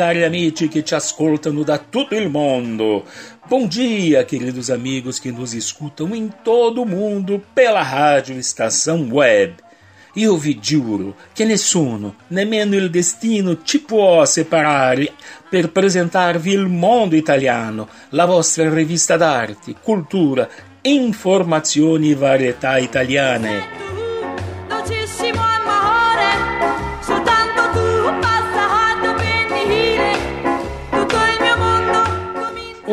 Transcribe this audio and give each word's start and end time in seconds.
Cari 0.00 0.24
amici 0.24 0.66
che 0.68 0.82
ci 0.82 0.94
ascoltano 0.94 1.62
da 1.62 1.76
tutto 1.76 2.14
il 2.14 2.30
mondo. 2.30 3.04
Bom 3.46 3.68
dia, 3.68 4.24
queridos 4.24 4.70
amigos 4.70 5.18
que 5.18 5.30
nos 5.30 5.52
escutam 5.52 6.14
em 6.14 6.32
todo 6.42 6.80
o 6.80 6.86
mundo 6.86 7.44
pela 7.54 7.82
rádio 7.82 8.38
Estação 8.38 9.10
Web. 9.12 9.56
Io 10.14 10.38
vi 10.38 10.58
giuro 10.58 11.16
che 11.34 11.44
nessuno, 11.44 12.14
nemmeno 12.28 12.76
il 12.76 12.88
destino, 12.88 13.62
ci 13.62 13.82
può 13.82 14.24
separare 14.24 15.12
per 15.50 15.70
presentarvi 15.70 16.50
il 16.50 16.66
mondo 16.66 17.14
italiano, 17.14 17.86
la 18.12 18.24
vostra 18.24 18.72
rivista 18.72 19.18
d'arte, 19.18 19.74
cultura, 19.82 20.48
informazioni 20.80 22.12
e 22.12 22.14
varietà 22.14 22.78
italiane. 22.78 23.89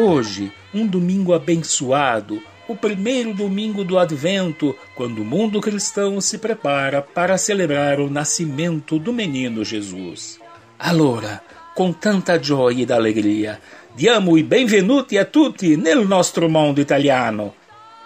Hoje, 0.09 0.53
um 0.73 0.88
domingo 0.88 1.33
abençoado, 1.33 2.41
o 2.66 2.77
primeiro 2.77 3.33
domingo 3.33 3.83
do 3.83 4.00
Advento, 4.00 4.73
quando 4.95 5.22
o 5.22 5.25
mundo 5.25 5.59
cristão 5.59 6.22
se 6.22 6.38
prepara 6.38 7.02
para 7.02 7.38
celebrar 7.38 7.99
o 7.99 8.09
nascimento 8.09 8.97
do 8.97 9.11
menino 9.11 9.66
Jesus. 9.66 10.39
Allora, 10.80 11.44
com 11.75 11.91
tanta 11.91 12.41
gioia 12.41 12.86
e 12.88 12.94
alegria, 12.94 13.59
diamo 13.97 14.38
i 14.38 14.44
benvenuti 14.44 15.17
a 15.17 15.25
tutti 15.25 15.75
nel 15.75 16.08
nostro 16.08 16.49
mondo 16.49 16.80
italiano. 16.80 17.53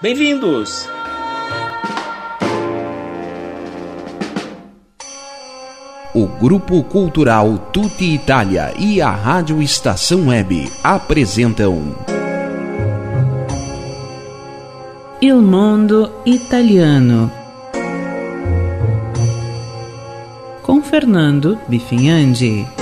Bem-vindos! 0.02 0.90
O 6.22 6.28
Grupo 6.28 6.84
Cultural 6.84 7.58
Tutti 7.74 8.14
Italia 8.14 8.72
e 8.78 9.02
a 9.02 9.10
Rádio 9.10 9.60
Estação 9.60 10.28
Web 10.28 10.72
apresentam 10.84 11.96
Il 15.20 15.42
Mondo 15.42 16.12
Italiano 16.24 17.32
com 20.62 20.80
Fernando 20.84 21.58
Bifinhandi. 21.68 22.81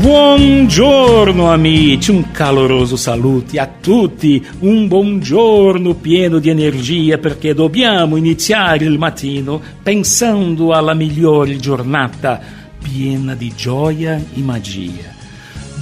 Buongiorno 0.00 1.50
amici, 1.50 2.12
un 2.12 2.30
caloroso 2.30 2.96
saluto 2.96 3.60
a 3.60 3.66
tutti, 3.66 4.40
un 4.60 4.86
buongiorno 4.86 5.94
pieno 5.94 6.38
di 6.38 6.48
energia 6.48 7.18
perché 7.18 7.52
dobbiamo 7.52 8.16
iniziare 8.16 8.84
il 8.84 8.96
mattino 8.96 9.60
pensando 9.82 10.72
alla 10.72 10.94
migliore 10.94 11.56
giornata 11.56 12.40
piena 12.80 13.34
di 13.34 13.52
gioia 13.56 14.22
e 14.34 14.40
magia. 14.40 15.16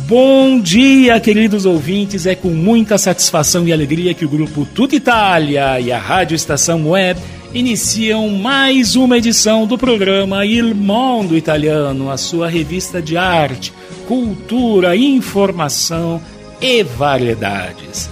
Bom 0.06 0.60
dia, 0.62 1.20
queridos 1.20 1.66
ouvintes. 1.66 2.26
É 2.26 2.34
com 2.34 2.50
muita 2.50 2.96
satisfação 2.96 3.66
e 3.66 3.72
alegria 3.72 4.14
que 4.14 4.24
o 4.24 4.28
grupo 4.28 4.64
Tudo 4.72 4.94
Itália 4.94 5.78
e 5.78 5.92
a 5.92 5.98
Rádio 5.98 6.36
Estação 6.36 6.88
Web 6.88 7.20
iniciam 7.52 8.28
mais 8.28 8.96
uma 8.96 9.18
edição 9.18 9.66
do 9.66 9.76
programa 9.76 10.44
Il 10.44 10.74
Mondo 10.74 11.36
Italiano, 11.36 12.10
a 12.10 12.16
sua 12.16 12.48
revista 12.48 13.02
de 13.02 13.16
arte, 13.16 13.72
cultura, 14.06 14.96
informação 14.96 16.20
e 16.60 16.82
variedades. 16.82 18.08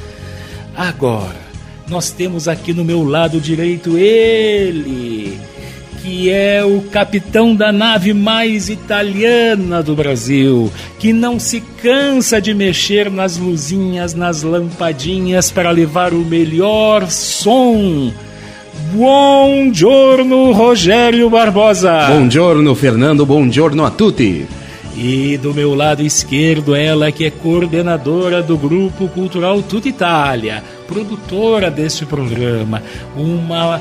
Agora, 0.77 1.45
nós 1.89 2.11
temos 2.11 2.49
aqui 2.49 2.73
no 2.73 2.85
meu 2.85 3.05
lado 3.05 3.41
direito 3.41 3.97
ele, 3.97 5.39
que 6.03 6.31
é 6.31 6.65
o 6.65 6.81
capitão 6.91 7.55
da 7.55 7.71
nave 7.71 8.13
mais 8.13 8.69
italiana 8.69 9.83
do 9.83 9.95
Brasil, 9.95 10.73
que 10.99 11.13
não 11.13 11.39
se 11.39 11.61
cansa 11.83 12.41
de 12.41 12.53
mexer 12.55 13.11
nas 13.11 13.37
luzinhas, 13.37 14.15
nas 14.15 14.43
lampadinhas 14.43 15.51
para 15.51 15.71
levar 15.71 16.13
o 16.13 16.25
melhor 16.25 17.09
som 17.11 18.13
Buongiorno 18.93 20.53
Rogério 20.53 21.29
Barbosa. 21.31 22.07
Buongiorno 22.07 22.75
Fernando, 22.75 23.27
buongiorno 23.27 23.85
a 23.85 23.91
tutti. 23.91 24.47
E 24.97 25.37
do 25.39 25.53
meu 25.53 25.75
lado 25.75 26.03
esquerdo, 26.03 26.75
ela 26.75 27.11
que 27.11 27.25
é 27.25 27.31
coordenadora 27.31 28.43
do 28.43 28.57
Grupo 28.57 29.09
Cultural 29.09 29.61
Tutti 29.61 29.89
Itália, 29.89 30.63
produtora 30.87 31.69
deste 31.71 32.07
programa, 32.07 32.81
uma 33.17 33.81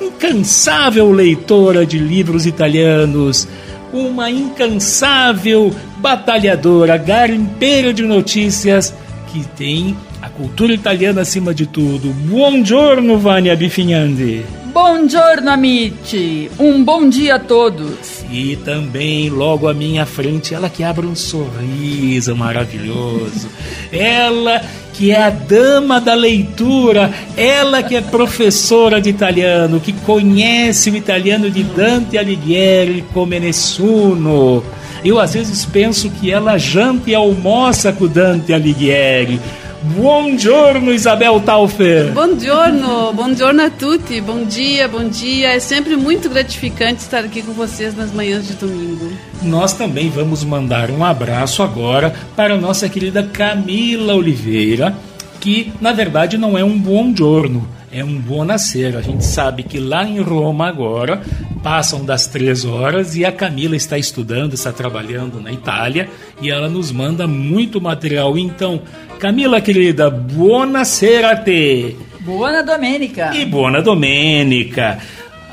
incansável 0.00 1.10
leitora 1.10 1.86
de 1.86 1.98
livros 1.98 2.44
italianos, 2.44 3.48
uma 3.92 4.30
incansável 4.30 5.74
batalhadora, 5.96 6.98
garimpeira 6.98 7.92
de 7.92 8.02
notícias 8.02 8.94
que 9.32 9.44
tem 9.56 9.96
a 10.20 10.28
cultura 10.28 10.74
italiana 10.74 11.22
acima 11.22 11.54
de 11.54 11.66
tudo. 11.66 12.10
Buongiorno, 12.10 13.18
Vânia 13.18 13.56
Bifinhandi. 13.56 14.44
Buongiorno, 14.72 15.50
amici. 15.50 16.50
Um 16.58 16.84
bom 16.84 17.08
dia 17.08 17.36
a 17.36 17.38
todos. 17.38 18.17
E 18.30 18.56
também, 18.56 19.30
logo 19.30 19.68
à 19.68 19.74
minha 19.74 20.04
frente, 20.04 20.54
ela 20.54 20.68
que 20.68 20.84
abre 20.84 21.06
um 21.06 21.14
sorriso 21.14 22.36
maravilhoso. 22.36 23.48
ela 23.90 24.62
que 24.92 25.12
é 25.12 25.22
a 25.22 25.30
dama 25.30 26.00
da 26.00 26.12
leitura, 26.12 27.12
ela 27.36 27.82
que 27.84 27.94
é 27.94 28.00
professora 28.00 29.00
de 29.00 29.08
italiano, 29.08 29.78
que 29.78 29.92
conhece 29.92 30.90
o 30.90 30.96
italiano 30.96 31.48
de 31.50 31.62
Dante 31.62 32.18
Alighieri 32.18 33.04
come 33.14 33.38
nessuno. 33.38 34.64
Eu 35.04 35.20
às 35.20 35.34
vezes 35.34 35.64
penso 35.64 36.10
que 36.10 36.32
ela 36.32 36.58
janta 36.58 37.10
e 37.10 37.14
almoça 37.14 37.92
com 37.92 38.08
Dante 38.08 38.52
Alighieri 38.52 39.40
Buongiorno 39.80 40.92
Isabel 40.92 41.40
Taufer. 41.40 42.10
Buongiorno, 42.10 43.12
buongiorno 43.12 43.62
a 43.62 43.70
tutti. 43.70 44.20
Bom 44.20 44.44
dia, 44.44 44.88
bom 44.88 45.08
dia. 45.08 45.50
É 45.50 45.60
sempre 45.60 45.96
muito 45.96 46.28
gratificante 46.28 47.00
estar 47.02 47.20
aqui 47.20 47.42
com 47.42 47.52
vocês 47.52 47.96
nas 47.96 48.12
manhãs 48.12 48.48
de 48.48 48.54
domingo. 48.54 49.08
Nós 49.40 49.74
também 49.74 50.10
vamos 50.10 50.42
mandar 50.42 50.90
um 50.90 51.04
abraço 51.04 51.62
agora 51.62 52.12
para 52.34 52.54
a 52.54 52.58
nossa 52.58 52.88
querida 52.88 53.22
Camila 53.22 54.16
Oliveira, 54.16 54.96
que 55.38 55.72
na 55.80 55.92
verdade 55.92 56.36
não 56.36 56.58
é 56.58 56.64
um 56.64 56.76
buongiorno, 56.76 57.68
é 57.92 58.04
um 58.04 58.44
nascer. 58.44 58.96
A 58.96 59.00
gente 59.00 59.24
sabe 59.24 59.62
que 59.62 59.78
lá 59.78 60.04
em 60.04 60.20
Roma 60.20 60.68
agora 60.68 61.22
passam 61.62 62.04
das 62.04 62.26
três 62.26 62.64
horas 62.64 63.16
e 63.16 63.24
a 63.24 63.32
Camila 63.32 63.76
está 63.76 63.98
estudando, 63.98 64.54
está 64.54 64.72
trabalhando 64.72 65.40
na 65.40 65.52
Itália 65.52 66.08
e 66.40 66.50
ela 66.50 66.68
nos 66.68 66.92
manda 66.92 67.26
muito 67.26 67.80
material. 67.80 68.36
Então, 68.38 68.80
Camila 69.18 69.60
querida, 69.60 70.10
buonasera 70.10 71.32
a 71.32 71.36
te. 71.36 71.96
Buona 72.20 72.62
domenica. 72.62 73.34
E 73.34 73.44
buona 73.44 73.80
domenica. 73.80 74.98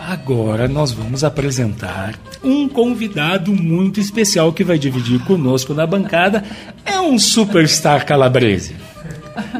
Agora 0.08 0.68
nós 0.68 0.92
vamos 0.92 1.24
apresentar 1.24 2.14
um 2.44 2.70
convidado 2.70 3.52
muito 3.52 4.00
especial 4.00 4.54
que 4.54 4.64
vai 4.64 4.78
dividir 4.78 5.20
conosco 5.26 5.74
na 5.74 5.88
bancada. 5.88 6.44
É 6.86 7.00
um 7.00 7.18
superstar 7.18 8.06
calabrese. 8.06 8.76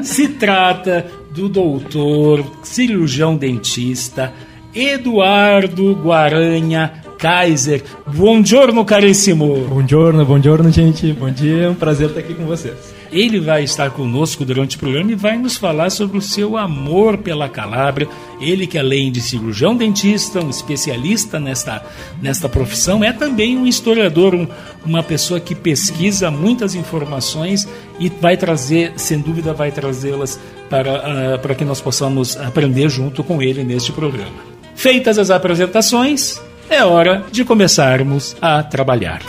Se 0.02 0.28
trata 0.28 1.04
do 1.36 1.50
doutor 1.50 2.42
cirurgião 2.62 3.36
dentista 3.36 4.32
Eduardo 4.74 5.92
Guaranha 5.92 7.02
Kaiser. 7.18 7.82
Buongiorno, 8.06 8.84
carissimo. 8.86 9.66
Buongiorno, 9.68 10.24
buongiorno, 10.24 10.70
gente. 10.70 11.12
Bom 11.12 11.30
dia, 11.30 11.64
é 11.64 11.68
um 11.68 11.74
prazer 11.74 12.08
estar 12.08 12.20
aqui 12.20 12.32
com 12.32 12.46
vocês. 12.46 12.94
Ele 13.12 13.38
vai 13.38 13.64
estar 13.64 13.90
conosco 13.90 14.44
durante 14.44 14.76
o 14.76 14.80
programa 14.80 15.12
e 15.12 15.14
vai 15.14 15.36
nos 15.36 15.56
falar 15.56 15.90
sobre 15.90 16.18
o 16.18 16.22
seu 16.22 16.56
amor 16.56 17.18
pela 17.18 17.48
Calábria. 17.48 18.08
Ele 18.40 18.66
que 18.66 18.78
além 18.78 19.12
de 19.12 19.20
cirurgião 19.20 19.76
dentista, 19.76 20.42
um 20.42 20.50
especialista 20.50 21.38
nesta, 21.38 21.84
nesta 22.20 22.48
profissão, 22.48 23.04
é 23.04 23.12
também 23.12 23.56
um 23.56 23.66
historiador, 23.66 24.34
um, 24.34 24.48
uma 24.84 25.02
pessoa 25.02 25.38
que 25.38 25.54
pesquisa 25.54 26.30
muitas 26.30 26.74
informações 26.74 27.68
e 27.98 28.08
vai 28.08 28.36
trazer, 28.36 28.94
sem 28.96 29.20
dúvida, 29.20 29.52
vai 29.54 29.70
trazê-las 29.70 30.38
para, 30.68 31.34
uh, 31.34 31.38
para 31.38 31.54
que 31.54 31.64
nós 31.64 31.80
possamos 31.80 32.36
aprender 32.36 32.88
junto 32.88 33.22
com 33.24 33.40
ele 33.42 33.64
neste 33.64 33.92
programa. 33.92 34.56
Feitas 34.74 35.18
as 35.18 35.30
apresentações, 35.30 36.40
é 36.68 36.84
hora 36.84 37.24
de 37.30 37.44
começarmos 37.44 38.36
a 38.40 38.62
trabalhar. 38.62 39.22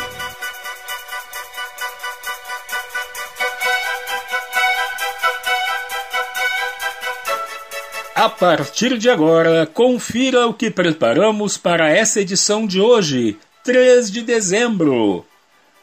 A 8.18 8.28
partir 8.28 8.98
de 8.98 9.12
agora, 9.12 9.68
confira 9.68 10.48
o 10.48 10.54
que 10.54 10.72
preparamos 10.72 11.56
para 11.56 11.89
essa 11.89 12.19
edição 12.19 12.66
de 12.66 12.81
hoje, 12.81 13.38
3 13.63 14.10
de 14.12 14.24
dezembro. 14.24 15.24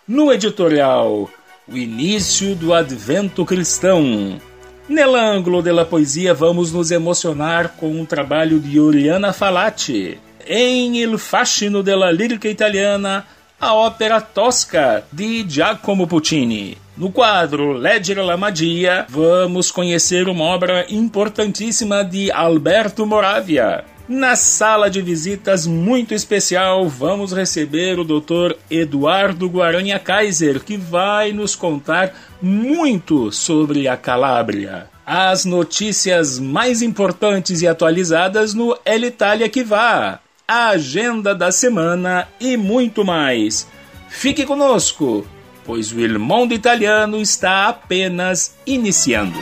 No 0.06 0.32
editorial, 0.32 1.30
o 1.68 1.76
início 1.76 2.56
do 2.56 2.74
advento 2.74 3.44
cristão. 3.44 4.40
Nell'angolo 4.86 5.62
della 5.62 5.86
poesia 5.86 6.34
vamos 6.34 6.70
nos 6.70 6.90
emocionar 6.90 7.74
com 7.76 7.88
um 7.88 8.04
trabalho 8.04 8.60
de 8.60 8.78
Oriana 8.78 9.32
Falati. 9.32 10.18
Em 10.46 10.98
Il 10.98 11.18
fascino 11.18 11.80
della 11.80 12.10
lirica 12.10 12.48
italiana, 12.48 13.24
a 13.58 13.74
ópera 13.74 14.20
Tosca 14.20 15.02
de 15.10 15.42
Giacomo 15.44 16.06
Puccini. 16.06 16.76
No 16.98 17.10
quadro 17.10 17.72
Leggere 17.72 18.22
la 18.22 18.36
Magia, 18.36 19.06
vamos 19.08 19.70
conhecer 19.70 20.28
uma 20.28 20.44
obra 20.44 20.84
importantíssima 20.90 22.04
de 22.04 22.30
Alberto 22.30 23.06
Moravia. 23.06 23.84
Na 24.06 24.36
sala 24.36 24.90
de 24.90 25.00
visitas 25.00 25.66
muito 25.66 26.12
especial, 26.12 26.86
vamos 26.88 27.32
receber 27.32 27.98
o 27.98 28.04
Dr. 28.04 28.54
Eduardo 28.70 29.48
Guaranha 29.48 29.98
Kaiser, 29.98 30.60
que 30.60 30.76
vai 30.76 31.32
nos 31.32 31.56
contar 31.56 32.14
muito 32.40 33.32
sobre 33.32 33.88
a 33.88 33.96
Calábria. 33.96 34.90
As 35.06 35.44
notícias 35.44 36.38
mais 36.38 36.82
importantes 36.82 37.62
e 37.62 37.68
atualizadas 37.68 38.52
no 38.52 38.78
El 38.84 39.04
Itália 39.04 39.48
que 39.48 39.64
vá, 39.64 40.20
a 40.46 40.68
agenda 40.68 41.34
da 41.34 41.50
semana 41.50 42.28
e 42.38 42.56
muito 42.56 43.04
mais. 43.04 43.66
Fique 44.08 44.44
conosco! 44.44 45.26
pois 45.64 45.92
o 45.92 46.00
Il 46.00 46.18
Mondo 46.18 46.54
Italiano 46.54 47.20
está 47.20 47.68
apenas 47.68 48.54
iniciando. 48.66 49.38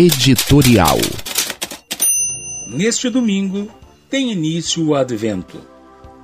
Editorial 0.00 0.96
Neste 2.68 3.10
domingo 3.10 3.68
tem 4.08 4.30
início 4.30 4.86
o 4.86 4.94
Advento, 4.94 5.60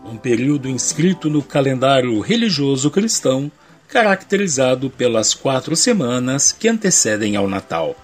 um 0.04 0.16
período 0.16 0.68
inscrito 0.68 1.28
no 1.28 1.42
calendário 1.42 2.20
religioso 2.20 2.88
cristão 2.88 3.50
caracterizado 3.88 4.88
pelas 4.90 5.34
quatro 5.34 5.74
semanas 5.74 6.52
que 6.52 6.68
antecedem 6.68 7.34
ao 7.34 7.48
Natal. 7.48 7.96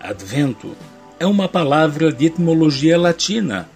Advento 0.00 0.74
é 1.18 1.26
uma 1.26 1.46
palavra 1.46 2.10
de 2.10 2.24
etimologia 2.24 2.98
latina 2.98 3.68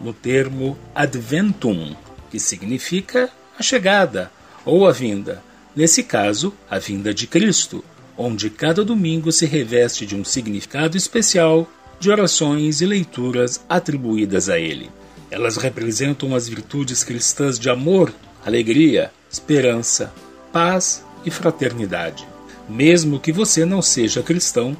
no 0.00 0.12
termo 0.12 0.78
adventum, 0.94 1.96
que 2.30 2.38
significa 2.38 3.28
a 3.58 3.62
chegada 3.64 4.30
ou 4.64 4.86
a 4.86 4.92
vinda, 4.92 5.42
nesse 5.74 6.04
caso, 6.04 6.54
a 6.70 6.78
vinda 6.78 7.12
de 7.12 7.26
Cristo, 7.26 7.84
onde 8.22 8.48
cada 8.48 8.84
domingo 8.84 9.32
se 9.32 9.46
reveste 9.46 10.06
de 10.06 10.14
um 10.14 10.24
significado 10.24 10.96
especial 10.96 11.68
de 11.98 12.08
orações 12.08 12.80
e 12.80 12.86
leituras 12.86 13.60
atribuídas 13.68 14.48
a 14.48 14.58
ele. 14.58 14.90
Elas 15.30 15.56
representam 15.56 16.34
as 16.34 16.48
virtudes 16.48 17.02
cristãs 17.02 17.58
de 17.58 17.68
amor, 17.68 18.12
alegria, 18.44 19.10
esperança, 19.30 20.12
paz 20.52 21.04
e 21.24 21.30
fraternidade. 21.30 22.26
Mesmo 22.68 23.18
que 23.18 23.32
você 23.32 23.64
não 23.64 23.82
seja 23.82 24.22
cristão, 24.22 24.76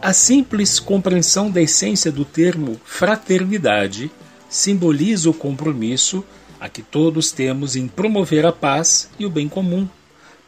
a 0.00 0.12
simples 0.12 0.80
compreensão 0.80 1.50
da 1.50 1.60
essência 1.60 2.10
do 2.10 2.24
termo 2.24 2.80
fraternidade 2.84 4.10
simboliza 4.48 5.28
o 5.28 5.34
compromisso 5.34 6.24
a 6.58 6.68
que 6.68 6.82
todos 6.82 7.30
temos 7.32 7.76
em 7.76 7.86
promover 7.86 8.46
a 8.46 8.52
paz 8.52 9.10
e 9.18 9.26
o 9.26 9.30
bem 9.30 9.48
comum, 9.48 9.88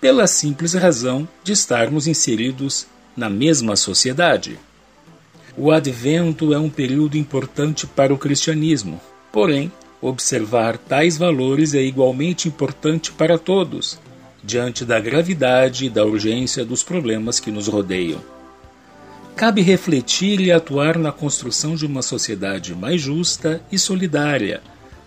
pela 0.00 0.26
simples 0.26 0.72
razão 0.72 1.28
de 1.44 1.52
estarmos 1.52 2.06
inseridos 2.06 2.86
na 3.16 3.28
mesma 3.28 3.76
sociedade. 3.76 4.58
O 5.56 5.70
advento 5.70 6.54
é 6.54 6.58
um 6.58 6.70
período 6.70 7.18
importante 7.18 7.86
para 7.86 8.14
o 8.14 8.18
cristianismo, 8.18 9.00
porém, 9.30 9.70
observar 10.00 10.78
tais 10.78 11.18
valores 11.18 11.74
é 11.74 11.82
igualmente 11.82 12.48
importante 12.48 13.12
para 13.12 13.36
todos, 13.36 13.98
diante 14.42 14.84
da 14.84 14.98
gravidade 14.98 15.84
e 15.84 15.90
da 15.90 16.04
urgência 16.04 16.64
dos 16.64 16.82
problemas 16.82 17.38
que 17.38 17.50
nos 17.50 17.68
rodeiam. 17.68 18.20
Cabe 19.36 19.60
refletir 19.60 20.40
e 20.40 20.50
atuar 20.50 20.98
na 20.98 21.12
construção 21.12 21.74
de 21.74 21.84
uma 21.84 22.02
sociedade 22.02 22.74
mais 22.74 23.00
justa 23.00 23.62
e 23.70 23.78
solidária, 23.78 24.62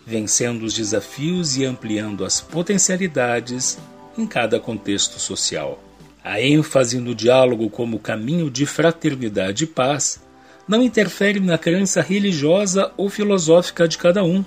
vencendo 0.06 0.64
os 0.64 0.74
desafios 0.74 1.58
e 1.58 1.66
ampliando 1.66 2.24
as 2.26 2.42
potencialidades 2.42 3.78
em 4.18 4.28
cada 4.28 4.60
contexto 4.60 5.20
social. 5.20 5.82
A 6.24 6.42
ênfase 6.42 7.00
no 7.00 7.14
diálogo 7.14 7.70
como 7.70 8.00
caminho 8.00 8.50
de 8.50 8.66
fraternidade 8.66 9.66
e 9.66 9.68
paz 9.68 10.22
não 10.68 10.82
interfere 10.82 11.40
na 11.40 11.58
crença 11.58 12.02
religiosa 12.02 12.92
ou 12.96 13.10
filosófica 13.10 13.88
de 13.88 13.98
cada 13.98 14.24
um. 14.24 14.44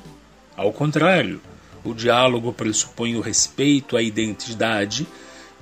Ao 0.56 0.72
contrário, 0.72 1.40
o 1.84 1.92
diálogo 1.92 2.52
pressupõe 2.52 3.16
o 3.16 3.20
respeito 3.20 3.96
à 3.96 4.02
identidade 4.02 5.06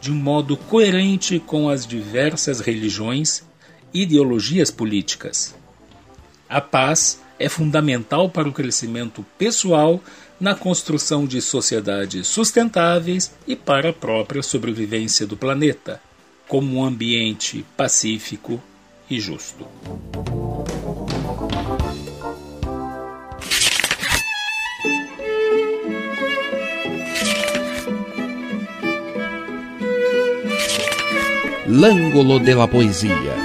de 0.01 0.13
um 0.13 0.15
modo 0.15 0.57
coerente 0.57 1.41
com 1.41 1.69
as 1.69 1.87
diversas 1.87 2.61
religiões 2.61 3.43
ideologias 3.93 4.71
políticas. 4.71 5.55
A 6.55 6.61
paz 6.61 7.21
é 7.37 7.49
fundamental 7.49 8.31
para 8.31 8.49
o 8.49 8.53
crescimento 8.53 9.27
pessoal 9.37 10.01
na 10.39 10.55
construção 10.55 11.27
de 11.27 11.43
sociedades 11.43 12.29
sustentáveis 12.29 13.35
e 13.45 13.57
para 13.57 13.91
a 13.91 13.93
própria 13.93 14.41
sobrevivência 14.41 15.27
do 15.27 15.37
planeta, 15.37 16.01
como 16.47 16.77
um 16.77 16.85
ambiente 16.85 17.67
pacífico 17.77 18.63
e 19.11 19.19
justo. 19.19 19.67
L'Angolo 31.67 32.39
della 32.39 32.69
Poesia 32.69 33.44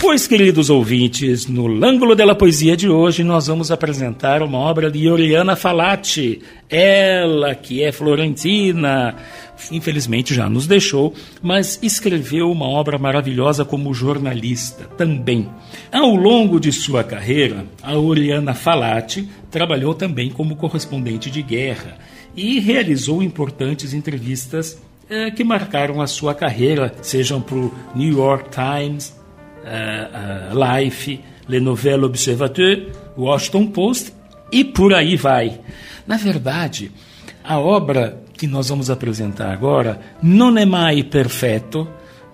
Pois, 0.00 0.26
queridos 0.26 0.70
ouvintes, 0.70 1.46
no 1.46 1.66
Lângulo 1.66 2.14
della 2.14 2.34
Poesia 2.34 2.74
de 2.74 2.88
hoje 2.88 3.22
nós 3.22 3.48
vamos 3.48 3.70
apresentar 3.70 4.42
uma 4.42 4.56
obra 4.56 4.90
de 4.90 5.06
Oriana 5.10 5.54
Falati. 5.54 6.40
Ela, 6.70 7.54
que 7.54 7.82
é 7.82 7.92
florentina, 7.92 9.14
infelizmente 9.70 10.34
já 10.34 10.48
nos 10.48 10.66
deixou, 10.66 11.12
mas 11.42 11.78
escreveu 11.82 12.50
uma 12.50 12.66
obra 12.66 12.96
maravilhosa 12.96 13.62
como 13.62 13.92
jornalista 13.92 14.84
também. 14.96 15.46
Ao 15.92 16.16
longo 16.16 16.58
de 16.58 16.72
sua 16.72 17.04
carreira, 17.04 17.66
a 17.82 17.94
Oriana 17.98 18.54
Falati 18.54 19.28
trabalhou 19.50 19.92
também 19.92 20.30
como 20.30 20.56
correspondente 20.56 21.30
de 21.30 21.42
guerra 21.42 21.98
e 22.34 22.58
realizou 22.58 23.22
importantes 23.22 23.92
entrevistas 23.92 24.80
eh, 25.10 25.30
que 25.30 25.44
marcaram 25.44 26.00
a 26.00 26.06
sua 26.06 26.34
carreira, 26.34 26.94
sejam 27.02 27.42
para 27.42 27.56
o 27.58 27.74
New 27.94 28.16
York 28.16 28.48
Times, 28.48 29.19
uh, 29.64 30.80
Life, 30.82 31.20
Le 31.48 31.60
Nouvel 31.60 32.04
Observateur, 32.04 32.86
Washington 33.16 33.66
Post 33.68 34.12
e 34.52 34.64
por 34.64 34.94
aí 34.94 35.16
vai. 35.16 35.60
Na 36.06 36.16
verdade, 36.16 36.90
a 37.42 37.58
obra 37.58 38.22
que 38.36 38.46
nós 38.46 38.68
vamos 38.68 38.90
apresentar 38.90 39.52
agora 39.52 40.00
não 40.22 40.56
é 40.56 40.64
mais 40.64 41.02
perfeito, 41.04 41.86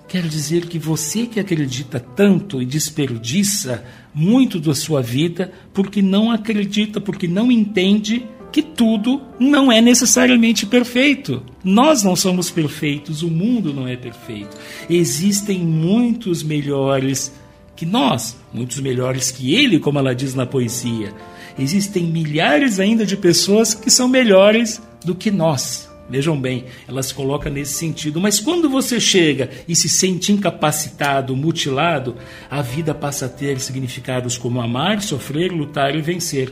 quer 0.06 0.22
dizer 0.22 0.66
que 0.66 0.78
você 0.78 1.26
que 1.26 1.40
acredita 1.40 1.98
tanto 1.98 2.62
e 2.62 2.64
desperdiça 2.64 3.84
muito 4.14 4.60
da 4.60 4.74
sua 4.74 5.02
vida 5.02 5.52
porque 5.74 6.00
não 6.00 6.30
acredita, 6.30 7.00
porque 7.00 7.26
não 7.26 7.50
entende 7.50 8.24
que 8.56 8.62
tudo 8.62 9.20
não 9.38 9.70
é 9.70 9.82
necessariamente 9.82 10.64
perfeito. 10.64 11.42
Nós 11.62 12.02
não 12.02 12.16
somos 12.16 12.50
perfeitos, 12.50 13.22
o 13.22 13.28
mundo 13.28 13.70
não 13.70 13.86
é 13.86 13.98
perfeito. 13.98 14.56
Existem 14.88 15.58
muitos 15.58 16.42
melhores 16.42 17.30
que 17.76 17.84
nós, 17.84 18.34
muitos 18.50 18.80
melhores 18.80 19.30
que 19.30 19.54
ele, 19.54 19.78
como 19.78 19.98
ela 19.98 20.14
diz 20.14 20.34
na 20.34 20.46
poesia, 20.46 21.12
existem 21.58 22.04
milhares 22.04 22.80
ainda 22.80 23.04
de 23.04 23.14
pessoas 23.14 23.74
que 23.74 23.90
são 23.90 24.08
melhores 24.08 24.80
do 25.04 25.14
que 25.14 25.30
nós. 25.30 25.90
Vejam 26.08 26.40
bem, 26.40 26.64
ela 26.88 27.02
se 27.02 27.12
coloca 27.12 27.50
nesse 27.50 27.74
sentido. 27.74 28.22
Mas 28.22 28.40
quando 28.40 28.70
você 28.70 28.98
chega 28.98 29.50
e 29.68 29.76
se 29.76 29.86
sente 29.86 30.32
incapacitado, 30.32 31.36
mutilado, 31.36 32.16
a 32.48 32.62
vida 32.62 32.94
passa 32.94 33.26
a 33.26 33.28
ter 33.28 33.60
significados 33.60 34.38
como 34.38 34.62
amar, 34.62 35.02
sofrer, 35.02 35.52
lutar 35.52 35.94
e 35.94 36.00
vencer. 36.00 36.50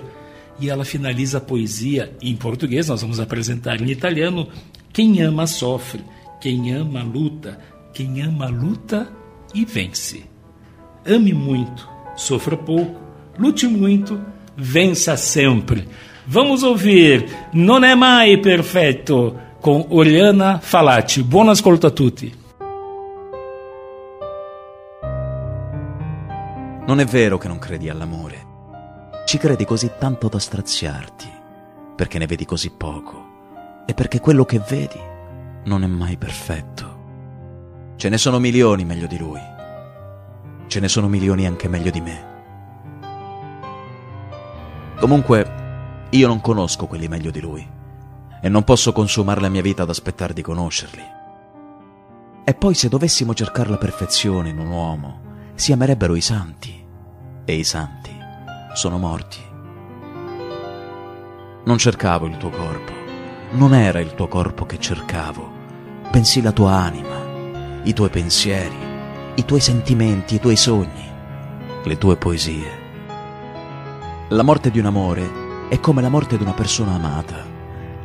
E 0.61 0.71
ela 0.71 0.85
finaliza 0.85 1.39
a 1.39 1.41
poesia 1.41 2.15
em 2.23 2.37
português, 2.37 2.89
nós 2.89 3.03
vamos 3.03 3.19
apresentar 3.19 3.81
em 3.81 3.91
italiano. 3.91 4.49
Quem 4.93 5.21
ama 5.23 5.47
sofre, 5.47 6.03
quem 6.41 6.73
ama 6.73 7.03
luta, 7.03 7.59
quem 7.93 8.23
ama 8.23 8.47
luta 8.49 9.09
e 9.53 9.65
vence. 9.65 10.25
Ame 11.07 11.33
muito, 11.33 11.89
sofra 12.17 12.57
pouco, 12.57 13.01
lute 13.39 13.67
muito, 13.67 14.21
vença 14.57 15.17
sempre. 15.17 15.89
Vamos 16.27 16.63
ouvir 16.63 17.27
Non 17.53 17.85
è 17.85 17.95
mai 17.95 18.39
perfetto 18.39 19.39
con 19.61 19.85
Oriana 19.89 20.59
Falati. 20.59 21.23
Buon 21.23 21.51
ascolto 21.51 21.87
a 21.87 21.91
tutti. 21.91 22.33
Non 26.87 27.01
è 27.01 27.05
vero 27.05 27.39
che 27.39 27.49
non 27.49 27.59
credi 27.59 27.89
all'amore. 27.89 28.54
Ci 29.35 29.41
credi 29.41 29.65
così 29.65 29.91
tanto 29.99 30.29
da 30.29 30.39
straziarti, 30.39 31.29
perché 31.97 32.19
ne 32.19 32.27
vedi 32.27 32.45
così 32.45 32.71
poco 32.71 33.83
e 33.85 33.93
perché 33.93 34.21
quello 34.21 34.45
che 34.45 34.61
vedi 34.61 35.01
non 35.65 35.83
è 35.83 35.89
mai 35.89 36.17
perfetto. 36.17 36.99
Ce 37.97 38.09
ne 38.09 38.17
sono 38.17 38.39
milioni 38.39 38.85
meglio 38.85 39.09
di 39.09 39.19
lui. 39.19 39.41
Ce 40.69 40.79
ne 40.79 40.87
sono 40.87 41.09
milioni 41.09 41.49
anche 41.49 41.67
meglio 41.67 41.91
di 41.91 42.01
me. 42.01 42.25
Comunque, 45.01 46.07
io 46.11 46.29
non 46.29 46.41
conosco 46.41 46.87
quelli 46.87 47.09
meglio 47.09 47.33
di 47.33 47.41
lui 47.41 47.69
e 48.41 48.49
non 48.49 48.63
posso 48.63 48.93
consumare 48.93 49.41
la 49.41 49.49
mia 49.49 49.63
vita 49.63 49.83
ad 49.83 49.89
aspettare 49.89 50.33
di 50.33 50.43
conoscerli. 50.43 51.03
E 52.45 52.55
poi 52.55 52.75
se 52.75 52.89
dovessimo 52.89 53.35
cercare 53.35 53.69
la 53.69 53.79
perfezione 53.79 54.51
in 54.51 54.59
un 54.61 54.69
uomo, 54.69 55.21
si 55.57 55.73
amerebbero 55.73 56.15
i 56.15 56.21
santi 56.21 56.87
e 57.45 57.53
i 57.57 57.65
santi 57.65 58.14
sono 58.75 58.99
morti. 58.99 59.39
Non 61.65 61.79
cercavo 61.79 62.27
il 62.27 62.37
tuo 62.37 62.51
corpo, 62.51 62.93
non 63.53 63.73
era 63.73 64.01
il 64.01 64.15
tuo 64.15 64.27
corpo 64.27 64.67
che 64.67 64.79
cercavo, 64.79 65.51
bensì 66.11 66.43
la 66.43 66.53
tua 66.53 66.73
anima, 66.73 67.83
i 67.85 67.93
tuoi 67.93 68.11
pensieri, 68.11 68.77
i 69.37 69.45
tuoi 69.45 69.61
sentimenti, 69.61 70.35
i 70.35 70.41
tuoi 70.41 70.57
sogni, 70.57 71.09
le 71.85 71.99
tue 71.99 72.17
poesie. 72.17 72.83
La 74.31 74.43
morte 74.43 74.71
di 74.71 74.81
un 74.81 74.87
amore 74.87 75.69
è 75.69 75.79
come 75.79 76.03
la 76.03 76.09
morte 76.09 76.37
di 76.37 76.43
una 76.43 76.55
persona 76.55 76.95
amata. 76.95 77.53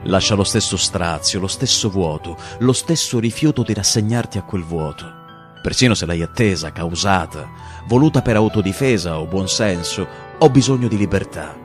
Lascia 0.03 0.35
lo 0.35 0.43
stesso 0.43 0.77
strazio, 0.77 1.39
lo 1.39 1.47
stesso 1.47 1.89
vuoto, 1.89 2.37
lo 2.59 2.73
stesso 2.73 3.19
rifiuto 3.19 3.63
di 3.63 3.73
rassegnarti 3.73 4.37
a 4.37 4.43
quel 4.43 4.63
vuoto. 4.63 5.17
Persino 5.61 5.93
se 5.93 6.05
l'hai 6.05 6.21
attesa, 6.21 6.71
causata, 6.71 7.49
voluta 7.87 8.21
per 8.21 8.37
autodifesa 8.37 9.19
o 9.19 9.25
buonsenso 9.25 10.27
o 10.39 10.49
bisogno 10.49 10.87
di 10.87 10.97
libertà. 10.97 11.55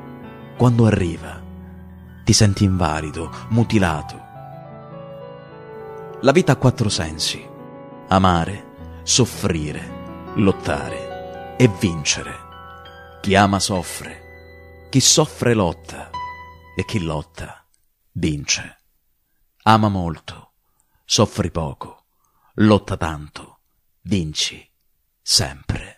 Quando 0.57 0.87
arriva, 0.87 1.43
ti 2.25 2.33
senti 2.33 2.65
invalido, 2.65 3.31
mutilato. 3.49 4.23
La 6.21 6.33
vita 6.33 6.53
ha 6.53 6.57
quattro 6.57 6.89
sensi. 6.89 7.45
Amare, 8.09 9.03
soffrire, 9.03 10.33
lottare 10.35 11.57
e 11.57 11.69
vincere. 11.69 12.33
Chi 13.21 13.35
ama 13.35 13.59
soffre 13.59 14.25
chi 14.95 15.01
soffre 15.01 15.55
lotta 15.55 16.09
e 16.77 16.85
chi 16.85 17.03
lotta 17.03 17.67
vince. 18.13 18.79
Ama 19.65 19.89
molto, 19.89 20.53
soffri 21.05 21.51
poco, 21.51 22.05
lotta 22.59 22.97
tanto, 22.97 23.59
vinci 24.03 24.65
sempre. 25.21 25.94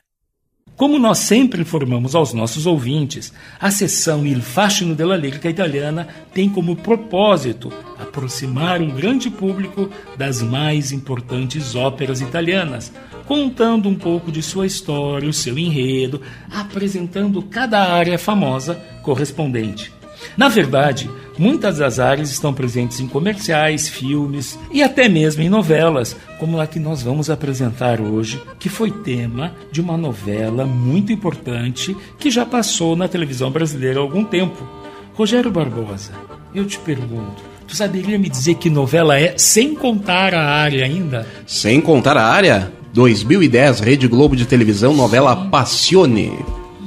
Como 0.77 0.99
nós 0.99 1.19
sempre 1.19 1.63
informamos 1.63 2.15
aos 2.15 2.35
nossos 2.35 2.67
ouvintes, 2.67 3.33
a 3.59 3.71
sessão 3.71 4.27
Il 4.27 4.43
Fascino 4.43 4.95
della 4.95 5.17
Lírica 5.17 5.49
Italiana 5.49 6.07
tem 6.35 6.51
como 6.51 6.77
propósito 6.77 7.73
aproximar 7.99 8.83
um 8.83 8.91
grande 8.91 9.31
público 9.31 9.89
das 10.19 10.43
mais 10.43 10.93
importantes 10.93 11.75
óperas 11.75 12.21
italianas, 12.21 12.93
contando 13.25 13.89
um 13.89 13.95
pouco 13.95 14.31
de 14.31 14.43
sua 14.43 14.67
história, 14.67 15.31
o 15.31 15.33
seu 15.33 15.59
enredo, 15.59 16.21
apresentando 16.51 17.41
cada 17.41 17.83
área 17.83 18.19
famosa 18.19 18.75
correspondente. 19.03 19.91
Na 20.37 20.49
verdade, 20.49 21.09
muitas 21.39 21.79
das 21.79 21.99
áreas 21.99 22.31
estão 22.31 22.53
presentes 22.53 23.01
em 23.01 23.07
comerciais, 23.07 23.89
filmes 23.89 24.59
e 24.73 24.83
até 24.83 25.09
mesmo 25.09 25.43
em 25.43 25.49
novelas, 25.49 26.17
como 26.39 26.61
a 26.61 26.67
que 26.67 26.79
nós 26.79 27.03
vamos 27.03 27.31
apresentar 27.31 28.01
hoje, 28.01 28.43
que 28.59 28.69
foi 28.69 28.91
tema 28.91 29.53
de 29.71 29.81
uma 29.81 29.97
novela 29.97 30.65
muito 30.65 31.13
importante 31.13 31.97
que 32.19 32.31
já 32.31 32.45
passou 32.45 32.97
na 32.97 33.09
televisão 33.09 33.51
brasileira 33.51 34.01
há 34.01 34.03
algum 34.03 34.25
tempo. 34.25 34.67
Rogério 35.15 35.51
Barbosa, 35.51 36.13
eu 36.55 36.67
te 36.67 36.79
pergunto, 36.79 37.43
tu 37.67 37.75
saberia 37.75 38.19
me 38.19 38.29
dizer 38.29 38.57
que 38.57 38.69
novela 38.69 39.19
é 39.19 39.35
sem 39.37 39.75
contar 39.75 40.35
a 40.35 40.45
área 40.45 40.85
ainda? 40.85 41.27
Sem 41.47 41.81
contar 41.81 42.17
a 42.17 42.27
área? 42.27 42.73
2010, 42.93 43.81
Rede 43.81 44.09
Globo 44.09 44.35
de 44.35 44.47
televisão, 44.47 44.95
novela 44.95 45.37
Passione. 45.51 46.33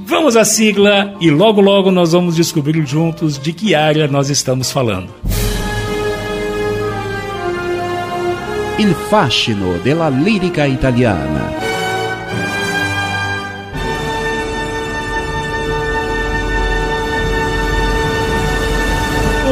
Vamos 0.10 0.36
à 0.36 0.44
sigla 0.44 1.14
e 1.22 1.30
logo 1.30 1.62
logo 1.62 1.92
nós 1.92 2.14
vamos 2.14 2.36
descobrir 2.36 2.84
juntos 2.84 3.38
de 3.38 3.54
que 3.54 3.76
área 3.76 4.08
nós 4.08 4.32
estamos 4.32 4.72
falando. 4.72 5.14
Il 8.80 8.96
fascino 9.12 9.78
della 9.84 10.10
lirica 10.10 10.68
italiana. 10.68 11.54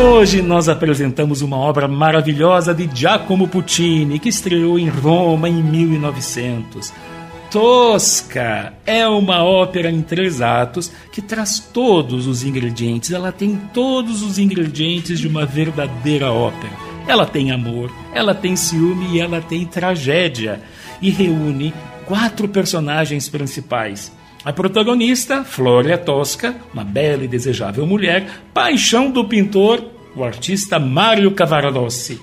Hoje 0.01 0.41
nós 0.41 0.67
apresentamos 0.67 1.43
uma 1.43 1.57
obra 1.57 1.87
maravilhosa 1.87 2.73
de 2.73 2.89
Giacomo 2.91 3.47
Puccini, 3.47 4.17
que 4.17 4.29
estreou 4.29 4.79
em 4.79 4.89
Roma 4.89 5.47
em 5.47 5.61
1900. 5.61 7.16
Tosca 7.49 8.73
é 8.85 9.07
uma 9.07 9.41
ópera 9.43 9.89
em 9.89 10.01
três 10.01 10.41
atos 10.41 10.91
que 11.11 11.21
traz 11.21 11.59
todos 11.59 12.27
os 12.27 12.43
ingredientes, 12.43 13.11
ela 13.11 13.31
tem 13.31 13.55
todos 13.73 14.21
os 14.21 14.37
ingredientes 14.37 15.19
de 15.19 15.27
uma 15.27 15.45
verdadeira 15.45 16.31
ópera. 16.31 16.73
Ela 17.07 17.25
tem 17.25 17.51
amor, 17.51 17.89
ela 18.13 18.35
tem 18.35 18.57
ciúme 18.57 19.15
e 19.15 19.21
ela 19.21 19.39
tem 19.39 19.65
tragédia. 19.65 20.61
E 21.01 21.09
reúne 21.09 21.73
quatro 22.05 22.49
personagens 22.49 23.29
principais. 23.29 24.11
A 24.43 24.51
protagonista, 24.51 25.43
Flória 25.45 25.97
Tosca, 25.97 26.53
uma 26.73 26.83
bela 26.83 27.23
e 27.23 27.27
desejável 27.29 27.85
mulher, 27.85 28.27
paixão 28.53 29.09
do 29.09 29.23
pintor, 29.23 29.85
o 30.15 30.23
artista 30.23 30.79
Mario 30.79 31.31
Cavaradossi. 31.31 32.19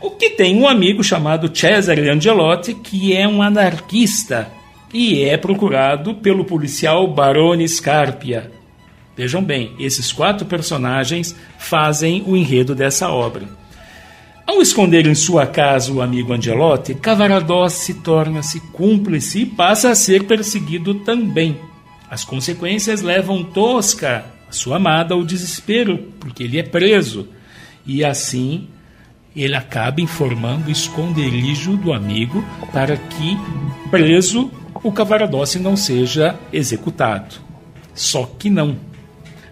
O 0.00 0.10
que 0.10 0.30
tem 0.30 0.56
um 0.56 0.66
amigo 0.66 1.04
chamado 1.04 1.54
Cesare 1.54 2.08
Angelotti, 2.08 2.74
que 2.74 3.14
é 3.14 3.28
um 3.28 3.42
anarquista 3.42 4.50
e 4.92 5.22
é 5.22 5.36
procurado 5.36 6.14
pelo 6.16 6.44
policial 6.44 7.06
Barone 7.06 7.66
Scarpia. 7.68 8.50
Vejam 9.16 9.42
bem, 9.42 9.72
esses 9.78 10.12
quatro 10.12 10.46
personagens 10.46 11.34
fazem 11.58 12.22
o 12.26 12.36
enredo 12.36 12.74
dessa 12.74 13.08
obra. 13.10 13.46
Ao 14.46 14.60
esconder 14.60 15.06
em 15.06 15.14
sua 15.14 15.46
casa 15.46 15.92
o 15.92 16.02
amigo 16.02 16.32
Angelotti, 16.32 16.94
Cavaradossi 16.94 17.94
torna-se 17.94 18.60
cúmplice 18.72 19.42
e 19.42 19.46
passa 19.46 19.90
a 19.90 19.94
ser 19.94 20.24
perseguido 20.24 20.94
também. 20.96 21.56
As 22.10 22.24
consequências 22.24 23.00
levam 23.00 23.44
Tosca, 23.44 24.24
sua 24.50 24.76
amada, 24.76 25.14
ao 25.14 25.24
desespero, 25.24 25.98
porque 26.20 26.42
ele 26.42 26.58
é 26.58 26.62
preso. 26.62 27.28
E 27.86 28.04
assim 28.04 28.68
ele 29.34 29.54
acaba 29.54 30.00
informando 30.00 30.68
o 30.68 30.70
esconderijo 30.70 31.76
do 31.76 31.92
amigo 31.92 32.44
para 32.72 32.96
que, 32.96 33.38
preso, 33.90 34.50
o 34.82 34.90
Cavaradossi 34.90 35.58
não 35.58 35.76
seja 35.76 36.38
executado. 36.52 37.36
Só 37.94 38.24
que 38.38 38.50
não. 38.50 38.76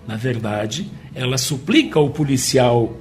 Na 0.06 0.16
verdade, 0.16 0.90
ela 1.14 1.38
suplica 1.38 1.98
ao 1.98 2.10
policial 2.10 2.96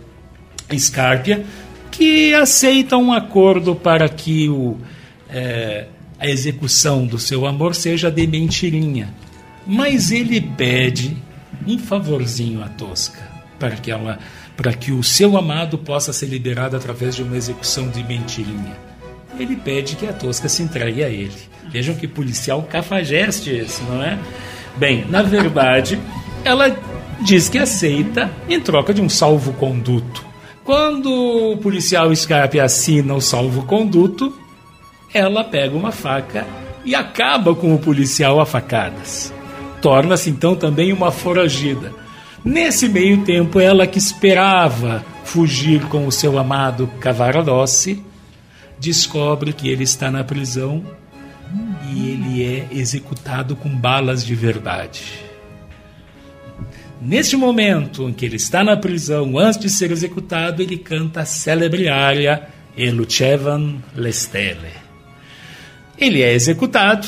Scarpia 0.78 1.46
que 1.90 2.34
aceita 2.34 2.98
um 2.98 3.12
acordo 3.12 3.76
para 3.76 4.08
que 4.08 4.48
o, 4.48 4.78
é, 5.30 5.88
a 6.20 6.28
execução 6.28 7.06
do 7.06 7.18
seu 7.18 7.46
amor 7.46 7.74
seja 7.74 8.12
de 8.12 8.28
mentirinha. 8.28 9.14
Mas 9.66 10.12
ele 10.12 10.40
pede 10.40 11.18
um 11.66 11.78
favorzinho 11.78 12.64
à 12.64 12.70
Tosca 12.70 13.20
para 13.58 13.72
que 13.72 13.92
ela 13.92 14.20
para 14.56 14.74
que 14.74 14.92
o 14.92 15.02
seu 15.02 15.38
amado 15.38 15.78
possa 15.78 16.12
ser 16.12 16.26
liberado 16.26 16.76
através 16.76 17.16
de 17.16 17.24
uma 17.24 17.38
execução 17.38 17.90
de 17.90 18.04
mentirinha. 18.04 18.89
Ele 19.40 19.56
pede 19.56 19.96
que 19.96 20.06
a 20.06 20.14
Tosca 20.14 20.50
se 20.50 20.62
entregue 20.62 21.04
a 21.04 21.10
ele. 21.10 21.36
Vejam 21.72 21.96
que 21.96 22.08
policial 22.08 22.62
cafajeste 22.64 23.50
esse, 23.50 23.82
não 23.84 24.04
é? 24.04 24.18
Bem, 24.76 25.06
na 25.10 25.22
verdade, 25.22 26.00
ela 26.44 26.76
diz 27.22 27.50
que 27.50 27.58
aceita 27.58 28.32
em 28.48 28.60
troca 28.60 28.94
de 28.94 29.02
um 29.02 29.10
salvo-conduto. 29.10 30.26
Quando 30.64 31.12
o 31.54 31.58
policial 31.58 32.16
Scarpe 32.16 32.60
assina 32.60 33.14
o 33.14 33.22
salvo-conduto, 33.22 34.34
ela 35.14 35.44
pega 35.44 35.76
uma 35.76 35.92
faca 35.92 36.46
e 36.86 36.94
acaba 36.94 37.56
com 37.56 37.74
o 37.74 37.80
policial 37.80 38.40
a 38.40 38.46
facadas. 38.46 39.34
Torna-se 39.82 40.30
então 40.30 40.56
também 40.56 40.94
uma 40.94 41.12
foragida. 41.12 41.92
Nesse 42.44 42.88
meio 42.88 43.24
tempo, 43.24 43.60
ela 43.60 43.88
que 43.88 43.98
esperava 43.98 45.04
fugir 45.24 45.82
com 45.88 46.08
o 46.08 46.12
seu 46.12 46.38
amado 46.38 46.90
Cavaradossi, 47.00 48.04
descobre 48.80 49.54
que 49.54 49.68
ele 49.70 49.84
está 49.84 50.10
na 50.10 50.24
prisão 50.24 50.84
e 51.92 52.10
ele 52.10 52.44
é 52.44 52.68
executado 52.72 53.56
com 53.56 53.70
balas 53.70 54.26
de 54.26 54.36
verdade. 54.36 55.30
Neste 57.02 57.38
momento 57.38 58.10
em 58.10 58.14
que 58.14 58.26
ele 58.26 58.36
está 58.36 58.64
na 58.64 58.76
prisão, 58.76 59.38
antes 59.38 59.60
de 59.60 59.70
ser 59.70 59.92
executado, 59.92 60.62
ele 60.62 60.78
canta 60.78 61.22
a 61.22 61.26
célebre 61.26 61.88
área 61.88 62.50
E 62.76 62.90
Lucevan 62.92 63.78
le 63.96 64.12
Stelle. 64.12 64.74
Ele 65.98 66.22
é 66.22 66.34
executado 66.34 67.08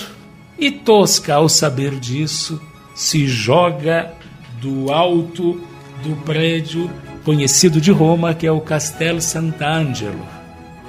e 0.57 0.71
Tosca, 0.71 1.35
ao 1.35 1.49
saber 1.49 1.99
disso, 1.99 2.61
se 2.95 3.27
joga 3.27 4.13
do 4.61 4.91
alto 4.91 5.61
do 6.03 6.15
prédio 6.23 6.89
conhecido 7.23 7.81
de 7.81 7.91
Roma, 7.91 8.33
que 8.33 8.47
é 8.47 8.51
o 8.51 8.61
Castel 8.61 9.19
Sant'Angelo. 9.21 10.40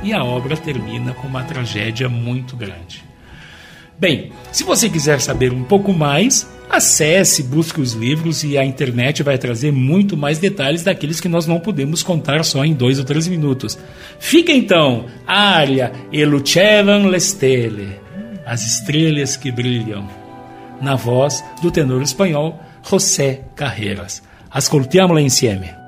E 0.03 0.13
a 0.13 0.25
obra 0.25 0.57
termina 0.57 1.15
com 1.15 1.29
uma 1.29 1.45
tragédia 1.45 2.09
muito 2.09 2.57
grande. 2.57 3.05
Bem, 3.99 4.33
se 4.51 4.65
você 4.65 4.89
quiser 4.89 5.21
saber 5.21 5.53
um 5.53 5.63
pouco 5.63 5.93
mais, 5.93 6.51
acesse, 6.69 7.43
busque 7.43 7.81
os 7.81 7.93
livros 7.93 8.43
e 8.43 8.59
a 8.59 8.65
internet 8.65 9.23
vai 9.23 9.39
trazer 9.39 9.71
muito 9.71 10.17
mais 10.17 10.39
detalhes 10.39 10.83
daqueles 10.83 11.21
que 11.21 11.29
nós 11.29 11.47
não 11.47 11.61
podemos 11.61 12.03
contar 12.03 12.45
só 12.45 12.65
em 12.65 12.75
dois 12.75 12.99
ou 12.99 13.05
três 13.05 13.29
minutos. 13.29 13.79
Fica 14.19 14.51
então, 14.51 15.07
Aria 15.25 15.93
e 16.11 16.25
Lucevan 16.25 17.09
le 17.09 17.21
Stelle, 17.21 18.01
as 18.45 18.67
estrelas 18.67 19.37
que 19.37 19.53
brilham, 19.53 20.09
na 20.81 20.97
voz 20.97 21.45
do 21.63 21.71
tenor 21.71 22.03
espanhol 22.03 22.61
José 22.83 23.43
Carreras. 23.55 24.21
Ascoltiamola 24.51 25.21
insieme. 25.21 25.82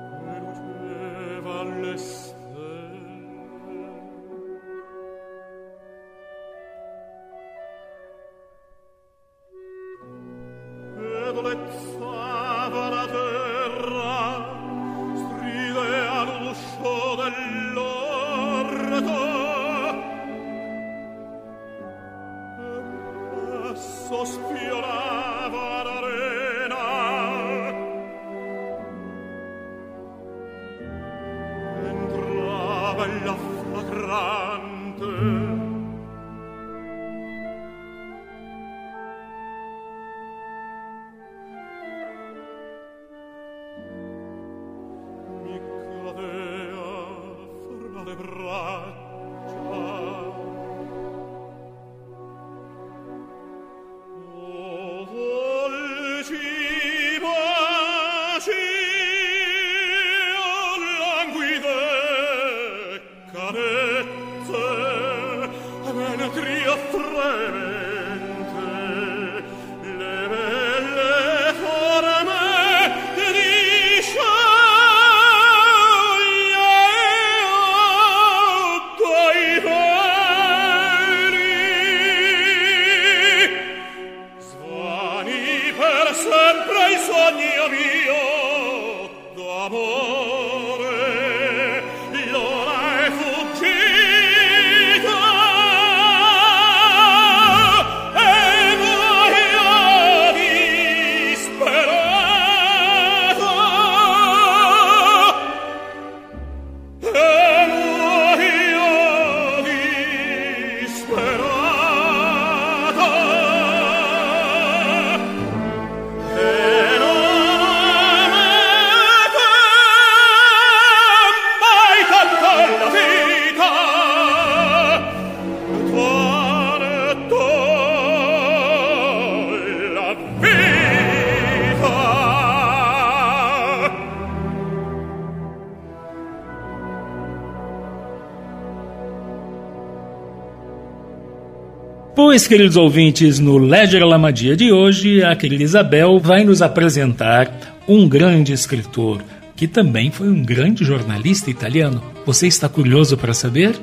Pois, 142.14 142.46
queridos 142.46 142.76
ouvintes, 142.76 143.40
no 143.40 143.58
Ledger 143.58 144.06
Lamadia 144.06 144.56
de 144.56 144.70
hoje, 144.70 145.24
a 145.24 145.34
querida 145.34 145.64
Isabel 145.64 146.20
vai 146.20 146.44
nos 146.44 146.62
apresentar 146.62 147.50
um 147.88 148.08
grande 148.08 148.52
escritor, 148.52 149.20
que 149.56 149.66
também 149.66 150.12
foi 150.12 150.28
um 150.28 150.40
grande 150.40 150.84
jornalista 150.84 151.50
italiano. 151.50 152.00
Você 152.24 152.46
está 152.46 152.68
curioso 152.68 153.16
para 153.16 153.34
saber? 153.34 153.74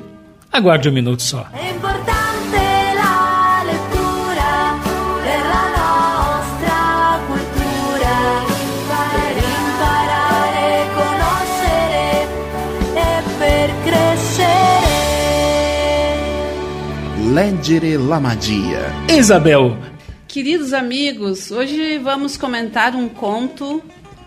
Aguarde 0.50 0.88
um 0.88 0.92
minuto 0.92 1.20
só. 1.20 1.46
È 1.52 1.71
Leggere 17.32 17.96
la 17.96 18.20
magia. 18.20 18.92
Isabel, 19.08 19.76
Queridos 20.28 20.72
amigos, 20.72 21.50
hoje 21.50 21.98
vamos 21.98 22.36
comentar 22.36 22.94
um 22.94 23.08
conto 23.08 23.82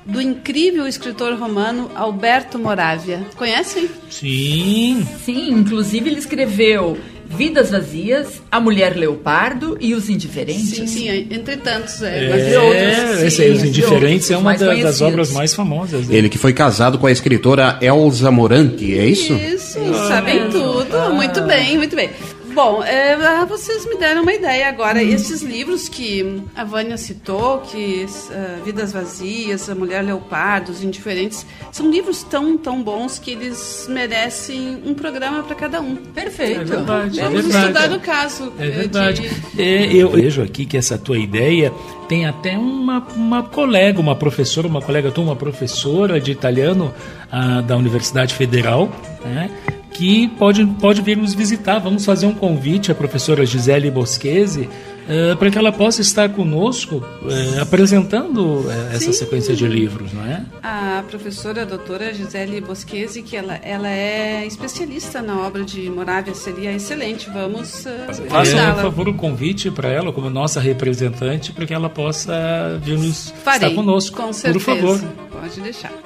do 0.05 0.21
incrível 0.21 0.87
escritor 0.87 1.33
romano 1.37 1.89
Alberto 1.95 2.57
Moravia. 2.59 3.21
Conhecem? 3.35 3.89
sim, 4.09 5.05
Sim, 5.23 5.49
inclusive 5.51 6.09
ele 6.11 6.19
escreveu 6.19 6.95
Vidas 7.27 7.71
Vazias, 7.71 8.39
A 8.51 8.59
Mulher 8.59 8.95
Leopardo 8.95 9.75
e 9.81 9.95
Os 9.95 10.09
Indiferentes. 10.09 10.69
Sim, 10.69 10.85
sim, 10.87 11.09
entre 11.31 11.57
tantos. 11.57 12.03
É, 12.03 12.53
é, 12.53 12.59
outros. 12.59 13.23
esse 13.23 13.41
aí, 13.41 13.51
Os 13.51 13.63
Indiferentes, 13.63 14.29
outros, 14.29 14.31
é 14.31 14.37
uma 14.37 14.55
da- 14.55 14.75
das 14.83 15.01
obras 15.01 15.31
mais 15.31 15.53
famosas. 15.55 16.05
dele. 16.05 16.19
Ele 16.19 16.29
que 16.29 16.37
foi 16.37 16.53
casado 16.53 16.99
com 16.99 17.07
a 17.07 17.11
escritora 17.11 17.79
Elsa 17.81 18.29
Moranti, 18.29 18.95
é 18.97 19.05
isso? 19.07 19.33
Isso, 19.33 19.79
sabem 20.07 20.49
tudo. 20.51 21.15
Muito 21.15 21.41
bem, 21.41 21.77
muito 21.79 21.95
bem. 21.95 22.11
Bom, 22.55 22.81
é, 22.81 23.45
vocês 23.45 23.85
me 23.85 23.97
deram 23.97 24.21
uma 24.21 24.33
ideia 24.33 24.69
agora. 24.69 25.03
Esses 25.03 25.41
livros 25.41 25.89
que 25.89 26.41
a 26.55 26.63
Vânia 26.63 26.95
citou, 26.97 27.57
que 27.59 28.05
ah, 28.31 28.59
Vidas 28.63 28.93
Vazias, 28.93 29.69
A 29.69 29.75
Mulher 29.75 30.01
Leopardo, 30.01 30.71
Os 30.71 30.81
Indiferentes, 30.81 31.45
são 31.69 31.91
livros 31.91 32.23
tão, 32.23 32.57
tão 32.57 32.81
bons 32.81 33.19
que 33.19 33.31
eles 33.31 33.87
merecem 33.89 34.81
um 34.85 34.93
programa 34.93 35.43
para 35.43 35.53
cada 35.53 35.81
um. 35.81 35.97
Perfeito. 35.97 36.61
É 36.61 36.63
verdade, 36.63 37.19
é 37.19 37.23
Vamos 37.23 37.41
verdade. 37.43 37.65
estudar 37.67 37.91
o 37.91 37.99
caso. 37.99 38.53
É 38.57 38.69
verdade. 38.69 39.29
de- 39.53 39.61
É, 39.61 39.93
eu 39.93 40.09
vejo 40.11 40.41
aqui 40.41 40.65
que 40.65 40.77
essa 40.77 40.97
tua 40.97 41.17
ideia 41.17 41.73
tem 42.07 42.25
até 42.25 42.57
uma, 42.57 43.05
uma 43.17 43.43
colega, 43.43 43.99
uma 43.99 44.15
professora, 44.15 44.65
uma 44.65 44.81
colega 44.81 45.11
tua, 45.11 45.25
uma 45.25 45.35
professora 45.35 46.21
de 46.21 46.31
italiano 46.31 46.93
ah, 47.29 47.59
da 47.59 47.75
Universidade 47.75 48.33
Federal, 48.33 48.89
né, 49.25 49.49
que 49.95 50.27
pode, 50.37 50.65
pode 50.65 51.01
vir 51.01 51.17
nos 51.17 51.33
visitar. 51.33 51.79
Vamos 51.79 52.05
fazer 52.05 52.25
um 52.25 52.33
convite 52.33 52.91
à 52.91 52.95
professora 52.95 53.45
Gisele 53.45 53.89
Boschese 53.89 54.69
eh, 55.07 55.35
para 55.35 55.49
que 55.49 55.57
ela 55.57 55.71
possa 55.71 56.01
estar 56.01 56.29
conosco 56.29 57.05
eh, 57.29 57.61
apresentando 57.61 58.65
eh, 58.69 58.95
essa 58.95 59.05
Sim. 59.05 59.13
sequência 59.13 59.55
de 59.55 59.65
livros, 59.67 60.11
não 60.11 60.25
é? 60.25 60.43
A 60.61 61.03
professora 61.07 61.61
a 61.61 61.65
doutora 61.65 62.13
Gisele 62.13 62.59
Boschese, 62.59 63.21
que 63.21 63.37
ela, 63.37 63.55
ela 63.55 63.87
é 63.87 64.45
especialista 64.45 65.21
na 65.21 65.39
obra 65.47 65.63
de 65.63 65.89
Moravia, 65.89 66.35
seria 66.35 66.73
excelente. 66.73 67.29
Vamos 67.29 67.85
uh, 67.85 68.13
Faça, 68.27 68.73
por 68.73 68.81
favor, 68.81 69.09
o 69.09 69.13
convite 69.13 69.71
para 69.71 69.89
ela, 69.89 70.11
como 70.11 70.29
nossa 70.29 70.59
representante, 70.59 71.53
para 71.53 71.65
que 71.65 71.73
ela 71.73 71.89
possa 71.89 72.79
vir 72.83 72.97
nos 72.97 73.33
Farei, 73.43 73.69
estar 73.69 73.75
conosco. 73.81 74.17
com 74.17 74.25
por 74.25 74.33
certeza. 74.33 74.65
favor. 74.65 74.99
Pode 75.31 75.61
deixar. 75.61 76.04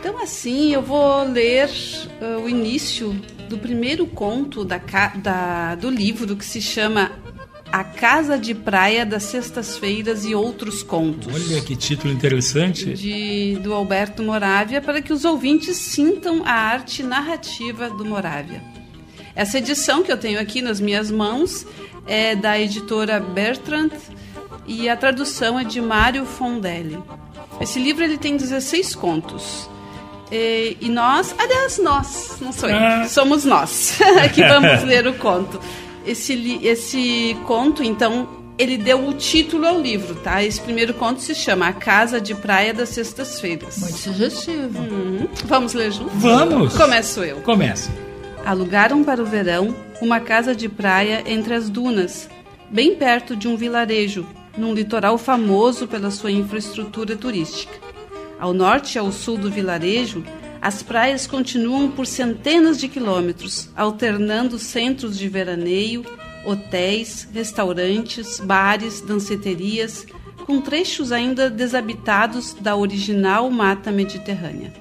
Então, 0.00 0.18
assim, 0.22 0.72
eu 0.72 0.82
vou 0.82 1.22
ler 1.24 1.68
ah, 2.20 2.38
o 2.42 2.48
início 2.48 3.12
do 3.48 3.58
primeiro 3.58 4.06
conto 4.06 4.64
da, 4.64 4.78
da- 5.16 5.74
do 5.74 5.90
livro 5.90 6.34
que 6.36 6.44
se 6.44 6.60
chama 6.62 7.12
A 7.70 7.84
Casa 7.84 8.38
de 8.38 8.54
Praia 8.54 9.04
das 9.04 9.24
Sextas-Feiras 9.24 10.24
e 10.24 10.34
Outros 10.34 10.82
Contos. 10.82 11.32
Olha 11.34 11.60
que 11.60 11.76
título 11.76 12.12
interessante. 12.12 12.94
de, 12.94 13.58
do 13.62 13.74
Alberto 13.74 14.22
Moravia 14.22 14.80
para 14.80 15.02
que 15.02 15.12
os 15.12 15.24
ouvintes 15.24 15.76
sintam 15.76 16.42
a 16.46 16.52
arte 16.52 17.02
narrativa 17.02 17.90
do 17.90 18.04
Moravia. 18.04 18.62
Essa 19.34 19.58
edição 19.58 20.02
que 20.02 20.10
eu 20.10 20.16
tenho 20.18 20.40
aqui 20.40 20.62
nas 20.62 20.80
minhas 20.80 21.10
mãos 21.10 21.66
é 22.06 22.34
da 22.34 22.58
editora 22.58 23.20
Bertrand 23.20 23.90
e 24.66 24.88
a 24.88 24.96
tradução 24.96 25.58
é 25.58 25.64
de 25.64 25.80
Mário 25.80 26.24
Fondelli. 26.24 26.98
Esse 27.60 27.78
livro 27.78 28.02
ele 28.02 28.16
tem 28.16 28.36
16 28.36 28.94
contos. 28.94 29.68
E, 30.30 30.76
e 30.80 30.88
nós, 30.88 31.34
aliás, 31.38 31.78
nós, 31.78 32.36
não 32.40 32.52
sou 32.52 32.68
eu, 32.68 32.76
Ah. 32.76 33.06
somos 33.08 33.44
nós 33.44 33.98
que 34.34 34.42
vamos 34.46 34.82
ler 34.84 35.06
o 35.06 35.14
conto. 35.14 35.60
Esse, 36.06 36.58
esse 36.62 37.36
conto, 37.46 37.82
então, 37.82 38.28
ele 38.56 38.76
deu 38.78 39.06
o 39.08 39.12
título 39.14 39.66
ao 39.66 39.80
livro, 39.80 40.14
tá? 40.16 40.42
Esse 40.42 40.60
primeiro 40.60 40.94
conto 40.94 41.20
se 41.20 41.34
chama 41.34 41.66
A 41.68 41.72
Casa 41.72 42.20
de 42.20 42.34
Praia 42.34 42.72
das 42.72 42.90
Sextas-Feiras. 42.90 43.78
Muito 43.78 43.96
sugestivo. 43.98 44.78
Uhum. 44.78 45.28
Vamos 45.46 45.72
ler 45.74 45.90
juntos? 45.92 46.12
Vamos. 46.16 46.76
Começo 46.76 47.22
eu. 47.24 47.36
Começa. 47.42 47.90
Alugaram 48.44 49.02
para 49.04 49.22
o 49.22 49.26
verão 49.26 49.74
uma 50.00 50.20
casa 50.20 50.54
de 50.54 50.68
praia 50.68 51.22
entre 51.26 51.54
as 51.54 51.68
dunas, 51.68 52.28
bem 52.70 52.94
perto 52.94 53.36
de 53.36 53.46
um 53.46 53.56
vilarejo, 53.56 54.26
num 54.56 54.72
litoral 54.72 55.18
famoso 55.18 55.86
pela 55.86 56.10
sua 56.10 56.30
infraestrutura 56.30 57.16
turística. 57.16 57.72
Ao 58.40 58.54
norte 58.54 58.94
e 58.94 58.98
ao 58.98 59.12
sul 59.12 59.36
do 59.36 59.50
vilarejo, 59.50 60.24
as 60.62 60.82
praias 60.82 61.26
continuam 61.26 61.90
por 61.90 62.06
centenas 62.06 62.80
de 62.80 62.88
quilômetros, 62.88 63.68
alternando 63.76 64.58
centros 64.58 65.18
de 65.18 65.28
veraneio, 65.28 66.04
hotéis, 66.44 67.28
restaurantes, 67.34 68.40
bares, 68.40 69.02
danceterias, 69.02 70.06
com 70.46 70.58
trechos 70.58 71.12
ainda 71.12 71.50
desabitados 71.50 72.54
da 72.54 72.74
original 72.74 73.50
mata 73.50 73.92
mediterrânea. 73.92 74.72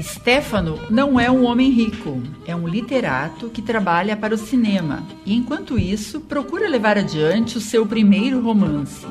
Stefano 0.00 0.78
não 0.88 1.18
é 1.18 1.28
um 1.28 1.44
homem 1.44 1.68
rico, 1.68 2.22
é 2.46 2.54
um 2.54 2.68
literato 2.68 3.48
que 3.48 3.60
trabalha 3.60 4.16
para 4.16 4.34
o 4.36 4.38
cinema 4.38 5.04
e, 5.26 5.34
enquanto 5.34 5.76
isso, 5.76 6.20
procura 6.20 6.68
levar 6.68 6.96
adiante 6.96 7.58
o 7.58 7.60
seu 7.60 7.84
primeiro 7.84 8.40
romance. 8.40 9.04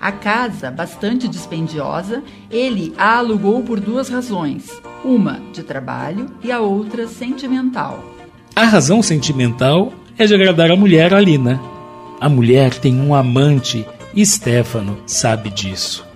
A 0.00 0.12
casa, 0.12 0.70
bastante 0.70 1.26
dispendiosa, 1.26 2.22
ele 2.50 2.94
a 2.96 3.18
alugou 3.18 3.62
por 3.62 3.80
duas 3.80 4.08
razões: 4.08 4.70
uma 5.04 5.40
de 5.52 5.62
trabalho 5.62 6.26
e 6.42 6.52
a 6.52 6.60
outra 6.60 7.08
sentimental. 7.08 8.04
A 8.54 8.64
razão 8.64 9.02
sentimental 9.02 9.92
é 10.18 10.24
de 10.24 10.34
agradar 10.34 10.70
a 10.70 10.76
mulher 10.76 11.12
Alina. 11.14 11.60
A 12.20 12.28
mulher 12.28 12.74
tem 12.74 12.98
um 13.00 13.14
amante 13.14 13.86
e 14.14 14.24
Stefano 14.24 14.98
sabe 15.06 15.50
disso. 15.50 16.06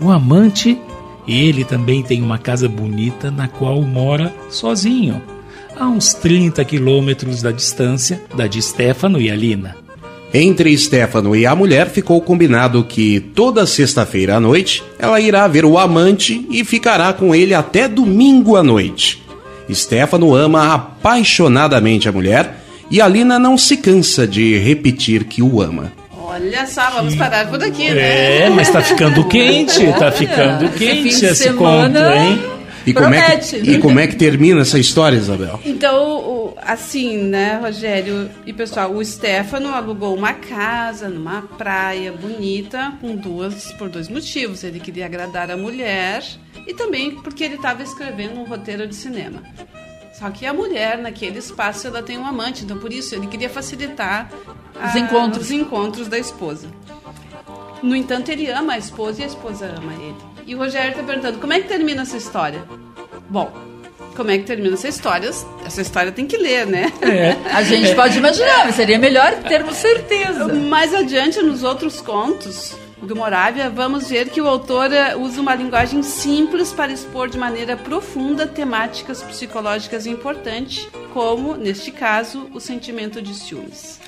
O 0.00 0.10
amante, 0.10 0.78
ele 1.26 1.64
também 1.64 2.02
tem 2.02 2.22
uma 2.22 2.38
casa 2.38 2.68
bonita 2.68 3.30
na 3.30 3.48
qual 3.48 3.80
mora 3.82 4.32
sozinho, 4.50 5.22
a 5.74 5.86
uns 5.86 6.12
30 6.14 6.64
quilômetros 6.64 7.42
da 7.42 7.50
distância 7.50 8.22
da 8.34 8.46
de 8.46 8.60
Stefano 8.60 9.20
e 9.20 9.30
Alina. 9.30 9.85
Entre 10.38 10.76
Stefano 10.76 11.34
e 11.34 11.46
a 11.46 11.56
mulher 11.56 11.88
ficou 11.88 12.20
combinado 12.20 12.84
que 12.84 13.20
toda 13.34 13.64
sexta-feira 13.64 14.36
à 14.36 14.40
noite 14.40 14.84
ela 14.98 15.18
irá 15.18 15.48
ver 15.48 15.64
o 15.64 15.78
amante 15.78 16.46
e 16.50 16.62
ficará 16.62 17.10
com 17.14 17.34
ele 17.34 17.54
até 17.54 17.88
domingo 17.88 18.54
à 18.54 18.62
noite. 18.62 19.22
Stefano 19.72 20.34
ama 20.34 20.74
apaixonadamente 20.74 22.06
a 22.06 22.12
mulher 22.12 22.54
e 22.90 23.00
Alina 23.00 23.38
não 23.38 23.56
se 23.56 23.78
cansa 23.78 24.26
de 24.28 24.58
repetir 24.58 25.24
que 25.24 25.40
o 25.40 25.62
ama. 25.62 25.90
Olha 26.28 26.66
só, 26.66 26.90
vamos 26.90 27.14
parar 27.14 27.48
por 27.48 27.62
aqui, 27.62 27.88
né? 27.90 28.42
É, 28.42 28.50
mas 28.50 28.68
tá 28.68 28.82
ficando 28.82 29.24
quente, 29.28 29.90
tá 29.98 30.12
ficando 30.12 30.66
esse 30.66 30.76
quente 30.78 31.02
fim 31.14 31.18
de 31.20 31.24
esse 31.26 31.34
semana- 31.44 31.98
conto, 31.98 32.14
hein? 32.14 32.55
E 32.86 32.94
como, 32.94 33.14
é 33.14 33.36
que, 33.36 33.56
e 33.56 33.78
como 33.80 33.98
é 33.98 34.06
que 34.06 34.14
termina 34.16 34.60
essa 34.60 34.78
história, 34.78 35.16
Isabel? 35.16 35.58
Então, 35.64 36.54
assim, 36.62 37.16
né, 37.18 37.58
Rogério 37.60 38.30
e 38.46 38.52
pessoal, 38.52 38.92
o 38.94 39.04
Stefano 39.04 39.74
alugou 39.74 40.14
uma 40.14 40.32
casa 40.34 41.08
numa 41.08 41.42
praia 41.42 42.12
bonita, 42.12 42.94
com 43.00 43.16
duas, 43.16 43.72
por 43.72 43.88
dois 43.88 44.08
motivos. 44.08 44.62
Ele 44.62 44.78
queria 44.78 45.06
agradar 45.06 45.50
a 45.50 45.56
mulher 45.56 46.22
e 46.66 46.72
também 46.74 47.10
porque 47.16 47.42
ele 47.42 47.56
estava 47.56 47.82
escrevendo 47.82 48.38
um 48.38 48.44
roteiro 48.44 48.86
de 48.86 48.94
cinema. 48.94 49.42
Só 50.18 50.30
que 50.30 50.46
a 50.46 50.54
mulher, 50.54 50.96
naquele 50.98 51.38
espaço, 51.38 51.86
ela 51.86 52.02
tem 52.02 52.16
um 52.16 52.24
amante, 52.24 52.64
então 52.64 52.78
por 52.78 52.92
isso 52.92 53.14
ele 53.14 53.26
queria 53.26 53.50
facilitar 53.50 54.30
Os 54.74 54.94
a- 54.94 54.98
encontros. 54.98 55.44
os 55.46 55.50
encontros 55.50 56.08
da 56.08 56.18
esposa. 56.18 56.68
No 57.82 57.94
entanto, 57.94 58.30
ele 58.30 58.48
ama 58.50 58.72
a 58.74 58.78
esposa 58.78 59.20
e 59.20 59.24
a 59.24 59.26
esposa 59.26 59.66
ama 59.76 59.92
ele. 59.92 60.35
E 60.46 60.54
o 60.54 60.58
Rogério 60.58 60.90
está 60.90 61.02
perguntando, 61.02 61.38
como 61.38 61.52
é 61.52 61.60
que 61.60 61.66
termina 61.66 62.02
essa 62.02 62.16
história? 62.16 62.62
Bom, 63.28 63.52
como 64.14 64.30
é 64.30 64.38
que 64.38 64.44
termina 64.44 64.74
essa 64.74 64.88
história? 64.88 65.28
Essa 65.64 65.82
história 65.82 66.12
tem 66.12 66.24
que 66.24 66.36
ler, 66.36 66.66
né? 66.66 66.92
É. 67.02 67.36
A 67.52 67.62
gente 67.64 67.94
pode 67.96 68.16
imaginar, 68.16 68.64
mas 68.64 68.76
seria 68.76 68.98
melhor 68.98 69.34
termos 69.42 69.76
certeza. 69.76 70.46
Mais 70.46 70.94
adiante, 70.94 71.42
nos 71.42 71.64
outros 71.64 72.00
contos 72.00 72.76
do 73.02 73.14
Moravia, 73.14 73.68
vamos 73.68 74.08
ver 74.08 74.30
que 74.30 74.40
o 74.40 74.46
autor 74.46 74.92
eh, 74.92 75.16
usa 75.16 75.40
uma 75.40 75.54
linguagem 75.54 76.02
simples 76.02 76.72
para 76.72 76.92
expor 76.92 77.28
de 77.28 77.36
maneira 77.36 77.76
profunda 77.76 78.46
temáticas 78.46 79.22
psicológicas 79.22 80.06
importantes, 80.06 80.88
como, 81.12 81.56
neste 81.56 81.90
caso, 81.90 82.48
o 82.54 82.60
sentimento 82.60 83.20
de 83.20 83.34
ciúmes. 83.34 84.00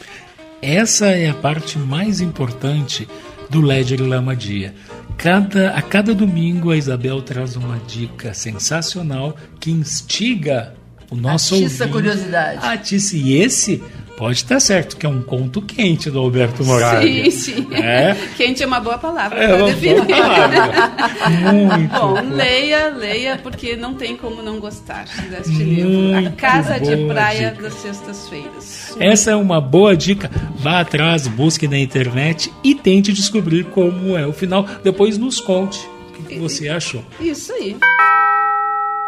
Essa 0.62 1.08
é 1.08 1.28
a 1.28 1.34
parte 1.34 1.78
mais 1.78 2.20
importante 2.20 3.08
do 3.50 3.60
Ledger 3.60 4.02
Lamadia. 4.02 4.74
Cada, 5.18 5.70
a 5.70 5.82
cada 5.82 6.14
domingo 6.14 6.70
a 6.70 6.76
Isabel 6.76 7.20
traz 7.20 7.56
uma 7.56 7.76
dica 7.88 8.32
sensacional 8.32 9.36
que 9.58 9.68
instiga 9.68 10.74
o 11.10 11.16
nosso 11.16 11.56
Atiça 11.56 11.84
ouvinte. 11.84 11.92
curiosidade. 11.92 12.64
Atiça. 12.64 13.16
E 13.16 13.34
esse 13.34 13.82
pode 14.18 14.38
estar 14.38 14.58
certo, 14.58 14.96
que 14.96 15.06
é 15.06 15.08
um 15.08 15.22
conto 15.22 15.62
quente 15.62 16.10
do 16.10 16.18
Alberto 16.18 16.64
Moravia. 16.64 17.30
Sim, 17.30 17.30
sim. 17.30 17.68
É? 17.72 18.16
Quente 18.36 18.64
é 18.64 18.66
uma 18.66 18.80
boa 18.80 18.98
palavra 18.98 19.38
É 19.38 19.46
para 19.46 19.56
uma 19.56 19.66
definir. 19.72 20.02
boa 20.02 20.06
palavra. 20.06 20.90
Muito 21.52 21.92
Bom, 21.94 22.34
leia, 22.34 22.88
leia, 22.88 23.38
porque 23.40 23.76
não 23.76 23.94
tem 23.94 24.16
como 24.16 24.42
não 24.42 24.58
gostar 24.58 25.04
deste 25.30 25.50
Muito 25.50 25.62
livro. 25.62 26.26
A 26.26 26.32
Casa 26.32 26.80
de 26.80 26.96
Praia 27.06 27.50
dica. 27.50 27.62
das 27.62 27.74
Sextas-Feiras. 27.74 28.96
Essa 28.98 29.30
é 29.30 29.36
uma 29.36 29.60
boa 29.60 29.96
dica. 29.96 30.28
Vá 30.56 30.80
atrás, 30.80 31.28
busque 31.28 31.68
na 31.68 31.78
internet 31.78 32.52
e 32.64 32.74
tente 32.74 33.12
descobrir 33.12 33.66
como 33.66 34.18
é 34.18 34.26
o 34.26 34.32
final. 34.32 34.66
Depois 34.82 35.16
nos 35.16 35.40
conte 35.40 35.78
o 36.18 36.24
que 36.24 36.34
você 36.40 36.68
achou. 36.68 37.04
Isso 37.20 37.52
aí. 37.52 37.76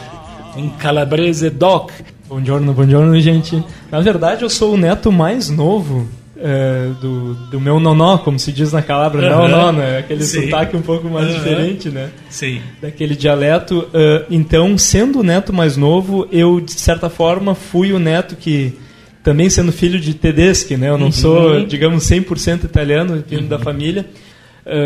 um 0.56 0.68
calabrese 0.68 1.50
doc. 1.50 1.90
Buongiorno, 2.28 2.72
buongiorno, 2.72 3.20
gente. 3.20 3.60
Na 3.90 4.00
verdade, 4.00 4.42
eu 4.44 4.48
sou 4.48 4.74
o 4.74 4.76
neto 4.76 5.10
mais 5.10 5.50
novo 5.50 6.06
é, 6.38 6.90
do, 7.00 7.34
do 7.50 7.60
meu 7.60 7.80
nonó, 7.80 8.16
como 8.18 8.38
se 8.38 8.52
diz 8.52 8.72
na 8.72 8.82
Calabra. 8.82 9.28
Não, 9.28 9.44
Aham. 9.44 9.48
não, 9.48 9.72
né? 9.72 9.98
Aquele 9.98 10.22
Sim. 10.22 10.44
sotaque 10.44 10.76
um 10.76 10.82
pouco 10.82 11.08
mais 11.08 11.26
Aham. 11.26 11.34
diferente, 11.38 11.88
né? 11.88 12.10
Sim. 12.30 12.60
daquele 12.80 13.16
dialeto. 13.16 13.88
Ah, 13.92 14.24
então, 14.30 14.78
sendo 14.78 15.18
o 15.18 15.22
neto 15.24 15.52
mais 15.52 15.76
novo, 15.76 16.28
eu, 16.30 16.60
de 16.60 16.72
certa 16.72 17.10
forma, 17.10 17.56
fui 17.56 17.92
o 17.92 17.98
neto 17.98 18.36
que, 18.36 18.78
também 19.22 19.48
sendo 19.50 19.70
filho 19.72 19.98
de 20.00 20.14
Tedeschi, 20.14 20.76
né? 20.76 20.88
Eu 20.90 20.98
não 20.98 21.06
Uhum. 21.06 21.12
sou, 21.12 21.64
digamos, 21.66 22.04
100% 22.04 22.64
italiano, 22.64 23.22
vindo 23.26 23.48
da 23.48 23.58
família. 23.58 24.06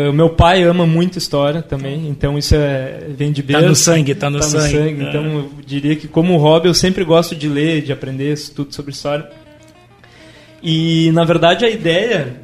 O 0.09 0.11
meu 0.11 0.29
pai 0.31 0.63
ama 0.63 0.87
muito 0.87 1.19
história 1.19 1.61
também, 1.61 2.07
então 2.09 2.35
isso 2.35 2.55
é, 2.55 3.01
vem 3.09 3.31
de 3.31 3.43
Tá 3.43 3.47
berço. 3.59 3.67
no 3.69 3.75
sangue, 3.75 4.15
tá 4.15 4.27
no 4.29 4.41
sangue. 4.41 5.03
Então, 5.03 5.23
Ah. 5.23 5.27
eu 5.27 5.51
diria 5.65 5.95
que, 5.95 6.07
como 6.07 6.35
hobby, 6.37 6.67
eu 6.67 6.73
sempre 6.73 7.03
gosto 7.03 7.35
de 7.35 7.47
ler, 7.47 7.83
de 7.83 7.91
aprender 7.91 8.35
tudo 8.55 8.73
sobre 8.73 8.91
história. 8.91 9.29
E, 10.63 11.11
na 11.13 11.23
verdade, 11.23 11.63
a 11.65 11.69
ideia 11.69 12.35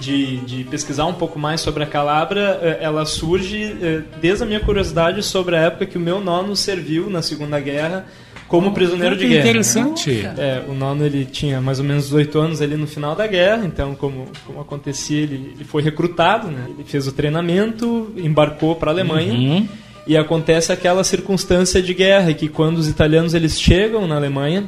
de, 0.00 0.38
de 0.38 0.64
pesquisar 0.64 1.04
um 1.06 1.12
pouco 1.12 1.38
mais 1.38 1.60
sobre 1.60 1.82
a 1.82 1.86
Calabra, 1.86 2.58
eh, 2.62 2.78
ela 2.80 3.04
surge 3.04 3.76
eh, 3.82 4.00
desde 4.20 4.42
a 4.42 4.46
minha 4.46 4.60
curiosidade 4.60 5.22
sobre 5.22 5.56
a 5.56 5.60
época 5.60 5.86
que 5.86 5.98
o 5.98 6.00
meu 6.00 6.20
nono 6.20 6.56
serviu 6.56 7.10
na 7.10 7.20
Segunda 7.22 7.60
Guerra 7.60 8.06
como 8.48 8.72
prisioneiro 8.72 9.14
Ah, 9.14 9.18
de 9.18 9.26
guerra. 9.26 9.40
interessante. 9.40 10.10
É, 10.38 10.62
o 10.68 10.74
nono 10.74 11.04
ele 11.04 11.24
tinha 11.24 11.60
mais 11.60 11.78
ou 11.78 11.84
menos 11.84 12.04
18 12.04 12.38
anos 12.38 12.62
ali 12.62 12.76
no 12.76 12.86
final 12.86 13.14
da 13.14 13.26
guerra, 13.26 13.64
então 13.64 13.94
como, 13.94 14.26
como 14.46 14.60
acontecia, 14.60 15.20
ele, 15.22 15.52
ele 15.54 15.64
foi 15.64 15.82
recrutado, 15.82 16.48
né? 16.48 16.66
Ele 16.68 16.84
fez 16.84 17.06
o 17.06 17.12
treinamento, 17.12 18.12
embarcou 18.16 18.76
para 18.76 18.90
a 18.90 18.94
Alemanha. 18.94 19.32
Uhum. 19.32 19.68
E 20.06 20.16
acontece 20.16 20.70
aquela 20.70 21.02
circunstância 21.02 21.80
de 21.80 21.94
guerra 21.94 22.32
que 22.34 22.46
quando 22.48 22.76
os 22.76 22.88
italianos 22.88 23.32
eles 23.32 23.58
chegam 23.58 24.06
na 24.06 24.16
Alemanha, 24.16 24.64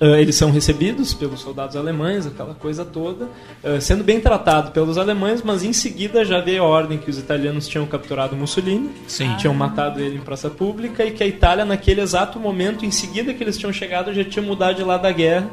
ah, 0.00 0.20
eles 0.20 0.34
são 0.34 0.50
recebidos 0.50 1.14
pelos 1.14 1.40
soldados 1.40 1.76
alemães, 1.76 2.26
aquela 2.26 2.54
coisa 2.54 2.84
toda, 2.84 3.28
ah, 3.62 3.80
sendo 3.80 4.02
bem 4.02 4.20
tratado 4.20 4.70
pelos 4.72 4.98
alemães, 4.98 5.42
mas 5.42 5.62
em 5.62 5.72
seguida 5.72 6.24
já 6.24 6.40
veio 6.40 6.62
a 6.62 6.66
ordem 6.66 6.98
que 6.98 7.10
os 7.10 7.18
italianos 7.18 7.68
tinham 7.68 7.86
capturado 7.86 8.36
Mussolini, 8.36 8.90
Sim. 9.06 9.34
tinham 9.36 9.54
matado 9.54 10.00
ele 10.00 10.16
em 10.16 10.20
praça 10.20 10.50
pública 10.50 11.04
e 11.04 11.12
que 11.12 11.22
a 11.22 11.26
Itália 11.26 11.64
naquele 11.64 12.00
exato 12.00 12.38
momento, 12.40 12.84
em 12.84 12.90
seguida 12.90 13.32
que 13.32 13.42
eles 13.42 13.56
tinham 13.56 13.72
chegado, 13.72 14.12
já 14.12 14.24
tinha 14.24 14.44
mudado 14.44 14.76
de 14.76 14.82
lá 14.82 14.96
da 14.96 15.12
guerra. 15.12 15.48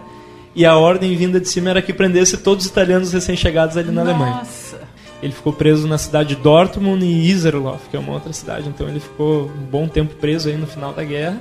E 0.53 0.65
a 0.65 0.75
ordem 0.75 1.15
vinda 1.15 1.39
de 1.39 1.47
cima 1.47 1.69
era 1.69 1.81
que 1.81 1.93
prendesse 1.93 2.37
todos 2.37 2.65
os 2.65 2.71
italianos 2.71 3.13
recém-chegados 3.13 3.77
ali 3.77 3.89
na 3.89 4.01
Alemanha. 4.01 4.35
Nossa. 4.35 4.81
Ele 5.23 5.31
ficou 5.31 5.53
preso 5.53 5.87
na 5.87 5.97
cidade 5.97 6.35
de 6.35 6.41
Dortmund 6.41 7.05
e 7.05 7.29
Iserloh, 7.29 7.79
que 7.89 7.95
é 7.95 7.99
uma 7.99 8.11
outra 8.11 8.33
cidade. 8.33 8.67
Então 8.67 8.87
ele 8.87 8.99
ficou 8.99 9.45
um 9.45 9.65
bom 9.69 9.87
tempo 9.87 10.15
preso 10.15 10.49
aí 10.49 10.57
no 10.57 10.67
final 10.67 10.91
da 10.91 11.03
guerra. 11.03 11.39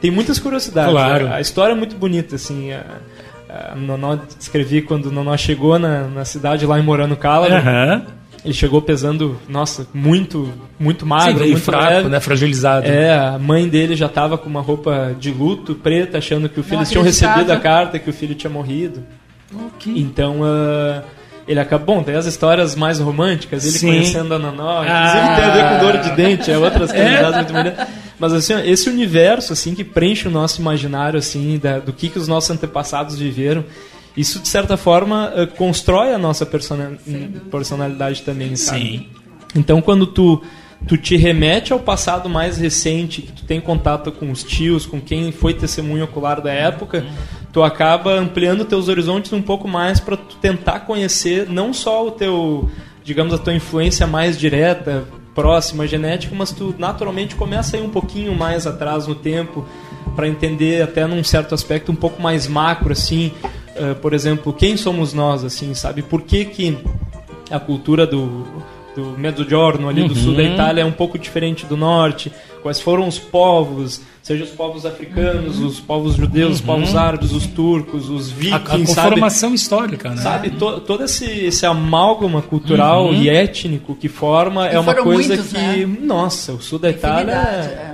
Tem 0.00 0.10
muitas 0.10 0.38
curiosidades. 0.38 0.90
Claro. 0.92 1.28
A, 1.28 1.36
a 1.36 1.40
história 1.40 1.72
é 1.72 1.76
muito 1.76 1.96
bonita, 1.96 2.36
assim. 2.36 2.72
A, 2.72 2.84
a 3.72 3.74
Nonó 3.74 4.16
descrevi 4.38 4.80
quando 4.82 5.06
o 5.06 5.10
Nonó 5.12 5.36
chegou 5.36 5.78
na, 5.78 6.04
na 6.08 6.24
cidade 6.24 6.64
lá 6.66 6.78
em 6.78 6.82
Morano 6.82 7.16
Calabro. 7.16 7.56
Aham. 7.56 8.02
Ele 8.42 8.54
chegou 8.54 8.80
pesando, 8.80 9.36
nossa, 9.46 9.86
muito, 9.92 10.50
muito 10.78 11.04
magro, 11.04 11.44
Sim, 11.44 11.50
muito 11.50 11.62
fraco, 11.62 11.84
leve. 11.92 12.08
né? 12.08 12.20
Fragilizado. 12.20 12.86
É, 12.86 13.12
a 13.14 13.38
mãe 13.38 13.68
dele 13.68 13.94
já 13.94 14.06
estava 14.06 14.38
com 14.38 14.48
uma 14.48 14.62
roupa 14.62 15.14
de 15.20 15.30
luto 15.30 15.74
preta, 15.74 16.16
achando 16.16 16.48
que 16.48 16.58
o 16.58 16.62
filho 16.62 16.80
acreditava. 16.80 17.04
recebido 17.04 17.52
a 17.52 17.58
carta 17.60 17.98
que 17.98 18.08
o 18.08 18.12
filho 18.14 18.34
tinha 18.34 18.48
morrido. 18.50 19.02
Então, 19.86 20.40
ah, 20.42 21.02
ele 21.46 21.60
acabou. 21.60 21.96
Bom, 21.96 22.02
tem 22.02 22.14
as 22.14 22.24
histórias 22.24 22.74
mais 22.74 22.98
românticas, 22.98 23.64
ele 23.64 23.78
Sim. 23.78 23.86
conhecendo 23.88 24.32
a 24.34 24.38
Nanó, 24.38 24.80
Ah. 24.80 24.84
inclusive 24.86 25.34
tem 25.36 25.44
a 25.44 25.50
ver 25.50 25.68
com 25.68 25.84
dor 25.84 25.98
de 25.98 26.10
dente, 26.16 26.50
é 26.50 26.56
outras 26.56 26.92
curiosidades 26.92 27.34
muito 27.36 27.52
bonitas. 27.52 27.88
Mas 28.20 28.32
assim, 28.34 28.52
esse 28.70 28.88
universo 28.88 29.52
assim 29.54 29.74
que 29.74 29.82
preenche 29.82 30.28
o 30.28 30.30
nosso 30.30 30.60
imaginário 30.60 31.18
assim 31.18 31.58
da- 31.58 31.78
do 31.80 31.92
que 31.92 32.08
que 32.10 32.18
os 32.18 32.28
nossos 32.28 32.50
antepassados 32.50 33.18
viveram, 33.18 33.64
isso 34.16 34.38
de 34.40 34.46
certa 34.48 34.76
forma 34.76 35.32
ah, 35.34 35.46
constrói 35.46 36.12
a 36.12 36.18
nossa 36.18 36.44
persona- 36.44 36.98
personalidade 37.50 38.22
também, 38.22 38.54
sabe? 38.56 38.80
Sim. 38.80 39.06
Então, 39.56 39.80
quando 39.82 40.06
tu, 40.06 40.42
tu 40.86 40.96
te 40.96 41.16
remete 41.16 41.72
ao 41.72 41.78
passado 41.80 42.28
mais 42.28 42.56
recente, 42.58 43.22
que 43.22 43.32
tu 43.32 43.44
tem 43.44 43.60
contato 43.60 44.12
com 44.12 44.30
os 44.30 44.44
tios, 44.44 44.86
com 44.86 45.00
quem 45.00 45.32
foi 45.32 45.54
testemunho 45.54 46.04
ocular 46.04 46.40
da 46.40 46.52
época, 46.52 47.04
tu 47.52 47.62
acaba 47.62 48.14
ampliando 48.14 48.64
teus 48.64 48.88
horizontes 48.88 49.32
um 49.32 49.42
pouco 49.42 49.66
mais 49.66 49.98
para 49.98 50.16
tu 50.16 50.36
tentar 50.36 50.80
conhecer 50.80 51.48
não 51.48 51.72
só 51.72 52.06
o 52.06 52.10
teu, 52.12 52.70
digamos, 53.02 53.32
a 53.34 53.38
tua 53.38 53.54
influência 53.54 54.06
mais 54.06 54.38
direta, 54.38 55.04
próxima, 55.34 55.86
genética, 55.86 56.34
mas 56.34 56.50
tu 56.52 56.74
naturalmente 56.78 57.34
começa 57.34 57.76
a 57.76 57.80
ir 57.80 57.82
um 57.82 57.90
pouquinho 57.90 58.34
mais 58.34 58.66
atrás 58.66 59.06
no 59.06 59.14
tempo 59.14 59.64
para 60.16 60.28
entender 60.28 60.82
até 60.82 61.06
num 61.06 61.22
certo 61.22 61.54
aspecto 61.54 61.92
um 61.92 61.94
pouco 61.94 62.20
mais 62.20 62.46
macro 62.46 62.92
assim, 62.92 63.32
eh, 63.76 63.94
por 63.94 64.12
exemplo, 64.12 64.52
quem 64.52 64.76
somos 64.76 65.12
nós 65.12 65.44
assim, 65.44 65.72
sabe? 65.74 66.02
Por 66.02 66.22
que 66.22 66.44
que 66.44 66.78
a 67.50 67.58
cultura 67.58 68.06
do, 68.06 68.44
do 68.96 69.16
Mezzogiorno, 69.18 69.88
ali 69.88 70.02
do 70.02 70.14
Uhum. 70.14 70.20
sul 70.20 70.34
da 70.36 70.42
Itália, 70.42 70.82
é 70.82 70.84
um 70.84 70.92
pouco 70.92 71.18
diferente 71.18 71.64
do 71.66 71.76
norte. 71.76 72.32
Quais 72.62 72.78
foram 72.80 73.08
os 73.08 73.18
povos, 73.18 74.02
seja 74.22 74.44
os 74.44 74.50
povos 74.50 74.84
africanos, 74.84 75.58
os 75.60 75.80
povos 75.80 76.16
judeus, 76.16 76.56
os 76.56 76.60
povos 76.60 76.94
árabes, 76.94 77.32
os 77.32 77.46
turcos, 77.46 78.10
os 78.10 78.30
Uhum. 78.30 78.36
A, 78.54 78.58
vikings, 78.58 78.92
a 78.92 78.94
sabe? 78.94 79.08
conformação 79.10 79.54
histórica, 79.54 80.10
né? 80.10 80.16
Sabe, 80.18 80.50
to- 80.50 80.80
todo 80.80 81.04
esse, 81.04 81.24
esse 81.24 81.64
amálgama 81.64 82.42
cultural 82.42 83.06
Uhum. 83.06 83.14
e 83.14 83.28
étnico 83.30 83.94
que 83.94 84.08
forma 84.08 84.68
E 84.68 84.74
é 84.74 84.78
uma 84.80 84.94
coisa 84.94 85.28
muitos, 85.36 85.52
que, 85.52 85.58
né? 85.86 85.96
nossa, 86.02 86.52
o 86.52 86.60
sul 86.60 86.78
da 86.78 86.90
Itália 86.90 87.32
é 87.32 87.36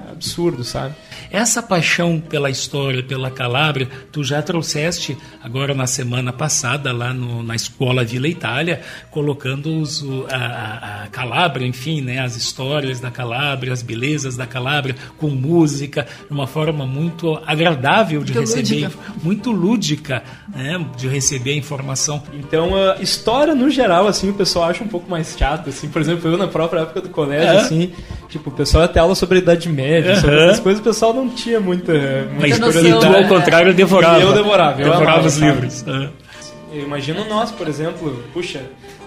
é. 0.09 0.11
absurdo, 0.13 0.65
sabe? 0.65 0.95
Essa 1.37 1.63
paixão 1.63 2.19
pela 2.19 2.49
história, 2.49 3.03
pela 3.03 3.31
Calábria, 3.31 3.87
tu 4.11 4.25
já 4.25 4.41
trouxeste 4.41 5.19
agora 5.45 5.75
na 5.75 5.87
semana 5.87 6.33
passada 6.33 6.95
lá 6.95 7.13
no- 7.13 7.43
na 7.43 7.55
escola 7.55 8.03
Vila 8.03 8.27
Itália, 8.27 8.81
colocando 9.11 9.79
os, 9.83 10.01
o- 10.01 10.27
a, 10.31 10.37
a- 10.37 11.03
a 11.05 11.07
Calábria, 11.09 11.67
enfim, 11.67 12.01
né, 12.01 12.21
as 12.21 12.37
histórias 12.37 13.01
da 13.01 13.11
Calábria, 13.11 13.71
as 13.71 13.83
belezas 13.83 14.35
da 14.35 14.47
Calábria, 14.47 14.97
com 15.19 15.29
música, 15.29 16.07
de 16.27 16.33
uma 16.33 16.47
forma 16.47 16.87
muito 16.87 17.39
agradável 17.45 18.25
de 18.25 18.33
Muito 18.33 18.41
receber, 18.57 18.85
lúdica. 18.85 19.03
muito 19.23 19.51
lúdica, 19.53 20.23
né, 20.55 20.87
de 20.97 21.07
receber 21.07 21.51
a 21.53 21.57
informação. 21.57 22.23
Então, 22.33 22.75
a 22.75 22.97
história 23.03 23.55
no 23.55 23.69
geral, 23.69 24.07
assim, 24.09 24.31
o 24.31 24.35
pessoal 24.35 24.71
acha 24.71 24.83
um 24.83 24.89
pouco 24.89 25.11
mais 25.11 25.37
chato, 25.39 25.69
assim. 25.69 25.87
Por 25.91 26.01
exemplo, 26.01 26.31
eu 26.31 26.39
na 26.39 26.49
própria 26.49 26.81
época 26.81 27.03
do 27.03 27.11
colégio, 27.11 27.47
É. 27.59 27.61
assim, 27.61 27.93
tipo, 28.29 28.51
o 28.51 28.53
pessoal 28.53 28.87
ter 28.89 28.99
aula 28.99 29.15
sobre 29.15 29.39
a 29.39 29.41
Idade 29.41 29.69
Média, 29.69 30.17
sobre 30.17 30.37
Aham. 30.37 30.45
essas 30.47 30.61
coisas, 30.61 30.81
o 30.81 30.85
pessoal 30.85 31.13
não 31.15 31.29
tinha 31.29 31.61
muita, 31.61 31.93
muita 31.93 32.59
Mas 32.59 32.77
e 32.77 32.83
tu, 32.93 33.09
né? 33.11 33.19
ao 33.23 33.29
contrário, 33.29 33.73
devorava. 33.75 34.19
E 34.19 34.23
eu 34.23 34.33
devorava, 34.33 34.81
eu 34.81 34.85
devorava 34.85 35.13
amava, 35.13 35.27
os 35.29 35.35
sabe? 35.35 35.47
livros. 35.47 35.85
Ah. 35.87 36.09
Eu 36.73 36.83
imagino 36.83 37.25
nós, 37.27 37.51
por 37.51 37.69
exemplo, 37.69 38.23
puxa, 38.35 38.61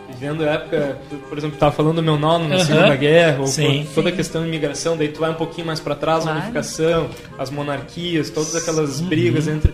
vivendo 0.10 0.44
a 0.44 0.48
época, 0.54 0.98
por 1.30 1.38
exemplo, 1.38 1.58
tava 1.58 1.72
falando 1.72 1.98
do 1.98 2.04
meu 2.04 2.18
nono 2.18 2.48
na 2.48 2.56
Aham. 2.56 2.66
Segunda 2.66 2.96
Guerra, 2.96 3.38
ou 3.42 3.48
Sim. 3.48 3.88
toda 3.94 4.10
a 4.10 4.12
questão 4.12 4.42
de 4.42 4.48
imigração, 4.48 4.98
daí 4.98 5.10
tu 5.10 5.20
vai 5.20 5.30
um 5.30 5.36
pouquinho 5.36 5.68
mais 5.68 5.80
para 5.80 5.94
trás, 5.96 6.20
a 6.20 6.24
Claro. 6.24 6.38
unificação, 6.40 7.10
as 7.38 7.50
monarquias, 7.52 8.30
todas 8.30 8.56
aquelas 8.56 9.00
brigas 9.02 9.48
entre 9.48 9.72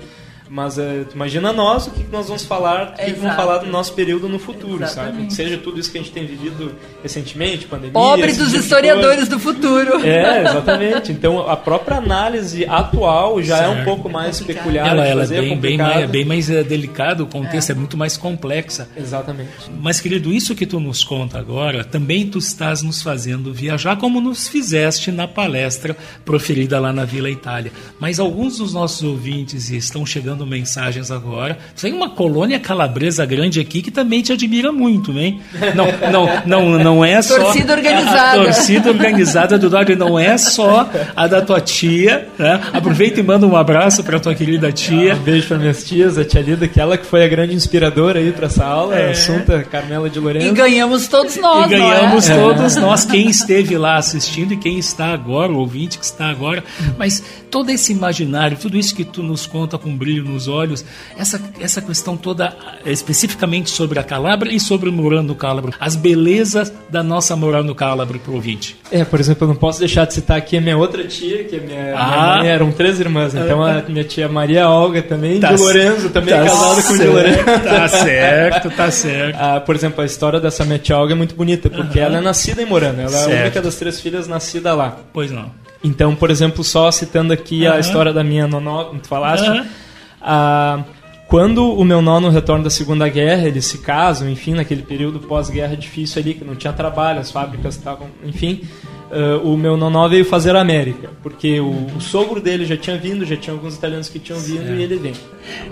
mas 0.49 0.75
tu 0.75 1.15
imagina 1.15 1.51
nós 1.51 1.87
o 1.87 1.91
que 1.91 2.03
que 2.03 2.11
nós 2.11 2.27
vamos 2.27 2.43
falar, 2.43 2.89
o 2.89 2.93
que, 2.93 3.05
que 3.05 3.19
vamos 3.19 3.35
falar 3.35 3.57
do 3.59 3.67
nosso 3.67 3.93
período 3.93 4.27
no 4.29 4.39
futuro, 4.39 4.79
sabe? 4.87 5.09
Exatamente. 5.09 5.27
Que 5.27 5.33
seja 5.33 5.57
tudo 5.57 5.79
isso 5.79 5.91
que 5.91 5.97
a 5.97 6.01
gente 6.01 6.11
tem 6.13 6.25
vivido 6.25 6.73
recentemente, 7.01 7.65
pandemia. 7.65 7.93
Pobre 7.93 8.31
dos 8.33 8.47
tipo 8.47 8.57
historiadores 8.57 9.27
do 9.27 9.39
futuro. 9.39 10.05
É, 10.05 10.41
exatamente. 10.41 11.11
Então 11.11 11.49
a 11.49 11.55
própria 11.55 11.97
análise 11.97 12.65
atual 12.65 13.41
já 13.41 13.57
é 13.59 13.69
um 13.69 13.73
Certo. 13.75 13.85
pouco 13.85 14.09
mais 14.09 14.39
Complicado. 14.39 14.63
peculiar 14.63 14.87
Ela, 14.87 15.05
ela 15.07 15.21
é 15.21 15.23
fazer, 15.25 15.35
bem, 15.35 15.43
bem, 15.49 15.55
complicada. 15.55 15.93
mais, 15.95 16.09
bem 16.09 16.25
mais 16.25 16.49
eh, 16.49 16.63
delicado, 16.63 17.23
o 17.23 17.27
contexto 17.27 17.71
é. 17.71 17.75
muito 17.75 17.97
mais 17.97 18.17
complexa. 18.17 18.87
Exatamente. 18.95 19.49
Mas, 19.81 19.99
querido, 20.01 20.31
isso 20.31 20.55
que 20.55 20.65
tu 20.65 20.79
nos 20.79 21.03
conta 21.03 21.39
agora, 21.39 21.83
também 21.83 22.27
tu 22.27 22.37
estás 22.37 22.81
nos 22.81 23.01
fazendo 23.01 23.53
viajar, 23.53 23.97
como 23.97 24.19
nos 24.21 24.47
fizeste 24.47 25.11
na 25.11 25.27
palestra 25.27 25.95
proferida 26.23 26.79
lá 26.79 26.91
na 26.91 27.05
Vila 27.05 27.29
Itália. 27.29 27.71
Mas 27.99 28.19
alguns 28.19 28.57
dos 28.57 28.73
nossos 28.73 29.03
ouvintes 29.03 29.69
estão 29.69 30.05
chegando 30.05 30.34
mandando 30.35 30.45
mensagens 30.45 31.09
agora. 31.09 31.57
Tem 31.79 31.93
uma 31.93 32.09
colônia 32.09 32.59
calabresa 32.59 33.25
grande 33.25 33.59
aqui 33.59 33.81
que 33.81 33.89
também 33.89 34.21
te 34.21 34.33
admira 34.33 34.71
muito, 34.71 35.17
hein? 35.17 35.39
Não, 35.73 36.11
não, 36.11 36.41
não, 36.45 36.79
não 36.83 37.05
é 37.05 37.21
só. 37.21 37.39
Torcida 37.39 37.73
organizada. 37.73 38.39
A, 38.39 38.41
a 38.41 38.45
torcida 38.45 38.89
organizada 38.89 39.57
do 39.57 39.69
Dog 39.69 39.95
não 39.95 40.19
é 40.19 40.37
só 40.37 40.89
a 41.15 41.27
da 41.27 41.41
tua 41.41 41.61
tia, 41.61 42.27
né? 42.37 42.59
Aproveita 42.73 43.19
e 43.19 43.23
manda 43.23 43.47
um 43.47 43.55
abraço 43.55 44.03
para 44.03 44.19
tua 44.19 44.35
querida 44.35 44.71
tia. 44.71 45.15
Um 45.15 45.19
beijo 45.19 45.47
para 45.47 45.57
minhas 45.57 45.83
tias, 45.83 46.17
a 46.17 46.25
tia 46.25 46.41
Lida, 46.41 46.67
que 46.67 46.79
ela 46.79 46.97
que 46.97 47.05
foi 47.05 47.23
a 47.23 47.27
grande 47.27 47.55
inspiradora 47.55 48.19
aí 48.19 48.31
para 48.31 48.47
essa 48.47 48.65
aula, 48.65 48.95
É. 48.95 49.07
a 49.07 49.11
Assunta 49.11 49.63
Carmela 49.63 50.09
de 50.09 50.19
Lourenço. 50.19 50.47
E 50.47 50.51
ganhamos 50.51 51.07
todos 51.07 51.37
nós, 51.37 51.65
e 51.65 51.69
ganhamos 51.69 52.27
não 52.27 52.35
é? 52.35 52.39
todos 52.39 52.75
nós, 52.75 53.05
quem 53.05 53.29
esteve 53.29 53.77
lá 53.77 53.95
assistindo 53.95 54.53
e 54.53 54.57
quem 54.57 54.77
está 54.77 55.07
agora, 55.07 55.51
o 55.51 55.57
ouvinte 55.59 55.97
que 55.97 56.05
está 56.05 56.27
agora. 56.27 56.63
Mas 56.97 57.23
todo 57.49 57.69
esse 57.69 57.91
imaginário, 57.93 58.57
tudo 58.57 58.77
isso 58.77 58.93
que 58.95 59.05
tu 59.05 59.23
nos 59.23 59.45
conta 59.45 59.77
com 59.77 59.95
brilho 59.95 60.24
nos 60.25 60.47
olhos, 60.47 60.83
essa, 61.17 61.39
essa 61.59 61.81
questão 61.81 62.17
toda 62.17 62.53
eh, 62.85 62.91
especificamente 62.91 63.69
sobre 63.69 63.99
a 63.99 64.03
Calabra 64.03 64.51
e 64.51 64.59
sobre 64.59 64.89
o 64.89 64.91
Morando 64.93 65.33
Cálabro, 65.35 65.73
as 65.79 65.95
belezas 65.95 66.73
da 66.89 67.01
nossa 67.03 67.35
Morando 67.35 67.73
Cálabro 67.75 68.19
para 68.19 68.31
o 68.31 68.35
ouvinte. 68.35 68.75
É, 68.91 69.03
por 69.05 69.19
exemplo, 69.19 69.43
eu 69.45 69.47
não 69.49 69.55
posso 69.55 69.79
deixar 69.79 70.05
de 70.05 70.13
citar 70.13 70.37
aqui 70.37 70.57
a 70.57 70.61
minha 70.61 70.77
outra 70.77 71.03
tia, 71.05 71.43
que 71.43 71.55
é 71.55 71.59
minha, 71.59 71.95
Ah. 71.95 72.07
minha 72.07 72.37
mãe, 72.37 72.47
eram 72.49 72.71
três 72.71 72.99
irmãs. 72.99 73.33
Então 73.35 73.63
a 73.63 73.81
minha 73.87 74.03
tia 74.03 74.27
Maria 74.27 74.69
Olga 74.69 75.01
também, 75.01 75.39
Tá 75.39 75.53
de 75.53 75.61
Lorenzo, 75.61 76.09
também 76.09 76.33
tá 76.35 76.43
casada 76.43 76.83
com 76.83 76.93
o 76.93 76.97
de 76.97 77.05
Lorenzo. 77.07 77.43
tá 77.63 77.87
certo, 77.87 78.69
tá 78.71 78.91
certo. 78.91 79.37
Ah, 79.39 79.59
por 79.59 79.75
exemplo, 79.75 80.01
a 80.01 80.05
história 80.05 80.39
dessa 80.39 80.65
minha 80.65 80.79
tia 80.79 80.97
Olga 80.97 81.13
é 81.13 81.15
muito 81.15 81.35
bonita, 81.35 81.69
porque 81.69 81.99
Aham. 81.99 82.07
ela 82.07 82.17
é 82.17 82.21
nascida 82.21 82.61
em 82.61 82.65
Morano, 82.65 83.01
ela 83.01 83.09
é 83.15 83.23
Certo. 83.23 83.37
a 83.39 83.41
única 83.43 83.61
das 83.61 83.75
três 83.75 83.99
filhas 84.01 84.27
nascida 84.27 84.73
lá. 84.73 84.97
Pois 85.13 85.31
não. 85.31 85.51
Então, 85.83 86.15
por 86.15 86.31
exemplo, 86.31 86.63
só 86.63 86.89
citando 86.91 87.31
aqui 87.31 87.67
a 87.67 87.71
Aham. 87.71 87.79
história 87.79 88.11
da 88.13 88.23
minha 88.23 88.47
nonó, 88.47 88.85
como 88.85 88.99
tu 88.99 89.07
falaste, 89.07 89.45
Aham. 89.47 89.65
Ah, 90.25 90.83
quando 91.27 91.71
o 91.73 91.83
meu 91.83 92.01
nono 92.01 92.29
retorna 92.29 92.65
da 92.65 92.69
Segunda 92.69 93.07
Guerra, 93.07 93.47
eles 93.47 93.65
se 93.65 93.77
casam, 93.79 94.29
enfim, 94.29 94.53
naquele 94.53 94.81
período 94.81 95.19
pós-guerra 95.19 95.75
difícil 95.75 96.21
ali, 96.21 96.33
que 96.33 96.43
não 96.43 96.55
tinha 96.55 96.73
trabalho, 96.73 97.19
as 97.19 97.31
fábricas 97.31 97.75
estavam, 97.75 98.07
enfim, 98.23 98.61
ah, 99.15 99.39
o 99.43 99.55
meu 99.55 99.77
nonó 99.77 100.07
veio 100.07 100.25
fazer 100.25 100.55
a 100.55 100.61
América, 100.61 101.09
porque 101.23 101.59
o, 101.59 101.87
o 101.95 102.01
sogro 102.01 102.41
dele 102.41 102.65
já 102.65 102.75
tinha 102.75 102.97
vindo, 102.97 103.25
já 103.25 103.37
tinha 103.37 103.53
alguns 103.55 103.75
italianos 103.75 104.09
que 104.09 104.19
tinham 104.19 104.39
vindo 104.39 104.63
Certo. 104.65 104.73
e 104.79 104.83
ele 104.83 104.97
vem. 104.97 105.13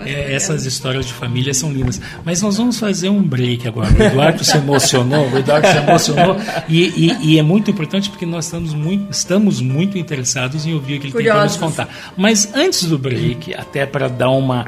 É, 0.04 0.32
essas 0.34 0.64
histórias 0.64 1.04
de 1.06 1.12
família 1.12 1.52
são 1.52 1.72
lindas. 1.72 2.00
Mas 2.24 2.40
nós 2.40 2.56
vamos 2.56 2.78
fazer 2.78 3.08
um 3.08 3.22
break 3.22 3.66
agora. 3.68 3.92
O 3.92 4.02
Eduardo 4.02 4.42
se 4.44 4.56
emocionou, 4.56 5.28
o 5.30 5.38
Eduardo 5.38 5.66
se 5.68 5.76
emocionou. 5.76 6.36
E, 6.68 6.82
e- 7.10 7.16
e 7.34 7.38
é 7.38 7.42
muito 7.42 7.70
importante 7.70 8.08
porque 8.08 8.24
nós 8.24 8.44
estamos 8.46 8.72
muito, 8.72 9.10
estamos 9.10 9.60
muito 9.60 9.98
interessados 9.98 10.64
em 10.66 10.72
ouvir 10.74 10.96
o 10.96 11.00
que 11.00 11.06
ele 11.08 11.12
tem 11.12 11.24
para 11.26 11.44
nos 11.44 11.56
contar. 11.56 11.88
Mas 12.16 12.54
antes 12.54 12.84
do 12.86 12.96
break, 12.98 13.52
até 13.54 13.84
para 13.84 14.08
dar 14.08 14.30
uma 14.30 14.64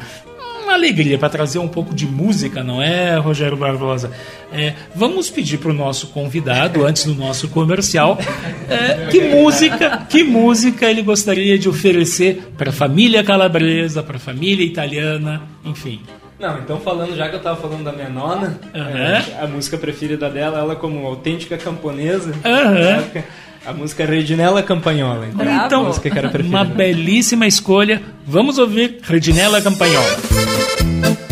alegria, 0.77 1.19
para 1.19 1.29
trazer 1.29 1.59
um 1.59 1.69
pouco 1.69 1.95
de 1.95 2.07
música, 2.07 2.63
não 2.63 2.81
é, 2.81 3.17
Rogério 3.17 3.57
Barbosa? 3.57 4.11
É, 4.53 4.75
vamos 4.95 5.29
pedir 5.29 5.59
para 5.59 5.71
o 5.71 5.75
nosso 5.75 6.09
convidado, 6.09 6.87
antes 6.87 7.05
do 7.05 7.15
nosso 7.15 7.49
comercial, 7.49 8.19
é, 8.69 9.09
que 9.11 9.21
música, 9.21 10.07
que 10.09 10.23
música 10.23 10.87
ele 10.87 11.03
gostaria 11.03 11.59
de 11.59 11.69
oferecer 11.69 12.53
para 12.57 12.71
a 12.71 12.73
família 12.73 13.25
calabresa, 13.25 14.03
para 14.03 14.17
a 14.17 14.21
família 14.21 14.65
italiana, 14.65 15.43
enfim. 15.65 16.01
Não, 16.39 16.59
então 16.59 16.79
falando, 16.79 17.17
já 17.17 17.29
que 17.31 17.37
eu 17.37 17.41
tava 17.41 17.61
falando 17.61 17.85
da 17.85 17.93
minha 17.93 18.11
nona, 18.11 18.61
Aham. 18.75 18.99
é, 18.99 19.25
a 19.41 19.47
música 19.47 19.79
preferida 19.79 20.29
dela, 20.29 20.59
ela 20.59 20.77
como 20.77 21.07
autêntica 21.07 21.57
camponesa, 21.57 22.33
Aham. 22.45 23.05
A 23.67 23.73
música 23.73 24.05
Redinella 24.07 24.63
Campagnola. 24.63 25.27
Então, 25.27 25.49
a 25.49 25.67
Então, 25.67 25.85
música 25.85 26.09
que 26.11 26.19
era 26.19 26.29
preferida. 26.29 26.57
uma 26.57 26.65
belíssima 26.65 27.47
escolha. 27.47 28.01
Vamos 28.27 28.59
ouvir 28.59 28.99
Redinella 29.03 29.61
Campagnola. 29.61 31.26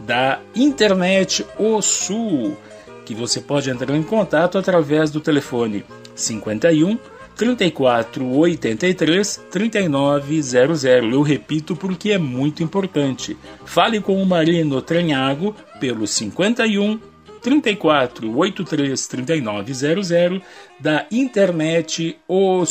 da 0.00 0.40
Internet 0.54 1.44
O 1.58 1.82
Sul, 1.82 2.56
que 3.04 3.14
você 3.14 3.40
pode 3.40 3.70
entrar 3.70 3.94
em 3.96 4.02
contato 4.02 4.58
através 4.58 5.10
do 5.10 5.20
telefone 5.20 5.84
51 6.14 6.98
34 7.36 8.24
83 8.24 9.44
3900. 9.50 10.84
Eu 10.84 11.22
repito 11.22 11.74
porque 11.76 12.12
é 12.12 12.18
muito 12.18 12.62
importante. 12.62 13.36
Fale 13.64 14.00
com 14.00 14.22
o 14.22 14.26
Marino 14.26 14.80
Tranhago 14.80 15.54
pelo 15.80 16.06
51 16.06 16.98
34 17.42 18.36
83 18.36 19.06
3900 19.06 20.42
da 20.80 21.06
Internet 21.10 22.16
O. 22.28 22.64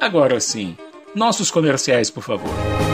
Agora 0.00 0.40
sim, 0.40 0.76
nossos 1.14 1.50
comerciais, 1.50 2.10
por 2.10 2.22
favor. 2.22 2.89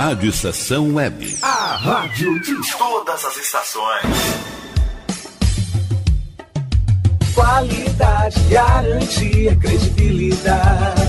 Rádio 0.00 0.30
Estação 0.30 0.94
Web. 0.94 1.36
A 1.42 1.76
rádio 1.76 2.40
de 2.40 2.54
todas 2.78 3.22
as 3.22 3.36
estações. 3.36 4.06
Qualidade, 7.34 8.40
garantia, 8.48 9.54
credibilidade. 9.56 11.02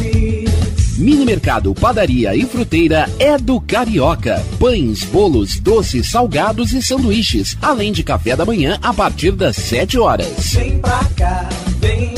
Mini 0.96 1.24
Mercado, 1.24 1.74
Padaria 1.74 2.36
e 2.36 2.46
Fruteira 2.46 3.10
é 3.18 3.36
do 3.36 3.60
Carioca. 3.60 4.40
Pães, 4.60 5.02
bolos, 5.02 5.58
doces, 5.58 6.08
salgados 6.08 6.72
e 6.72 6.80
sanduíches, 6.80 7.58
além 7.60 7.90
de 7.90 8.04
café 8.04 8.36
da 8.36 8.46
manhã 8.46 8.78
a 8.80 8.94
partir 8.94 9.32
das 9.32 9.56
7 9.56 9.98
horas. 9.98 10.52
Vem 10.54 10.78
pra 10.78 11.04
cá, 11.16 11.48
vem. 11.80 12.17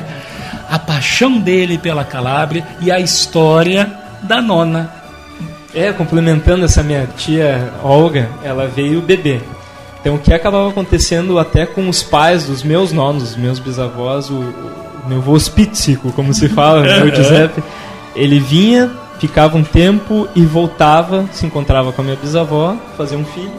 a 0.68 0.76
paixão 0.76 1.38
dele 1.38 1.78
pela 1.78 2.04
Calábria 2.04 2.66
e 2.80 2.90
a 2.90 2.98
história 2.98 3.88
da 4.24 4.42
nona. 4.42 4.92
É, 5.72 5.92
complementando 5.92 6.64
essa 6.64 6.82
minha 6.82 7.06
tia 7.16 7.72
Olga, 7.84 8.28
ela 8.42 8.66
veio 8.66 9.00
bebê. 9.00 9.40
Então 10.06 10.14
o 10.14 10.20
que 10.20 10.32
acabava 10.32 10.68
acontecendo 10.68 11.36
até 11.36 11.66
com 11.66 11.88
os 11.88 12.00
pais 12.00 12.46
dos 12.46 12.62
meus 12.62 12.92
nonos, 12.92 13.30
os 13.30 13.36
meus 13.36 13.58
bisavós, 13.58 14.30
o, 14.30 14.36
o 14.36 15.08
meu 15.08 15.18
avô 15.18 15.36
Spitzico, 15.36 16.12
como 16.12 16.32
se 16.32 16.48
fala, 16.48 16.82
o 16.82 16.84
meu 16.84 17.10
Giuseppe, 17.12 17.60
ele 18.14 18.38
vinha, 18.38 18.88
ficava 19.18 19.58
um 19.58 19.64
tempo 19.64 20.28
e 20.36 20.42
voltava, 20.42 21.28
se 21.32 21.44
encontrava 21.44 21.90
com 21.90 22.02
a 22.02 22.04
minha 22.04 22.16
bisavó, 22.16 22.76
fazia 22.96 23.18
um 23.18 23.24
filho, 23.24 23.50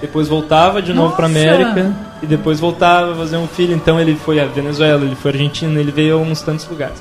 depois 0.00 0.26
voltava 0.26 0.82
de 0.82 0.92
novo 0.92 1.14
para! 1.14 1.26
América 1.26 1.94
e 2.20 2.26
depois 2.26 2.58
voltava 2.58 3.12
a 3.12 3.14
fazer 3.14 3.36
um 3.36 3.46
filho. 3.46 3.72
Então 3.72 4.00
ele 4.00 4.16
foi 4.16 4.40
a 4.40 4.44
Venezuela, 4.46 5.04
ele 5.04 5.14
foi 5.14 5.30
a 5.30 5.34
Argentina, 5.34 5.78
ele 5.78 5.92
veio 5.92 6.18
a 6.18 6.20
uns 6.20 6.42
tantos 6.42 6.66
lugares. 6.66 7.00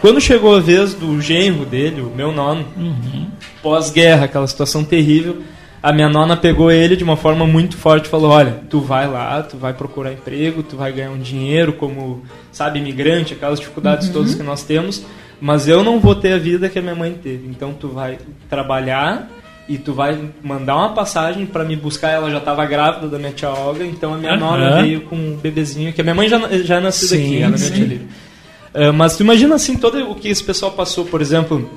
Quando 0.00 0.20
chegou 0.20 0.54
a 0.54 0.60
vez 0.60 0.94
do 0.94 1.20
genro 1.20 1.64
dele, 1.64 2.00
o 2.00 2.12
meu 2.14 2.30
nono, 2.30 2.64
pós-guerra, 3.60 4.26
aquela 4.26 4.46
situação 4.46 4.84
terrível, 4.84 5.42
a 5.82 5.92
minha 5.92 6.08
nona 6.08 6.36
pegou 6.36 6.70
ele 6.70 6.96
de 6.96 7.04
uma 7.04 7.16
forma 7.16 7.46
muito 7.46 7.76
forte 7.76 8.08
falou: 8.08 8.30
Olha, 8.30 8.60
tu 8.68 8.80
vai 8.80 9.06
lá, 9.08 9.42
tu 9.42 9.56
vai 9.56 9.72
procurar 9.72 10.12
emprego, 10.12 10.62
tu 10.62 10.76
vai 10.76 10.92
ganhar 10.92 11.10
um 11.10 11.18
dinheiro 11.18 11.72
como, 11.74 12.22
sabe, 12.50 12.78
imigrante, 12.78 13.34
aquelas 13.34 13.60
dificuldades 13.60 14.08
Uhum. 14.08 14.12
todas 14.14 14.34
que 14.34 14.42
nós 14.42 14.62
temos, 14.62 15.04
mas 15.40 15.68
eu 15.68 15.84
não 15.84 16.00
vou 16.00 16.14
ter 16.14 16.32
a 16.32 16.38
vida 16.38 16.68
que 16.68 16.78
a 16.78 16.82
minha 16.82 16.94
mãe 16.94 17.12
teve. 17.12 17.46
Então 17.48 17.72
tu 17.72 17.88
vai 17.88 18.18
trabalhar 18.48 19.28
e 19.68 19.76
tu 19.78 19.92
vai 19.92 20.18
mandar 20.42 20.76
uma 20.76 20.90
passagem 20.94 21.44
para 21.44 21.64
me 21.64 21.76
buscar. 21.76 22.10
Ela 22.10 22.30
já 22.30 22.38
estava 22.38 22.64
grávida 22.64 23.08
da 23.08 23.18
minha 23.18 23.32
tia 23.32 23.50
Olga, 23.50 23.84
então 23.84 24.14
a 24.14 24.16
minha 24.16 24.32
Aham. 24.32 24.38
nona 24.40 24.82
veio 24.82 25.02
com 25.02 25.16
um 25.16 25.36
bebezinho, 25.36 25.92
que 25.92 26.00
a 26.00 26.04
minha 26.04 26.14
mãe 26.14 26.28
já, 26.28 26.38
já 26.62 26.80
é 26.80 26.90
Sim, 26.90 27.16
aqui, 27.16 27.42
ela 27.42 27.54
é 27.54 27.58
minha 27.58 27.70
tia 27.70 27.84
Lívia. 27.84 28.06
Uh, 28.74 28.92
mas 28.92 29.16
tu 29.16 29.22
imagina 29.22 29.54
assim 29.54 29.76
todo 29.76 29.98
o 30.10 30.14
que 30.14 30.28
esse 30.28 30.44
pessoal 30.44 30.70
passou, 30.72 31.04
por 31.06 31.20
exemplo, 31.22 31.70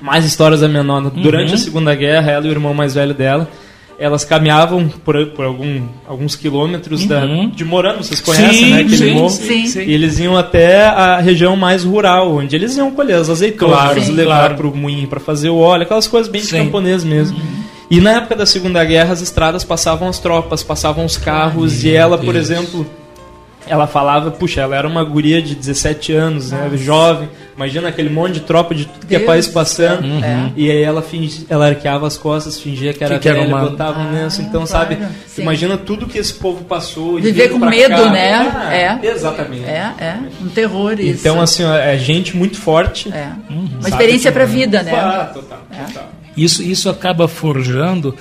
mais 0.00 0.24
histórias 0.24 0.60
da 0.60 0.68
minha 0.68 0.82
nona. 0.82 1.10
Durante 1.10 1.48
Uhum. 1.50 1.54
a 1.54 1.58
Segunda 1.58 1.94
Guerra, 1.94 2.30
ela 2.32 2.46
e 2.46 2.48
o 2.48 2.52
irmão 2.52 2.74
mais 2.74 2.94
velho 2.94 3.14
dela, 3.14 3.48
elas 3.98 4.24
caminhavam 4.24 4.88
por, 4.88 5.26
por 5.28 5.44
algum, 5.46 5.82
alguns 6.06 6.36
quilômetros 6.36 7.06
da, 7.06 7.24
Uhum. 7.24 7.48
de 7.48 7.64
Morano, 7.64 8.04
vocês 8.04 8.20
conhecem, 8.20 8.52
Sim, 8.52 8.70
né? 8.74 8.80
Aquele 8.82 8.96
sim, 8.96 9.10
morro. 9.14 9.30
sim, 9.30 9.66
sim. 9.66 9.80
E 9.84 9.92
eles 9.92 10.18
iam 10.18 10.36
até 10.36 10.84
a 10.86 11.18
região 11.18 11.56
mais 11.56 11.82
rural, 11.82 12.34
onde 12.36 12.54
eles 12.54 12.76
iam 12.76 12.90
colher 12.90 13.16
as 13.16 13.30
azeitonas, 13.30 13.74
Claro, 13.78 14.00
sim. 14.02 14.12
levar 14.12 14.38
claro. 14.38 14.54
para 14.56 14.66
o 14.66 14.76
moinho 14.76 15.08
para 15.08 15.18
fazer 15.18 15.48
o 15.48 15.56
óleo, 15.56 15.84
aquelas 15.84 16.06
coisas 16.06 16.30
bem 16.30 16.42
de 16.42 16.48
camponês 16.50 17.02
mesmo. 17.04 17.38
E 17.90 18.00
na 18.00 18.14
época 18.14 18.34
da 18.36 18.44
Segunda 18.44 18.84
Guerra, 18.84 19.12
as 19.12 19.22
estradas 19.22 19.64
passavam 19.64 20.08
as 20.08 20.18
tropas, 20.18 20.62
passavam 20.62 21.04
os 21.04 21.16
carros, 21.16 21.82
e 21.84 21.90
ela, 21.94 22.18
por 22.18 22.34
Deus. 22.34 22.50
exemplo, 22.50 22.84
ela 23.66 23.86
falava, 23.86 24.30
puxa, 24.30 24.60
ela 24.60 24.76
era 24.76 24.86
uma 24.86 25.02
guria 25.04 25.40
de 25.42 25.54
17 25.54 26.12
anos, 26.12 26.50
né, 26.52 26.70
jovem, 26.76 27.28
imagina 27.56 27.88
aquele 27.88 28.08
monte 28.10 28.34
de 28.34 28.40
tropa 28.40 28.74
de 28.74 28.84
tudo 28.84 29.06
que 29.06 29.14
é 29.14 29.18
Deus 29.18 29.26
país 29.28 29.46
do 29.46 29.52
passando, 29.52 30.02
céu. 30.02 30.24
É. 30.24 30.50
e 30.56 30.70
aí 30.70 30.82
ela 30.82 31.02
fingia, 31.02 31.44
ela 31.48 31.66
arqueava 31.68 32.06
as 32.06 32.16
costas, 32.18 32.60
fingia 32.60 32.92
que 32.92 33.02
era 33.02 33.14
Que 33.14 33.20
que 33.22 33.28
era 33.28 33.40
velha, 33.40 33.48
uma- 33.54 33.68
botava 33.68 33.98
um 34.00 34.12
lenço, 34.12 34.40
então 34.42 34.64
claro, 34.66 34.66
sabe, 34.94 34.98
sim. 35.26 35.42
imagina 35.42 35.76
tudo 35.76 36.06
que 36.06 36.18
esse 36.18 36.34
povo 36.34 36.64
passou. 36.64 37.18
e 37.18 37.22
Viver 37.22 37.48
com 37.48 37.58
medo, 37.58 37.88
cá. 37.94 38.10
né? 38.10 38.32
Ah, 38.54 38.74
É. 38.74 38.98
Exatamente. 39.10 39.64
É, 39.64 39.92
é. 39.98 40.16
Um 40.42 40.48
terror 40.48 40.98
isso. 41.00 41.20
Então, 41.20 41.40
assim, 41.40 41.64
é 41.64 41.96
gente 41.98 42.36
muito 42.36 42.56
forte. 42.58 43.10
É. 43.12 43.28
Uhum. 43.50 43.68
Uma 43.80 43.88
experiência 43.88 44.30
pra 44.30 44.44
vida, 44.44 44.82
né? 44.82 44.92
Ah, 44.94 45.30
total, 45.32 45.58
total. 45.86 46.10
Isso, 46.36 46.62
isso 46.62 46.90
acaba 46.90 47.26
forjando, 47.26 48.14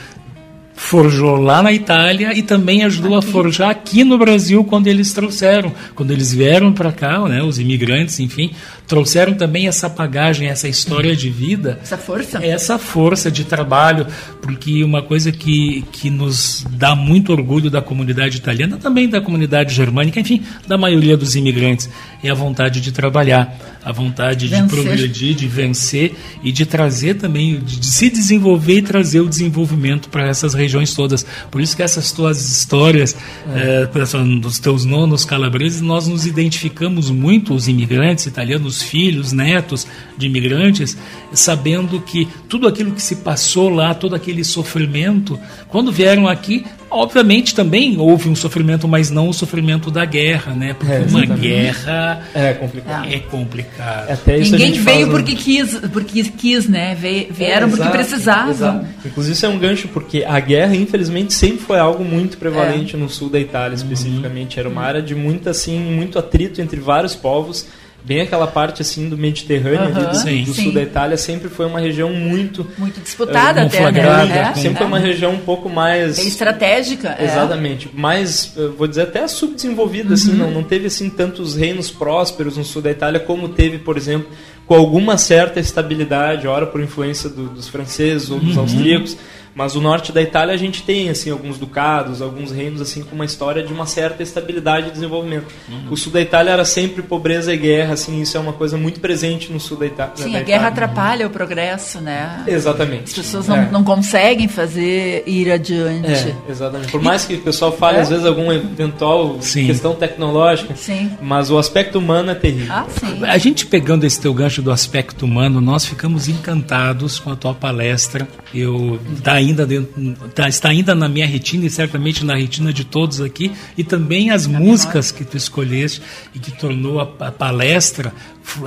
forjou 0.76 1.38
lá 1.38 1.64
na 1.64 1.72
Itália 1.72 2.38
e 2.38 2.42
também 2.44 2.84
ajudou 2.84 3.16
a 3.16 3.22
forjar 3.22 3.70
aqui 3.70 4.04
no 4.04 4.18
Brasil 4.18 4.64
quando 4.64 4.88
eles 4.88 5.14
trouxeram, 5.14 5.72
quando 5.96 6.12
eles 6.12 6.34
vieram 6.34 6.74
para 6.74 6.92
cá, 6.92 7.20
né, 7.28 7.42
os 7.42 7.58
imigrantes, 7.60 8.20
enfim, 8.20 8.52
trouxeram 8.86 9.34
também 9.34 9.68
essa 9.68 9.88
bagagem, 9.88 10.50
essa 10.50 10.68
história 10.68 11.16
de 11.16 11.30
vida, 11.30 11.80
Essa 11.82 11.98
força. 11.98 12.46
essa 12.46 12.78
força 12.78 13.32
de 13.32 13.46
trabalho, 13.46 14.06
porque 14.42 14.84
uma 14.84 15.02
coisa 15.02 15.32
que, 15.32 15.84
que 15.92 16.10
nos 16.10 16.66
dá 16.72 16.94
muito 16.94 17.32
orgulho 17.32 17.70
da 17.70 17.82
comunidade 17.82 18.38
italiana, 18.38 18.78
também 18.78 19.08
da 19.08 19.22
comunidade 19.22 19.74
germânica, 19.74 20.20
enfim, 20.20 20.44
da 20.68 20.78
maioria 20.78 21.16
dos 21.16 21.36
imigrantes, 21.36 21.90
é 22.22 22.30
a 22.30 22.34
vontade 22.36 22.82
de 22.82 22.92
trabalhar, 22.92 23.58
a 23.84 23.92
vontade 23.92 24.50
de 24.50 24.56
Vencer. 24.56 24.68
progredir, 24.84 25.36
de 25.36 25.48
vencer 25.48 26.16
e 26.44 26.52
de 26.52 26.66
trazer 26.66 27.16
também, 27.16 27.60
de, 27.60 27.80
de 27.80 27.86
se 27.86 28.10
desenvolver 28.10 28.78
e 28.80 28.82
trazer 28.82 29.22
o 29.22 29.30
desenvolvimento 29.30 30.10
para 30.10 30.28
essas 30.28 30.54
regiões 30.54 30.65
todas. 30.94 31.26
Por 31.52 31.62
isso 31.62 31.76
que 31.76 31.84
essas 31.84 32.12
tuas 32.12 32.40
histórias, 32.50 33.16
eh, 33.54 33.88
essa- 33.96 34.24
dos 34.24 34.60
teus 34.60 34.86
nonos 34.86 35.26
calabreses, 35.26 35.82
nós 35.82 36.08
nos 36.08 36.26
identificamos 36.26 37.10
muito, 37.10 37.54
os 37.54 37.68
imigrantes 37.68 38.26
italianos, 38.26 38.82
filhos, 38.82 39.32
netos 39.32 39.86
de 40.18 40.26
imigrantes, 40.28 40.98
sabendo 41.34 42.00
que 42.02 42.28
tudo 42.50 42.68
aquilo 42.68 42.92
que 42.92 43.02
se 43.02 43.18
passou 43.18 43.70
lá, 43.70 43.94
todo 43.94 44.16
aquele 44.16 44.44
sofrimento, 44.44 45.40
quando 45.70 45.92
vieram 45.92 46.28
aqui, 46.28 46.66
obviamente 46.90 47.54
também 47.56 47.98
houve 48.00 48.30
um 48.30 48.36
sofrimento, 48.36 48.88
mas 48.88 49.10
não 49.10 49.30
o 49.30 49.34
sofrimento 49.34 49.90
da 49.92 50.06
guerra, 50.06 50.54
né? 50.54 50.74
Porque 50.74 50.94
É, 50.94 51.00
uma 51.10 51.26
guerra 51.26 52.22
É 52.34 52.54
complicado. 52.54 53.08
é 53.14 53.20
complicado. 53.20 54.12
Até 54.12 54.38
isso 54.38 54.56
a 54.56 54.58
Ninguém 54.58 54.74
gente 54.76 54.84
veio 54.84 55.10
porque 55.10 55.36
quis, 55.36 55.76
porque 55.92 56.24
quis, 56.24 56.68
né? 56.68 56.96
Vieram 56.96 57.68
É, 57.68 57.70
porque 57.70 57.82
exato, 57.84 57.92
precisavam. 57.98 58.52
exato. 58.52 58.86
Inclusive, 59.06 59.34
isso 59.36 59.46
é 59.46 59.50
um 59.50 59.58
gancho, 59.60 59.88
porque 59.90 60.24
a 60.28 60.40
guerra, 60.40 60.76
infelizmente, 60.76 61.34
sempre 61.34 61.60
foi 61.66 61.80
algo 61.80 62.04
muito 62.04 62.38
prevalente 62.38 62.96
no 62.98 63.10
sul 63.10 63.30
da 63.30 63.40
Itália, 63.40 63.76
especificamente. 63.76 64.60
Era 64.60 64.70
uma 64.70 64.82
área 64.82 65.02
de 65.02 65.16
muito, 65.16 65.50
assim, 65.50 65.80
muito 65.80 66.18
atrito 66.20 66.62
entre 66.62 66.80
vários 66.80 67.16
povos. 67.16 67.66
Bem 68.06 68.22
aquela 68.22 68.46
parte, 68.46 68.84
assim, 68.84 69.10
do 69.10 69.18
Mediterrâneo, 69.18 69.96
ali 69.98 70.06
do, 70.06 70.16
Sim. 70.16 70.44
do 70.44 70.54
sim. 70.54 70.64
sul 70.66 70.74
da 70.74 70.82
Itália, 70.84 71.18
sempre 71.18 71.50
foi 71.50 71.66
uma 71.66 71.80
região 71.80 72.12
muito... 72.12 72.66
Muito 72.78 73.02
disputada 73.02 73.62
É, 73.62 73.66
até, 73.66 73.92
né? 73.92 74.52
É, 74.52 74.54
Sempre 74.54 74.78
foi 74.78 74.86
uma 74.88 75.00
região 75.00 75.32
um 75.34 75.40
pouco 75.40 75.68
mais... 75.70 76.18
Bem 76.18 76.28
estratégica. 76.28 77.16
é. 77.20 77.26
Exatamente. 77.26 77.90
Mais, 77.94 78.54
eu 78.56 78.74
vou 78.74 78.86
dizer, 78.88 79.02
até 79.02 79.28
subdesenvolvida, 79.28 80.14
assim, 80.14 80.34
não, 80.34 80.52
não 80.52 80.62
teve 80.64 80.86
assim 80.86 81.10
tantos 81.10 81.56
reinos 81.56 81.90
prósperos 81.90 82.58
no 82.58 82.64
sul 82.64 82.82
da 82.82 82.92
Itália 82.92 83.20
como 83.20 83.50
teve, 83.50 83.80
por 83.80 83.98
exemplo, 83.98 84.28
com 84.68 84.76
alguma 84.76 85.18
certa 85.18 85.60
estabilidade, 85.60 86.48
ora 86.48 86.68
por 86.68 86.82
influência 86.82 87.28
do- 87.30 87.50
dos 87.50 87.68
franceses 87.68 88.30
ou 88.30 88.40
dos 88.40 88.56
austríacos. 88.58 89.18
Mas 89.56 89.74
o 89.76 89.80
norte 89.82 90.12
da 90.12 90.22
Itália 90.22 90.54
a 90.54 90.58
gente 90.58 90.84
tem 90.84 91.10
assim 91.10 91.32
alguns 91.32 91.58
ducados, 91.58 92.22
alguns 92.22 92.52
reinos 92.52 92.82
assim 92.82 93.02
com 93.04 93.16
uma 93.16 93.24
história 93.24 93.64
de 93.64 93.72
uma 93.72 93.86
certa 93.86 94.22
estabilidade 94.22 94.90
e 94.90 94.92
desenvolvimento. 94.92 95.46
O 95.90 95.96
sul 95.96 96.12
da 96.12 96.20
Itália 96.20 96.52
era 96.52 96.66
sempre 96.66 97.02
pobreza 97.02 97.54
e 97.54 97.58
guerra, 97.58 97.94
assim, 97.94 98.22
isso 98.22 98.36
é 98.36 98.40
uma 98.40 98.52
coisa 98.52 98.78
muito 98.78 99.00
presente 99.00 99.52
no 99.54 99.60
sul 99.60 99.78
da, 99.78 99.86
Ita 99.86 100.12
Sim, 100.16 100.32
da 100.34 100.40
a 100.40 100.44
guerra 100.44 100.68
Itália. 100.68 100.68
atrapalha 100.68 101.28
o 101.28 101.30
progresso, 101.30 102.02
né? 102.02 102.44
Exatamente. 102.46 103.04
As 103.06 103.14
pessoas 103.14 103.48
não, 103.48 103.56
É. 103.56 103.70
não 103.72 103.84
conseguem 103.84 104.48
fazer 104.50 105.24
ir 105.26 105.50
adiante. 105.50 106.08
É, 106.12 106.36
exatamente. 106.50 106.92
Por 106.92 107.02
mais 107.02 107.24
que 107.24 107.36
o 107.36 107.42
pessoal 107.42 107.72
fale, 107.72 107.98
É. 108.00 108.02
às 108.02 108.10
vezes, 108.10 108.26
alguma 108.26 108.54
eventual 108.56 109.38
Sim. 109.42 109.68
questão 109.68 109.96
tecnológica, 109.96 110.76
Sim. 110.76 111.12
mas 111.22 111.50
o 111.50 111.58
aspecto 111.58 111.98
humano 112.00 112.32
é 112.32 112.36
terrível. 112.36 112.74
Ah, 112.74 112.86
sim. 112.90 113.24
A 113.24 113.38
gente 113.38 113.66
pegando 113.66 114.04
esse 114.06 114.20
teu 114.20 114.34
gancho 114.34 114.62
do 114.62 114.72
aspecto 114.72 115.24
humano, 115.24 115.62
nós 115.62 115.86
ficamos 115.86 116.28
encantados 116.28 117.20
com 117.20 117.32
a 117.32 117.36
tua 117.38 117.54
palestra. 117.54 118.28
Eu 118.54 119.00
tá 119.24 119.42
ainda 119.46 119.66
dentro, 119.66 120.14
tá- 120.34 120.48
está 120.50 120.70
ainda 120.70 120.94
na 120.96 121.08
minha 121.08 121.26
retina 121.26 121.66
e 121.66 121.70
certamente 121.70 122.26
na 122.26 122.36
retina 122.36 122.74
de 122.74 122.84
todos 122.84 123.22
aqui 123.22 123.52
e 123.78 123.84
também 123.84 124.30
as 124.32 124.48
músicas 124.48 125.12
que 125.12 125.24
tu 125.24 125.38
escolheste 125.38 126.02
e 126.34 126.40
que 126.40 126.52
tornou 126.52 127.00
a, 127.00 127.28
a 127.28 127.32
palestra 127.32 128.14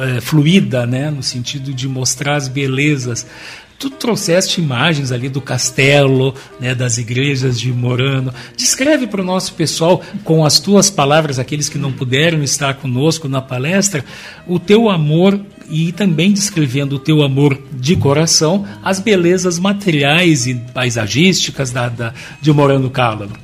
eh, 0.00 0.20
fluida, 0.20 0.86
né, 0.86 1.10
no 1.10 1.22
sentido 1.22 1.72
de 1.74 1.88
mostrar 1.88 2.36
as 2.36 2.48
belezas. 2.48 3.26
Tu 3.78 3.88
trouxeste 3.90 4.60
imagens 4.60 5.12
ali 5.12 5.28
do 5.28 5.40
castelo, 5.40 6.34
né, 6.58 6.74
das 6.74 6.98
igrejas 6.98 7.60
de 7.60 7.72
Morano. 7.72 8.34
Descreve 8.56 9.06
para 9.06 9.20
o 9.20 9.24
nosso 9.24 9.54
pessoal, 9.54 10.02
com 10.24 10.44
as 10.44 10.58
tuas 10.58 10.90
palavras, 10.90 11.38
aqueles 11.38 11.68
que 11.68 11.78
não 11.78 11.92
puderam 11.92 12.42
estar 12.42 12.74
conosco 12.74 13.28
na 13.28 13.40
palestra, 13.40 14.04
o 14.48 14.58
teu 14.58 14.90
amor 14.90 15.40
e 15.70 15.92
também 15.92 16.32
descrevendo 16.32 16.96
o 16.96 16.98
teu 16.98 17.22
amor 17.22 17.56
de 17.72 17.94
coração, 17.94 18.66
as 18.82 18.98
belezas 18.98 19.60
materiais 19.60 20.46
e 20.48 20.54
paisagísticas 20.54 21.70
da, 21.70 21.88
da- 21.88 22.14
de 22.40 22.52
Morano 22.52 22.90
Cálamo. 22.90 23.34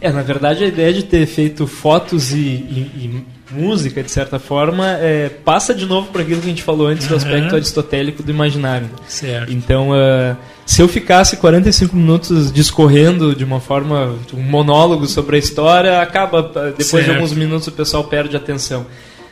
É, 0.00 0.10
na 0.10 0.22
verdade 0.22 0.64
a 0.64 0.68
ideia 0.68 0.92
de 0.92 1.02
ter 1.02 1.26
feito 1.26 1.66
fotos 1.66 2.32
e, 2.32 2.36
e- 2.38 2.90
e 2.96 3.35
música, 3.50 4.02
de 4.02 4.10
certa 4.10 4.38
forma, 4.38 4.86
é, 4.98 5.28
passa 5.28 5.74
de 5.74 5.86
novo 5.86 6.08
por 6.08 6.20
aquilo 6.20 6.40
que 6.40 6.46
a 6.46 6.50
gente 6.50 6.62
falou 6.62 6.88
antes 6.88 7.06
do 7.06 7.14
Aham. 7.14 7.24
aspecto 7.24 7.54
aristotélico 7.54 8.22
do 8.22 8.30
imaginário. 8.30 8.88
Certo. 9.06 9.52
Então, 9.52 9.92
ah, 9.92 10.36
se 10.64 10.82
eu 10.82 10.88
ficasse 10.88 11.36
45 11.36 11.94
minutos 11.96 12.50
discorrendo 12.52 13.34
de 13.34 13.44
uma 13.44 13.60
forma, 13.60 14.16
um 14.34 14.42
monólogo 14.42 15.06
sobre 15.06 15.36
a 15.36 15.38
história, 15.38 16.00
acaba, 16.00 16.42
depois 16.42 16.76
de 16.76 16.84
Certo. 16.84 17.10
alguns 17.12 17.32
minutos 17.32 17.68
o 17.68 17.72
pessoal 17.72 18.04
perde 18.04 18.34
a 18.36 18.38
atenção. 18.38 18.84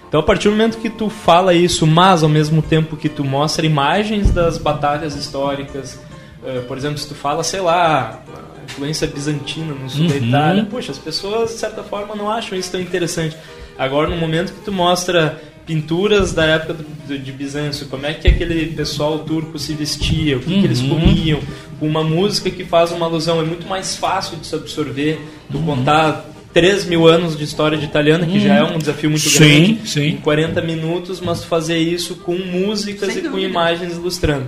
Então, 0.08 0.20
a 0.20 0.22
partir 0.22 0.44
do 0.48 0.52
momento 0.52 0.78
que 0.78 0.88
tu 0.90 1.10
fala 1.10 1.52
isso, 1.52 1.84
mas 1.86 2.22
ao 2.22 2.28
mesmo 2.28 2.62
tempo 2.62 2.96
que 2.96 3.08
tu 3.08 3.24
mostra 3.24 3.66
imagens 3.66 4.30
das 4.30 4.58
batalhas 4.58 5.16
históricas, 5.16 5.98
ah, 6.46 6.62
por 6.68 6.78
exemplo, 6.78 6.98
se 6.98 7.08
tu 7.08 7.16
fala, 7.16 7.42
sei 7.42 7.60
lá, 7.60 8.22
influência 8.64 9.08
bizantina 9.08 9.74
no 9.74 9.90
sul 9.90 10.06
da 10.06 10.14
Uhum. 10.14 10.28
Itália, 10.28 10.66
poxa, 10.70 10.92
as 10.92 10.98
pessoas, 10.98 11.50
de 11.50 11.56
certa 11.58 11.82
forma, 11.82 12.14
não 12.14 12.30
acham 12.30 12.56
isso 12.56 12.70
tão 12.70 12.80
interessante. 12.80 13.36
Agora, 13.78 14.08
no 14.08 14.16
momento 14.16 14.52
que 14.52 14.60
tu 14.64 14.72
mostra 14.72 15.40
pinturas 15.66 16.32
da 16.32 16.44
época 16.44 16.74
do- 16.74 16.84
do- 17.08 17.18
de 17.18 17.32
Bizâncio, 17.32 17.86
como 17.86 18.04
é 18.06 18.12
que 18.14 18.28
aquele 18.28 18.66
pessoal 18.66 19.20
turco 19.20 19.58
se 19.58 19.72
vestia, 19.72 20.36
o 20.36 20.40
que, 20.40 20.60
que 20.60 20.64
eles 20.66 20.80
Uhum. 20.80 20.90
comiam, 20.90 21.40
com 21.80 21.86
uma 21.88 22.04
música 22.04 22.50
que 22.50 22.64
faz 22.64 22.92
uma 22.92 23.06
alusão, 23.06 23.40
é 23.40 23.44
muito 23.44 23.66
mais 23.66 23.96
fácil 23.96 24.36
de 24.36 24.46
se 24.46 24.54
absorver, 24.54 25.18
tu 25.50 25.56
Uhum. 25.58 25.64
contar 25.64 26.30
3 26.52 26.84
mil 26.84 27.08
anos 27.08 27.36
de 27.36 27.42
história 27.42 27.76
de 27.76 27.84
italiana, 27.84 28.24
que 28.26 28.38
já 28.38 28.54
é 28.56 28.62
um 28.62 28.78
desafio 28.78 29.10
muito 29.10 29.28
Sim, 29.28 29.38
grande, 29.74 29.90
sim. 29.90 30.06
em 30.10 30.16
40 30.18 30.60
minutos, 30.62 31.18
mas 31.20 31.42
fazer 31.42 31.78
isso 31.78 32.14
com 32.16 32.36
músicas 32.36 33.16
e 33.16 33.22
com 33.22 33.36
imagens 33.38 33.94
ilustrando. 33.94 34.46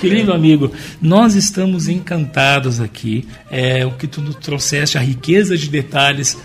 Querido 0.00 0.32
amigo, 0.32 0.70
nós 1.02 1.34
estamos 1.34 1.88
encantados 1.88 2.80
aqui. 2.80 3.26
É, 3.50 3.84
o 3.84 3.90
que 3.90 4.06
tu 4.06 4.22
trouxeste, 4.34 4.96
a 4.96 5.00
riqueza 5.00 5.58
de 5.58 5.68
detalhes 5.68 6.38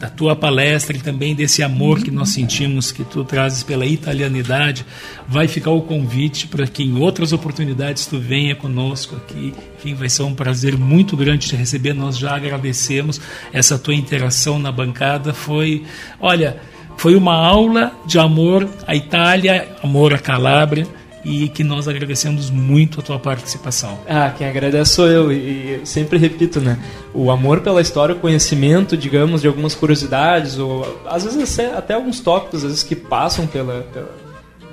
da 0.00 0.08
tua 0.08 0.34
palestra 0.34 0.96
e 0.96 1.00
também 1.00 1.34
desse 1.34 1.62
amor 1.62 2.02
que 2.02 2.10
nós 2.10 2.30
sentimos 2.30 2.90
que 2.90 3.04
tu 3.04 3.22
trazes 3.22 3.62
pela 3.62 3.84
italianidade, 3.84 4.86
vai 5.28 5.46
ficar 5.46 5.72
o 5.72 5.82
convite 5.82 6.46
para 6.46 6.66
que 6.66 6.82
em 6.82 6.96
outras 6.98 7.34
oportunidades 7.34 8.06
tu 8.06 8.18
venha 8.18 8.56
conosco 8.56 9.14
aqui. 9.14 9.52
Enfim, 9.78 9.94
vai 9.94 10.08
ser 10.08 10.22
um 10.22 10.34
prazer 10.34 10.78
muito 10.78 11.18
grande 11.18 11.48
te 11.48 11.54
receber. 11.54 11.92
Nós 11.92 12.16
já 12.16 12.34
agradecemos 12.34 13.20
essa 13.52 13.78
tua 13.78 13.94
interação 13.94 14.58
na 14.58 14.72
bancada. 14.72 15.34
Foi, 15.34 15.84
olha, 16.18 16.56
foi 16.96 17.14
uma 17.14 17.34
aula 17.34 17.92
de 18.06 18.18
amor 18.18 18.66
à 18.86 18.96
Itália, 18.96 19.68
amor 19.82 20.14
à 20.14 20.18
Calábria 20.18 20.86
e 21.24 21.48
que 21.48 21.62
nós 21.62 21.86
agradecemos 21.86 22.50
muito 22.50 23.00
a 23.00 23.02
tua 23.02 23.18
participação. 23.18 23.98
Ah, 24.08 24.32
quem 24.36 24.46
agradece 24.46 24.92
sou 24.92 25.06
eu. 25.06 25.32
E 25.32 25.80
eu 25.80 25.86
sempre 25.86 26.18
repito, 26.18 26.60
né? 26.60 26.78
O 27.12 27.30
amor 27.30 27.60
pela 27.60 27.80
história, 27.80 28.14
o 28.14 28.18
conhecimento, 28.18 28.96
digamos, 28.96 29.42
de 29.42 29.48
algumas 29.48 29.74
curiosidades, 29.74 30.58
ou 30.58 31.02
às 31.06 31.24
vezes 31.24 31.58
até, 31.76 31.94
alguns 31.94 32.20
tópicos, 32.20 32.64
às 32.64 32.70
vezes 32.70 32.82
que 32.82 32.96
passam 32.96 33.46
pela, 33.46 33.82
pela 33.92 34.10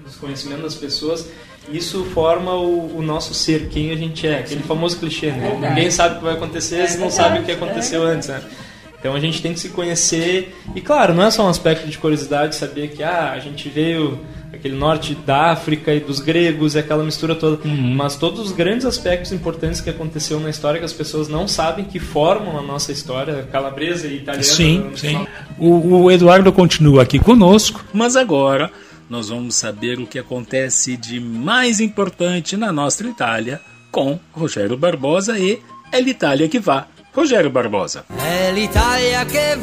desconhecimento 0.06 0.64
das 0.64 0.76
pessoas, 0.76 1.30
isso 1.72 2.06
forma 2.06 2.54
o, 2.54 2.98
o 2.98 3.02
nosso 3.02 3.34
ser, 3.34 3.68
quem 3.68 3.92
a 3.92 3.96
gente 3.96 4.26
é. 4.26 4.40
Aquele 4.40 4.64
famoso 4.64 4.98
clichê, 4.98 5.32
né? 5.32 5.50
Verdade. 5.50 5.76
Ninguém 5.76 5.92
sabe 5.92 6.16
o 6.16 6.18
que 6.20 6.24
vai 6.24 6.34
acontecer 6.34 6.88
se 6.88 6.98
não 6.98 7.10
sabe 7.10 7.40
o 7.40 7.44
que 7.44 7.52
aconteceu 7.52 8.04
antes, 8.04 8.30
né? 8.30 8.42
Então 9.00 9.14
a 9.14 9.20
gente 9.20 9.42
tem 9.42 9.54
que 9.54 9.60
se 9.60 9.70
conhecer. 9.70 10.56
E 10.76 10.82
claro, 10.82 11.14
não 11.14 11.24
é 11.24 11.32
só 11.32 11.46
um 11.46 11.50
aspecto 11.50 11.88
de 11.88 11.98
curiosidade 11.98 12.56
saber 12.56 12.90
que 12.90 13.04
ah, 13.04 13.32
a 13.32 13.40
gente 13.40 13.70
veio 13.70 14.20
aquele 14.52 14.76
norte 14.76 15.14
da 15.14 15.52
África 15.52 15.94
e 15.94 16.00
dos 16.00 16.20
gregos 16.20 16.76
e 16.76 16.80
aquela 16.80 17.04
mistura 17.04 17.36
toda, 17.36 17.60
mas 17.68 18.16
todos 18.16 18.40
os 18.40 18.52
grandes 18.52 18.86
aspectos 18.86 19.32
importantes 19.32 19.82
que 19.82 19.90
aconteceu 19.90 20.40
na 20.40 20.50
história 20.50 20.80
que 20.80 20.86
as 20.86 20.94
pessoas 20.94 21.28
não 21.28 21.48
sabem 21.48 21.86
que 21.86 22.00
formam 22.00 22.58
a 22.58 22.62
nossa 22.62 22.92
história 22.92 23.48
calabresa 23.52 24.08
e 24.08 24.18
italiana. 24.18 24.44
Sim, 24.44 24.92
sim. 24.96 25.28
O, 25.58 26.04
o 26.04 26.12
Eduardo 26.12 26.52
continua 26.52 27.04
aqui 27.04 27.20
conosco, 27.20 27.84
mas 27.94 28.16
agora 28.16 28.72
nós 29.10 29.30
vamos 29.30 29.56
saber 29.56 30.00
o 30.00 30.08
que 30.08 30.20
acontece 30.20 30.98
de 30.98 31.20
mais 31.20 31.80
importante 31.80 32.58
na 32.58 32.72
nossa 32.72 33.06
Itália 33.06 33.62
com 33.92 34.20
Rogério 34.32 34.78
Barbosa 34.78 35.38
e 35.40 35.60
É 35.92 36.02
l'Itália 36.02 36.50
que 36.50 36.60
vá. 36.60 36.88
Rogério 37.18 37.50
Barbosa. 37.50 38.06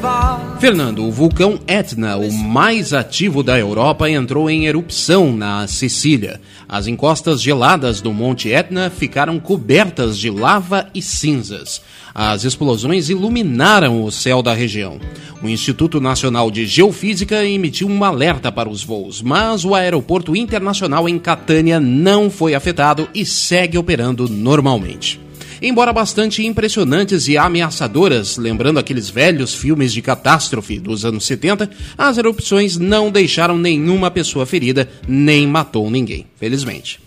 Va. 0.00 0.56
Fernando, 0.58 1.04
o 1.04 1.12
vulcão 1.12 1.56
Etna, 1.68 2.16
o 2.16 2.32
mais 2.32 2.92
ativo 2.92 3.44
da 3.44 3.56
Europa, 3.56 4.10
entrou 4.10 4.50
em 4.50 4.66
erupção 4.66 5.32
na 5.36 5.64
Sicília. 5.68 6.40
As 6.68 6.88
encostas 6.88 7.40
geladas 7.40 8.00
do 8.00 8.12
Monte 8.12 8.50
Etna 8.50 8.90
ficaram 8.90 9.38
cobertas 9.38 10.18
de 10.18 10.30
lava 10.30 10.88
e 10.92 11.00
cinzas. 11.00 11.80
As 12.12 12.42
explosões 12.42 13.08
iluminaram 13.08 14.02
o 14.02 14.10
céu 14.10 14.42
da 14.42 14.52
região. 14.52 14.98
O 15.40 15.48
Instituto 15.48 16.00
Nacional 16.00 16.50
de 16.50 16.66
Geofísica 16.66 17.44
emitiu 17.44 17.86
um 17.86 18.02
alerta 18.02 18.50
para 18.50 18.68
os 18.68 18.82
voos, 18.82 19.22
mas 19.22 19.64
o 19.64 19.76
aeroporto 19.76 20.34
internacional 20.34 21.08
em 21.08 21.20
Catânia 21.20 21.78
não 21.78 22.28
foi 22.28 22.52
afetado 22.52 23.08
e 23.14 23.24
segue 23.24 23.78
operando 23.78 24.28
normalmente. 24.28 25.23
Embora 25.66 25.94
bastante 25.94 26.44
impressionantes 26.44 27.26
e 27.26 27.38
ameaçadoras, 27.38 28.36
lembrando 28.36 28.78
aqueles 28.78 29.08
velhos 29.08 29.54
filmes 29.54 29.94
de 29.94 30.02
catástrofe 30.02 30.78
dos 30.78 31.06
anos 31.06 31.24
70, 31.24 31.70
as 31.96 32.18
erupções 32.18 32.76
não 32.76 33.10
deixaram 33.10 33.56
nenhuma 33.56 34.10
pessoa 34.10 34.44
ferida, 34.44 34.86
nem 35.08 35.46
matou 35.46 35.90
ninguém, 35.90 36.26
felizmente. 36.36 37.03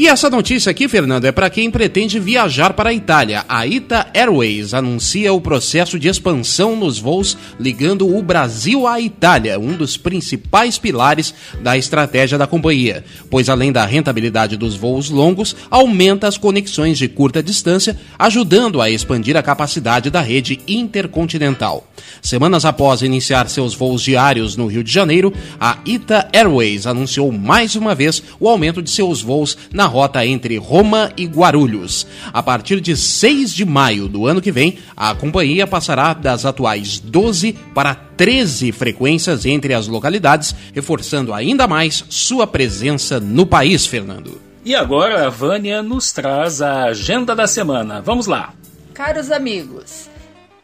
E 0.00 0.08
essa 0.08 0.30
notícia 0.30 0.70
aqui, 0.70 0.88
Fernando, 0.88 1.26
é 1.26 1.30
para 1.30 1.50
quem 1.50 1.70
pretende 1.70 2.18
viajar 2.18 2.72
para 2.72 2.88
a 2.88 2.94
Itália. 2.94 3.44
A 3.46 3.66
Ita 3.66 4.06
Airways 4.14 4.72
anuncia 4.72 5.30
o 5.30 5.42
processo 5.42 5.98
de 5.98 6.08
expansão 6.08 6.74
nos 6.74 6.98
voos 6.98 7.36
ligando 7.58 8.08
o 8.16 8.22
Brasil 8.22 8.86
à 8.86 8.98
Itália, 8.98 9.60
um 9.60 9.76
dos 9.76 9.98
principais 9.98 10.78
pilares 10.78 11.34
da 11.62 11.76
estratégia 11.76 12.38
da 12.38 12.46
companhia, 12.46 13.04
pois 13.28 13.50
além 13.50 13.70
da 13.70 13.84
rentabilidade 13.84 14.56
dos 14.56 14.74
voos 14.74 15.10
longos, 15.10 15.54
aumenta 15.70 16.26
as 16.26 16.38
conexões 16.38 16.96
de 16.96 17.06
curta 17.06 17.42
distância, 17.42 17.94
ajudando 18.18 18.80
a 18.80 18.88
expandir 18.88 19.36
a 19.36 19.42
capacidade 19.42 20.08
da 20.08 20.22
rede 20.22 20.60
intercontinental. 20.66 21.86
Semanas 22.22 22.64
após 22.64 23.02
iniciar 23.02 23.50
seus 23.50 23.74
voos 23.74 24.00
diários 24.00 24.56
no 24.56 24.66
Rio 24.66 24.82
de 24.82 24.90
Janeiro, 24.90 25.30
a 25.60 25.76
Ita 25.84 26.26
Airways 26.32 26.86
anunciou 26.86 27.30
mais 27.30 27.76
uma 27.76 27.94
vez 27.94 28.22
o 28.40 28.48
aumento 28.48 28.80
de 28.80 28.88
seus 28.88 29.20
voos 29.20 29.58
na 29.70 29.89
rota 29.90 30.24
entre 30.24 30.56
Roma 30.56 31.12
e 31.16 31.26
Guarulhos. 31.26 32.06
A 32.32 32.42
partir 32.42 32.80
de 32.80 32.96
6 32.96 33.52
de 33.52 33.64
maio 33.64 34.08
do 34.08 34.26
ano 34.26 34.40
que 34.40 34.50
vem, 34.50 34.78
a 34.96 35.14
companhia 35.14 35.66
passará 35.66 36.14
das 36.14 36.46
atuais 36.46 36.98
12 36.98 37.52
para 37.74 37.94
13 37.94 38.72
frequências 38.72 39.44
entre 39.44 39.74
as 39.74 39.88
localidades, 39.88 40.54
reforçando 40.72 41.34
ainda 41.34 41.66
mais 41.66 42.04
sua 42.08 42.46
presença 42.46 43.20
no 43.20 43.44
país, 43.44 43.84
Fernando. 43.84 44.40
E 44.64 44.74
agora 44.74 45.26
a 45.26 45.30
Vânia 45.30 45.82
nos 45.82 46.12
traz 46.12 46.62
a 46.62 46.84
agenda 46.84 47.34
da 47.34 47.46
semana. 47.46 48.00
Vamos 48.00 48.26
lá. 48.26 48.52
Caros 48.92 49.30
amigos, 49.30 50.10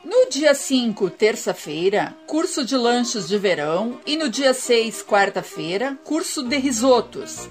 no 0.05 0.31
dia 0.31 0.55
5, 0.55 1.11
terça-feira, 1.11 2.15
curso 2.29 2.65
de 2.65 2.77
lanches 2.77 3.27
de 3.27 3.37
verão 3.37 3.99
e 4.07 4.17
no 4.17 4.29
dia 4.29 4.55
6, 4.55 5.03
quarta-feira, 5.03 5.99
curso 6.05 6.45
de 6.45 6.57
risotos. 6.59 7.49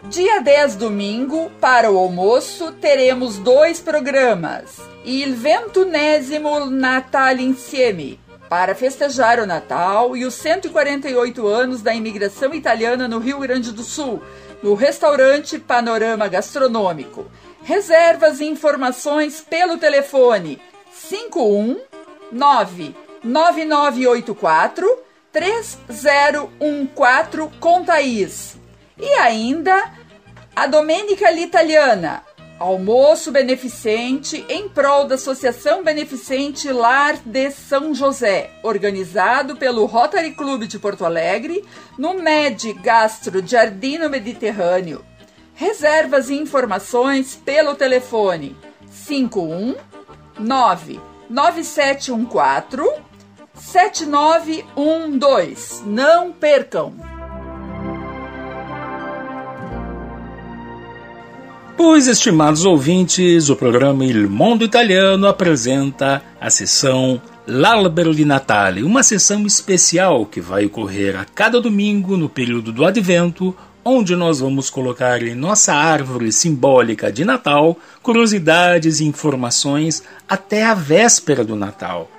Dia 0.10 0.40
10, 0.40 0.78
domingo, 0.78 1.52
para 1.60 1.92
o 1.92 1.98
almoço, 1.98 2.72
teremos 2.72 3.38
dois 3.40 3.82
programas. 3.82 4.80
Il 5.04 5.36
ventunésimo 5.36 6.68
Natal 6.68 7.36
Insieme, 7.36 8.18
para 8.48 8.74
festejar 8.74 9.42
o 9.42 9.46
Natal 9.46 10.16
e 10.16 10.24
os 10.24 10.34
148 10.36 11.46
anos 11.46 11.82
da 11.82 11.94
imigração 11.94 12.54
italiana 12.54 13.06
no 13.06 13.20
Rio 13.20 13.40
Grande 13.40 13.74
do 13.74 13.84
Sul, 13.84 14.24
no 14.64 14.76
restaurante 14.76 15.60
Panorama 15.60 16.30
Gastronômico. 16.30 17.30
Reservas 17.62 18.40
e 18.40 18.46
informações 18.46 19.42
pelo 19.42 19.78
telefone 19.78 20.62
519 21.10 22.96
9984 23.22 25.00
3014 25.34 27.50
com 27.60 27.84
Thaís. 27.84 28.56
E 29.00 29.14
ainda 29.14 29.97
a 30.58 30.66
Domênica 30.66 31.30
L'Italiana, 31.30 32.24
almoço 32.58 33.32
beneficente 33.32 34.44
em 34.50 34.68
prol 34.68 35.06
da 35.06 35.14
Associação 35.14 35.84
Beneficente 35.84 36.72
Lar 36.72 37.16
de 37.24 37.52
São 37.52 37.94
José, 37.94 38.50
organizado 38.64 39.56
pelo 39.56 39.86
Rotary 39.86 40.32
Clube 40.32 40.66
de 40.66 40.80
Porto 40.80 41.06
Alegre, 41.06 41.64
no 41.96 42.16
Med 42.16 42.74
Gastro 42.82 43.46
Giardino 43.46 44.10
Mediterrâneo. 44.10 45.06
Reservas 45.54 46.32
e 46.32 46.34
informações 46.34 47.36
pelo 47.36 47.76
telefone 47.76 48.58
519 49.06 51.00
9714 51.30 53.04
7912. 53.54 55.84
Não 55.86 56.32
percam! 56.32 57.17
Pois, 61.78 62.08
estimados 62.08 62.66
ouvintes, 62.66 63.50
o 63.50 63.56
programa 63.56 64.04
Il 64.04 64.28
Mondo 64.28 64.66
Italiano 64.66 65.28
apresenta 65.28 66.24
a 66.42 66.50
sessão 66.50 67.22
L'Albero 67.46 68.16
di 68.16 68.26
Natale, 68.26 68.82
uma 68.82 69.04
sessão 69.04 69.46
especial 69.46 70.26
que 70.26 70.42
vai 70.42 70.66
ocorrer 70.66 71.16
a 71.16 71.24
cada 71.24 71.62
domingo 71.62 72.18
no 72.18 72.28
período 72.28 72.72
do 72.72 72.84
Advento, 72.84 73.56
onde 73.86 74.16
nós 74.16 74.40
vamos 74.40 74.72
colocar 74.72 75.22
em 75.22 75.36
nossa 75.36 75.76
árvore 75.76 76.32
simbólica 76.32 77.12
de 77.12 77.24
Natal 77.24 77.78
curiosidades 78.02 79.00
e 79.00 79.06
informações 79.06 80.02
até 80.28 80.66
a 80.66 80.74
véspera 80.74 81.44
do 81.44 81.56
Natal. 81.56 82.10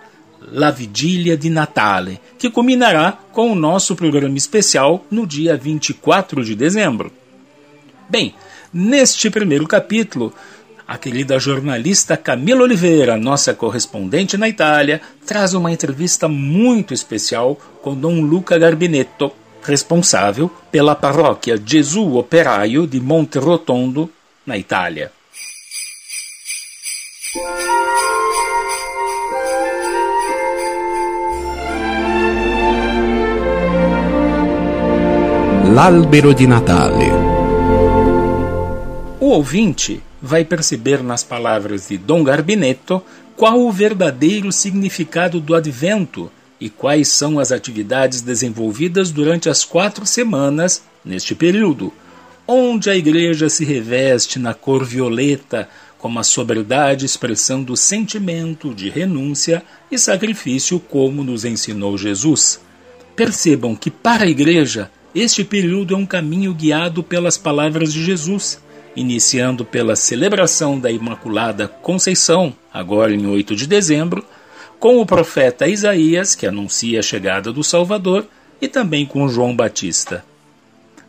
La 0.52 0.70
Vigília 0.70 1.36
di 1.36 1.50
Natale, 1.50 2.20
que 2.38 2.48
culminará 2.48 3.18
com 3.32 3.50
o 3.50 3.56
nosso 3.56 3.96
programa 3.96 4.38
especial 4.38 5.04
no 5.10 5.26
dia 5.26 5.56
24 5.56 6.44
de 6.44 6.54
dezembro. 6.54 7.10
Bem, 8.08 8.34
neste 8.72 9.30
primeiro 9.30 9.66
capítulo, 9.66 10.32
a 10.86 10.96
querida 10.96 11.38
jornalista 11.38 12.16
Camila 12.16 12.62
Oliveira, 12.62 13.16
nossa 13.16 13.52
correspondente 13.52 14.36
na 14.36 14.48
Itália, 14.48 15.00
traz 15.26 15.52
uma 15.52 15.70
entrevista 15.70 16.28
muito 16.28 16.94
especial 16.94 17.56
com 17.82 17.94
Dom 17.94 18.22
Luca 18.22 18.58
Garbinetto, 18.58 19.30
responsável 19.62 20.50
pela 20.70 20.94
paróquia 20.94 21.60
Gesù 21.62 22.16
Operaio 22.16 22.86
de 22.86 23.00
Monte 23.00 23.38
Rotondo, 23.38 24.10
na 24.46 24.56
Itália. 24.56 25.12
L'albero 35.70 36.32
di 36.32 36.46
Natale. 36.46 37.17
O 39.28 39.32
ouvinte 39.32 40.02
vai 40.22 40.42
perceber 40.42 41.02
nas 41.02 41.22
palavras 41.22 41.88
de 41.88 41.98
Dom 41.98 42.24
Garbinetto 42.24 43.02
qual 43.36 43.60
o 43.60 43.70
verdadeiro 43.70 44.50
significado 44.50 45.38
do 45.38 45.54
advento 45.54 46.32
e 46.58 46.70
quais 46.70 47.08
são 47.08 47.38
as 47.38 47.52
atividades 47.52 48.22
desenvolvidas 48.22 49.10
durante 49.10 49.50
as 49.50 49.66
quatro 49.66 50.06
semanas 50.06 50.82
neste 51.04 51.34
período, 51.34 51.92
onde 52.46 52.88
a 52.88 52.96
igreja 52.96 53.50
se 53.50 53.66
reveste 53.66 54.38
na 54.38 54.54
cor 54.54 54.82
violeta 54.82 55.68
como 55.98 56.18
a 56.18 56.24
sobriedade 56.24 57.04
expressão 57.04 57.62
do 57.62 57.76
sentimento 57.76 58.74
de 58.74 58.88
renúncia 58.88 59.62
e 59.92 59.98
sacrifício 59.98 60.80
como 60.80 61.22
nos 61.22 61.44
ensinou 61.44 61.98
Jesus. 61.98 62.62
Percebam 63.14 63.76
que 63.76 63.90
para 63.90 64.24
a 64.24 64.30
igreja 64.30 64.90
este 65.14 65.44
período 65.44 65.92
é 65.92 65.98
um 65.98 66.06
caminho 66.06 66.54
guiado 66.54 67.02
pelas 67.02 67.36
palavras 67.36 67.92
de 67.92 68.02
Jesus, 68.02 68.58
iniciando 68.98 69.64
pela 69.64 69.94
celebração 69.94 70.78
da 70.78 70.90
Imaculada 70.90 71.68
Conceição, 71.68 72.52
agora 72.72 73.14
em 73.14 73.26
8 73.26 73.54
de 73.54 73.66
dezembro, 73.66 74.24
com 74.78 75.00
o 75.00 75.06
profeta 75.06 75.68
Isaías, 75.68 76.34
que 76.34 76.46
anuncia 76.46 77.00
a 77.00 77.02
chegada 77.02 77.52
do 77.52 77.62
Salvador, 77.62 78.26
e 78.60 78.66
também 78.66 79.06
com 79.06 79.28
João 79.28 79.54
Batista. 79.54 80.24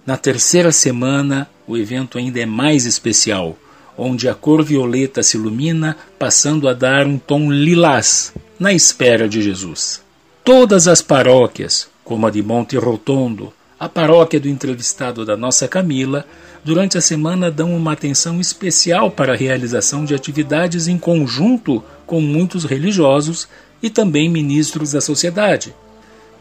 Na 0.05 0.17
terceira 0.17 0.71
semana, 0.71 1.49
o 1.67 1.77
evento 1.77 2.17
ainda 2.17 2.39
é 2.39 2.45
mais 2.45 2.85
especial, 2.85 3.57
onde 3.97 4.29
a 4.29 4.33
cor 4.33 4.63
violeta 4.63 5.21
se 5.21 5.37
ilumina, 5.37 5.97
passando 6.17 6.67
a 6.67 6.73
dar 6.73 7.05
um 7.05 7.17
tom 7.17 7.51
lilás, 7.51 8.33
na 8.59 8.71
espera 8.71 9.27
de 9.27 9.41
Jesus. 9.41 10.01
Todas 10.43 10.87
as 10.87 11.01
paróquias, 11.01 11.89
como 12.03 12.25
a 12.25 12.31
de 12.31 12.41
Monte 12.41 12.77
Rotondo, 12.77 13.53
a 13.79 13.87
paróquia 13.87 14.39
do 14.39 14.49
entrevistado 14.49 15.25
da 15.25 15.37
nossa 15.37 15.67
Camila, 15.67 16.25
durante 16.63 16.97
a 16.97 17.01
semana 17.01 17.49
dão 17.49 17.75
uma 17.75 17.93
atenção 17.93 18.39
especial 18.39 19.09
para 19.09 19.33
a 19.33 19.35
realização 19.35 20.05
de 20.05 20.13
atividades 20.13 20.87
em 20.87 20.97
conjunto 20.97 21.83
com 22.05 22.19
muitos 22.19 22.65
religiosos 22.65 23.47
e 23.81 23.89
também 23.89 24.29
ministros 24.29 24.91
da 24.91 25.01
sociedade. 25.01 25.73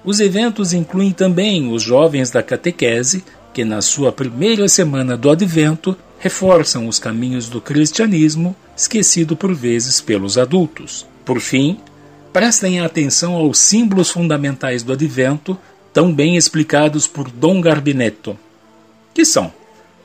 Os 0.05 0.21
eventos 0.21 0.73
incluem 0.73 1.13
também 1.13 1.73
os 1.73 1.83
jovens 1.83 2.31
da 2.31 2.43
catequese, 2.43 3.25
que 3.53 3.65
na 3.65 3.83
sua 3.83 4.13
primeira 4.13 4.69
semana 4.69 5.17
do 5.17 5.31
advento 5.31 5.97
reforçam 6.19 6.89
os 6.89 6.99
caminhos 6.99 7.49
do 7.49 7.61
cristianismo, 7.61 8.55
esquecido 8.77 9.37
por 9.37 9.55
vezes 9.55 10.01
pelos 10.01 10.37
adultos. 10.37 11.07
Por 11.25 11.41
fim, 11.41 11.79
prestem 12.33 12.81
atenção 12.81 13.35
aos 13.35 13.59
símbolos 13.59 14.11
fundamentais 14.11 14.83
do 14.83 14.93
advento, 14.93 15.59
tão 15.93 16.13
bem 16.13 16.37
explicados 16.37 17.07
por 17.07 17.31
Dom 17.31 17.61
Garbinetto, 17.61 18.39
que 19.13 19.25
são 19.25 19.53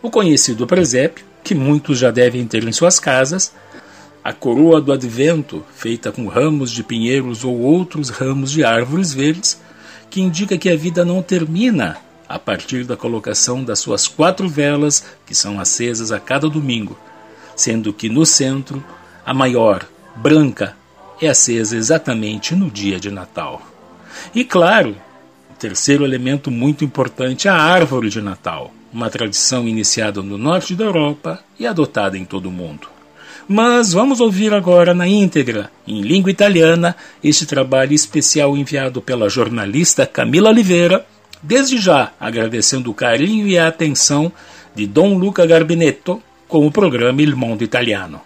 o 0.03 0.11
conhecido 0.11 0.67
presépio, 0.67 1.25
que 1.41 1.55
muitos 1.55 1.97
já 1.97 2.11
devem 2.11 2.45
ter 2.45 2.67
em 2.67 2.73
suas 2.73 2.99
casas, 2.99 3.53
a 4.21 4.33
coroa 4.33 4.81
do 4.81 4.91
advento, 4.91 5.65
feita 5.73 6.11
com 6.11 6.27
ramos 6.27 6.71
de 6.71 6.83
pinheiros 6.83 7.45
ou 7.45 7.57
outros 7.57 8.09
ramos 8.09 8.51
de 8.51 8.65
árvores 8.65 9.13
verdes, 9.13 9.61
que 10.09 10.19
indica 10.21 10.57
que 10.57 10.69
a 10.69 10.75
vida 10.75 11.05
não 11.05 11.23
termina 11.23 11.97
a 12.27 12.37
partir 12.37 12.83
da 12.83 12.97
colocação 12.97 13.63
das 13.63 13.79
suas 13.79 14.05
quatro 14.05 14.49
velas, 14.49 15.05
que 15.25 15.33
são 15.33 15.57
acesas 15.57 16.11
a 16.11 16.19
cada 16.19 16.49
domingo, 16.49 16.99
sendo 17.55 17.93
que 17.93 18.09
no 18.09 18.25
centro, 18.25 18.83
a 19.25 19.33
maior, 19.33 19.87
branca, 20.17 20.75
é 21.21 21.29
acesa 21.29 21.77
exatamente 21.77 22.55
no 22.55 22.69
dia 22.69 22.99
de 22.99 23.09
Natal. 23.09 23.61
E 24.35 24.43
claro, 24.43 24.97
o 25.49 25.53
terceiro 25.57 26.03
elemento 26.03 26.51
muito 26.51 26.83
importante 26.83 27.47
é 27.47 27.51
a 27.51 27.55
árvore 27.55 28.09
de 28.09 28.21
Natal, 28.21 28.73
uma 28.93 29.09
tradição 29.09 29.67
iniciada 29.67 30.21
no 30.21 30.37
norte 30.37 30.75
da 30.75 30.85
Europa 30.85 31.39
e 31.59 31.65
adotada 31.65 32.17
em 32.17 32.23
todo 32.23 32.47
o 32.47 32.51
mundo. 32.51 32.87
Mas 33.47 33.91
vamos 33.91 34.21
ouvir 34.21 34.53
agora 34.53 34.93
na 34.93 35.07
íntegra, 35.07 35.69
em 35.85 36.01
língua 36.01 36.31
italiana, 36.31 36.95
este 37.21 37.45
trabalho 37.45 37.93
especial 37.93 38.55
enviado 38.55 39.01
pela 39.01 39.29
jornalista 39.29 40.05
Camila 40.05 40.49
Oliveira, 40.49 41.05
desde 41.41 41.77
já 41.77 42.13
agradecendo 42.19 42.89
o 42.89 42.93
carinho 42.93 43.47
e 43.47 43.57
a 43.57 43.67
atenção 43.67 44.31
de 44.73 44.87
Dom 44.87 45.17
Luca 45.17 45.45
Garbinetto 45.45 46.21
com 46.47 46.65
o 46.65 46.71
programa 46.71 47.21
Il 47.21 47.35
Mondo 47.35 47.63
Italiano. 47.63 48.21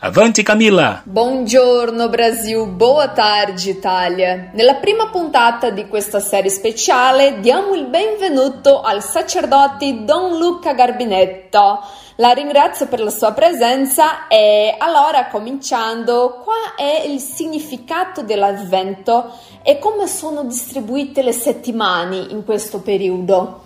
Avanti 0.00 0.44
Camilla! 0.44 1.02
Buongiorno 1.04 2.08
Brasil, 2.08 2.68
boa 2.68 3.08
tarde 3.08 3.68
Italia. 3.68 4.50
Nella 4.52 4.76
prima 4.76 5.08
puntata 5.08 5.70
di 5.70 5.88
questa 5.88 6.20
serie 6.20 6.50
speciale 6.50 7.40
diamo 7.40 7.74
il 7.74 7.86
benvenuto 7.86 8.80
al 8.80 9.02
sacerdote 9.02 10.04
Don 10.04 10.38
Luca 10.38 10.72
Garbinetto. 10.72 11.80
La 12.14 12.30
ringrazio 12.30 12.86
per 12.86 13.00
la 13.00 13.10
sua 13.10 13.32
presenza 13.32 14.28
e 14.28 14.72
allora 14.78 15.26
cominciando, 15.26 16.42
qual 16.44 16.76
è 16.76 17.04
il 17.04 17.18
significato 17.18 18.22
dell'avvento 18.22 19.32
e 19.64 19.80
come 19.80 20.06
sono 20.06 20.44
distribuite 20.44 21.22
le 21.22 21.32
settimane 21.32 22.18
in 22.18 22.44
questo 22.44 22.82
periodo? 22.82 23.62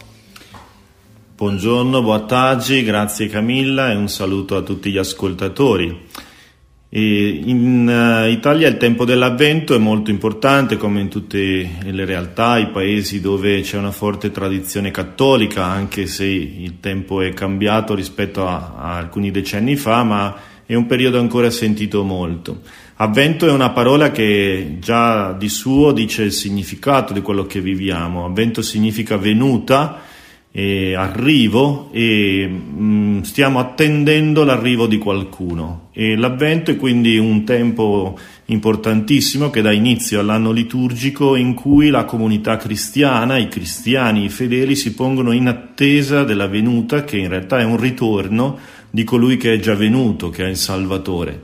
Buongiorno, 1.35 2.03
buon 2.03 2.27
tardi, 2.29 2.85
grazie 2.85 3.27
Camilla 3.27 3.91
e 3.91 3.95
un 3.95 4.09
saluto 4.09 4.55
a 4.55 4.61
tutti 4.61 4.91
gli 4.91 4.99
ascoltatori. 4.99 6.07
E 6.91 7.27
in 7.45 7.89
uh, 7.89 8.31
Italia 8.31 8.69
il 8.69 8.77
tempo 8.77 9.07
dell'avvento 9.07 9.75
è 9.75 9.79
molto 9.79 10.11
importante 10.11 10.77
come 10.77 11.01
in 11.01 11.09
tutte 11.09 11.71
le 11.83 12.05
realtà, 12.05 12.59
i 12.59 12.69
paesi 12.69 13.23
dove 13.23 13.63
c'è 13.63 13.79
una 13.79 13.93
forte 13.93 14.31
tradizione 14.31 14.91
cattolica, 14.91 15.65
anche 15.65 16.07
se 16.07 16.27
il 16.27 16.81
tempo 16.81 17.23
è 17.23 17.33
cambiato 17.33 17.95
rispetto 17.95 18.47
a, 18.47 18.75
a 18.77 18.97
alcuni 18.99 19.31
decenni 19.31 19.75
fa, 19.75 20.05
ma 20.05 20.37
è 20.67 20.75
un 20.75 20.85
periodo 20.85 21.19
ancora 21.19 21.49
sentito 21.49 22.05
molto. 22.05 22.61
Avvento 22.97 23.47
è 23.47 23.51
una 23.51 23.71
parola 23.71 24.11
che 24.11 24.77
già 24.81 25.33
di 25.33 25.49
suo 25.49 25.93
dice 25.93 26.25
il 26.25 26.33
significato 26.33 27.15
di 27.15 27.23
quello 27.23 27.47
che 27.47 27.63
viviamo. 27.63 28.27
Avvento 28.27 28.61
significa 28.61 29.17
venuta 29.17 30.11
eh, 30.55 30.95
arrivo 30.95 31.89
e 31.93 32.47
mh, 32.47 32.85
mm, 32.85 33.21
stiamo 33.23 33.59
attendendo 33.59 34.45
l'arrivo 34.45 34.87
di 34.87 34.99
qualcuno. 34.99 35.89
E 35.93 36.15
l'avvento 36.15 36.71
è 36.71 36.77
quindi 36.77 37.17
un 37.17 37.45
tempo 37.45 38.19
importantissimo 38.47 39.49
che 39.49 39.63
dà 39.63 39.73
inizio 39.73 40.21
all'anno 40.21 40.53
liturgico 40.53 41.37
in 41.37 41.55
cui 41.55 41.89
la 41.89 42.05
comunità 42.05 42.59
cristiana, 42.59 43.39
i 43.39 43.49
cristiani, 43.49 44.25
i 44.25 44.29
fedeli 44.29 44.77
si 44.77 44.95
pongono 44.95 45.33
in 45.33 45.49
attesa 45.49 46.23
della 46.23 46.47
venuta 46.47 47.05
che 47.05 47.17
in 47.17 47.29
realtà 47.29 47.59
è 47.59 47.65
un 47.65 47.79
ritorno 47.79 48.59
di 48.91 49.05
colui 49.05 49.39
che 49.39 49.55
è 49.55 49.59
già 49.59 49.75
venuto, 49.75 50.29
che 50.29 50.45
è 50.45 50.49
il 50.49 50.57
Salvatore. 50.57 51.43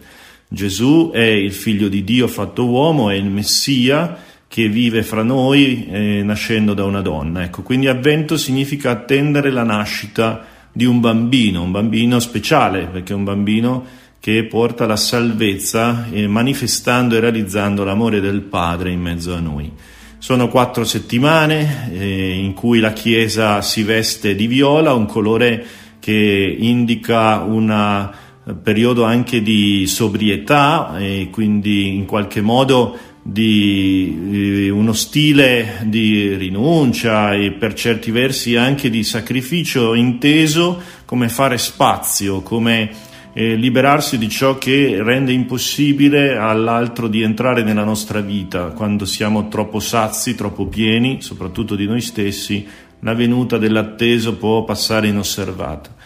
Gesù 0.51 1.11
è 1.13 1.23
il 1.23 1.53
figlio 1.53 1.89
di 1.89 2.05
Dio 2.05 2.27
fatto 2.27 2.67
uomo, 2.67 3.11
è 3.11 3.15
il 3.15 3.27
Messia 3.27 4.27
che 4.49 4.69
vive 4.69 5.03
fra 5.03 5.23
noi 5.23 5.87
eh, 5.91 6.23
nascendo 6.25 6.73
da 6.73 6.85
una 6.85 7.03
donna. 7.03 7.45
Ecco, 7.45 7.63
quindi 7.63 7.87
avvento 7.87 8.39
significa 8.39 8.91
attendere 8.91 9.51
la 9.51 9.63
nascita 9.63 10.45
di 10.73 10.87
un 10.87 11.01
bambino, 11.01 11.63
un 11.63 11.71
bambino 11.71 12.19
speciale, 12.19 12.87
perché 12.87 13.13
è 13.13 13.17
un 13.17 13.25
bambino 13.25 13.85
che 14.21 14.45
porta 14.45 14.87
la 14.87 14.97
salvezza 14.97 16.07
eh, 16.11 16.27
manifestando 16.27 17.15
e 17.15 17.21
realizzando 17.21 17.85
l'amore 17.85 18.21
del 18.21 18.41
Padre 18.41 18.91
in 18.91 19.01
mezzo 19.01 19.35
a 19.35 19.41
noi. 19.41 19.71
Sono 20.19 20.49
quattro 20.49 20.85
settimane 20.85 21.93
eh, 21.93 22.31
in 22.39 22.55
cui 22.55 22.81
la 22.81 22.93
Chiesa 22.93 23.63
si 23.63 23.83
veste 23.85 24.35
di 24.35 24.47
viola, 24.47 24.93
un 24.93 25.07
colore 25.07 25.65
che 26.01 26.57
indica 26.59 27.43
un 27.43 27.71
eh, 27.71 28.55
periodo 28.55 29.05
anche 29.05 29.43
di 29.43 29.87
sobrietà 29.87 30.97
e 30.99 31.29
quindi 31.31 31.95
in 31.95 32.05
qualche 32.05 32.41
modo 32.41 32.97
di 33.31 34.71
uno 34.73 34.95
stile 34.95 35.81
di 35.85 36.35
rinuncia 36.37 37.35
e 37.35 37.53
per 37.53 37.75
certi 37.75 38.11
versi 38.11 38.57
anche 38.57 38.89
di 38.89 39.05
sacrificio 39.05 39.93
inteso 39.93 40.81
come 41.05 41.29
fare 41.29 41.59
spazio, 41.59 42.41
come 42.41 42.91
eh, 43.35 43.55
liberarsi 43.55 44.17
di 44.17 44.31
ciò 44.31 44.57
che 44.57 45.03
rende 45.03 45.33
impossibile 45.33 46.39
all'altro 46.39 47.07
di 47.07 47.21
entrare 47.21 47.63
nella 47.63 47.85
nostra 47.85 48.23
vita 48.23 48.69
quando 48.69 49.05
siamo 49.05 49.49
troppo 49.49 49.79
sazi, 49.79 50.35
troppo 50.35 50.65
pieni, 50.67 51.21
soprattutto 51.21 51.77
di 51.77 51.85
noi 51.85 52.01
stessi, 52.01 52.67
la 53.01 53.13
venuta 53.13 53.59
dell'atteso 53.59 54.37
può 54.37 54.65
passare 54.65 55.09
inosservata. 55.09 55.98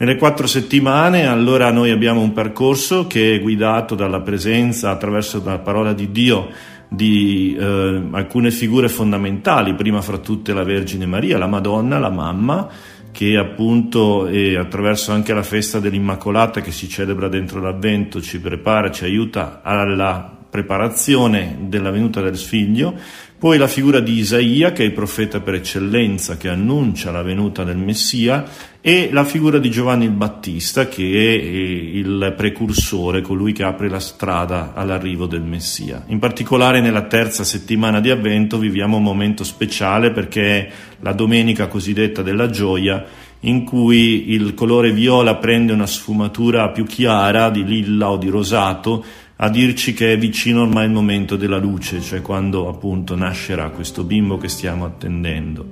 Nelle 0.00 0.14
quattro 0.14 0.46
settimane 0.46 1.26
allora 1.26 1.72
noi 1.72 1.90
abbiamo 1.90 2.20
un 2.20 2.32
percorso 2.32 3.08
che 3.08 3.34
è 3.34 3.40
guidato 3.40 3.96
dalla 3.96 4.20
presenza 4.20 4.90
attraverso 4.90 5.42
la 5.44 5.58
parola 5.58 5.92
di 5.92 6.12
Dio 6.12 6.50
di 6.88 7.56
eh, 7.58 8.02
alcune 8.12 8.52
figure 8.52 8.88
fondamentali, 8.88 9.74
prima 9.74 10.00
fra 10.00 10.18
tutte 10.18 10.52
la 10.52 10.62
Vergine 10.62 11.04
Maria, 11.04 11.36
la 11.36 11.48
Madonna, 11.48 11.98
la 11.98 12.10
mamma, 12.10 12.68
che 13.10 13.36
appunto 13.36 14.30
attraverso 14.56 15.10
anche 15.10 15.34
la 15.34 15.42
festa 15.42 15.80
dell'Immacolata 15.80 16.60
che 16.60 16.70
si 16.70 16.88
celebra 16.88 17.26
dentro 17.26 17.60
l'Avvento 17.60 18.20
ci 18.20 18.38
prepara, 18.38 18.92
ci 18.92 19.02
aiuta 19.02 19.62
alla 19.64 20.36
preparazione 20.48 21.58
della 21.62 21.90
venuta 21.90 22.20
del 22.20 22.38
figlio, 22.38 22.94
poi 23.38 23.56
la 23.56 23.68
figura 23.68 24.00
di 24.00 24.14
Isaia, 24.18 24.72
che 24.72 24.82
è 24.82 24.86
il 24.86 24.92
profeta 24.92 25.40
per 25.40 25.54
eccellenza, 25.54 26.36
che 26.36 26.48
annuncia 26.48 27.12
la 27.12 27.22
venuta 27.22 27.62
del 27.62 27.76
Messia, 27.76 28.44
e 28.80 29.10
la 29.12 29.22
figura 29.22 29.58
di 29.58 29.70
Giovanni 29.70 30.06
il 30.06 30.10
Battista, 30.10 30.88
che 30.88 31.04
è 31.04 31.96
il 31.96 32.34
precursore, 32.36 33.20
colui 33.20 33.52
che 33.52 33.62
apre 33.62 33.88
la 33.88 34.00
strada 34.00 34.72
all'arrivo 34.74 35.26
del 35.26 35.42
Messia. 35.42 36.02
In 36.08 36.18
particolare 36.18 36.80
nella 36.80 37.02
terza 37.02 37.44
settimana 37.44 38.00
di 38.00 38.10
Avvento 38.10 38.58
viviamo 38.58 38.96
un 38.96 39.04
momento 39.04 39.44
speciale 39.44 40.10
perché 40.10 40.42
è 40.42 40.70
la 41.00 41.12
domenica 41.12 41.68
cosiddetta 41.68 42.22
della 42.22 42.50
gioia, 42.50 43.04
in 43.42 43.62
cui 43.62 44.32
il 44.32 44.52
colore 44.54 44.90
viola 44.90 45.36
prende 45.36 45.72
una 45.72 45.86
sfumatura 45.86 46.70
più 46.70 46.84
chiara 46.84 47.50
di 47.50 47.62
lilla 47.62 48.10
o 48.10 48.16
di 48.16 48.28
rosato, 48.28 49.04
a 49.40 49.48
dirci 49.50 49.92
che 49.94 50.12
è 50.12 50.18
vicino 50.18 50.62
ormai 50.62 50.86
il 50.86 50.90
momento 50.92 51.36
della 51.36 51.58
luce, 51.58 52.00
cioè 52.00 52.20
quando 52.22 52.68
appunto 52.68 53.14
nascerà 53.14 53.70
questo 53.70 54.02
bimbo 54.02 54.36
che 54.36 54.48
stiamo 54.48 54.84
attendendo. 54.84 55.66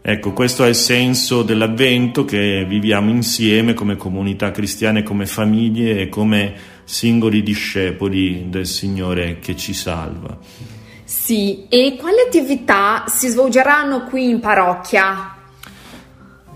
Ecco, 0.00 0.32
questo 0.32 0.64
è 0.64 0.68
il 0.68 0.74
senso 0.74 1.42
dell'avvento 1.42 2.24
che 2.24 2.64
viviamo 2.68 3.10
insieme 3.10 3.74
come 3.74 3.96
comunità 3.96 4.50
cristiana, 4.50 5.02
come 5.02 5.26
famiglie 5.26 6.02
e 6.02 6.08
come 6.08 6.54
singoli 6.84 7.42
discepoli 7.42 8.48
del 8.48 8.66
Signore 8.66 9.38
che 9.40 9.56
ci 9.56 9.72
salva. 9.72 10.38
Sì, 11.04 11.66
e 11.68 11.96
quali 11.98 12.18
attività 12.24 13.04
si 13.08 13.28
svolgeranno 13.28 14.04
qui 14.04 14.28
in 14.28 14.40
parrocchia? 14.40 15.33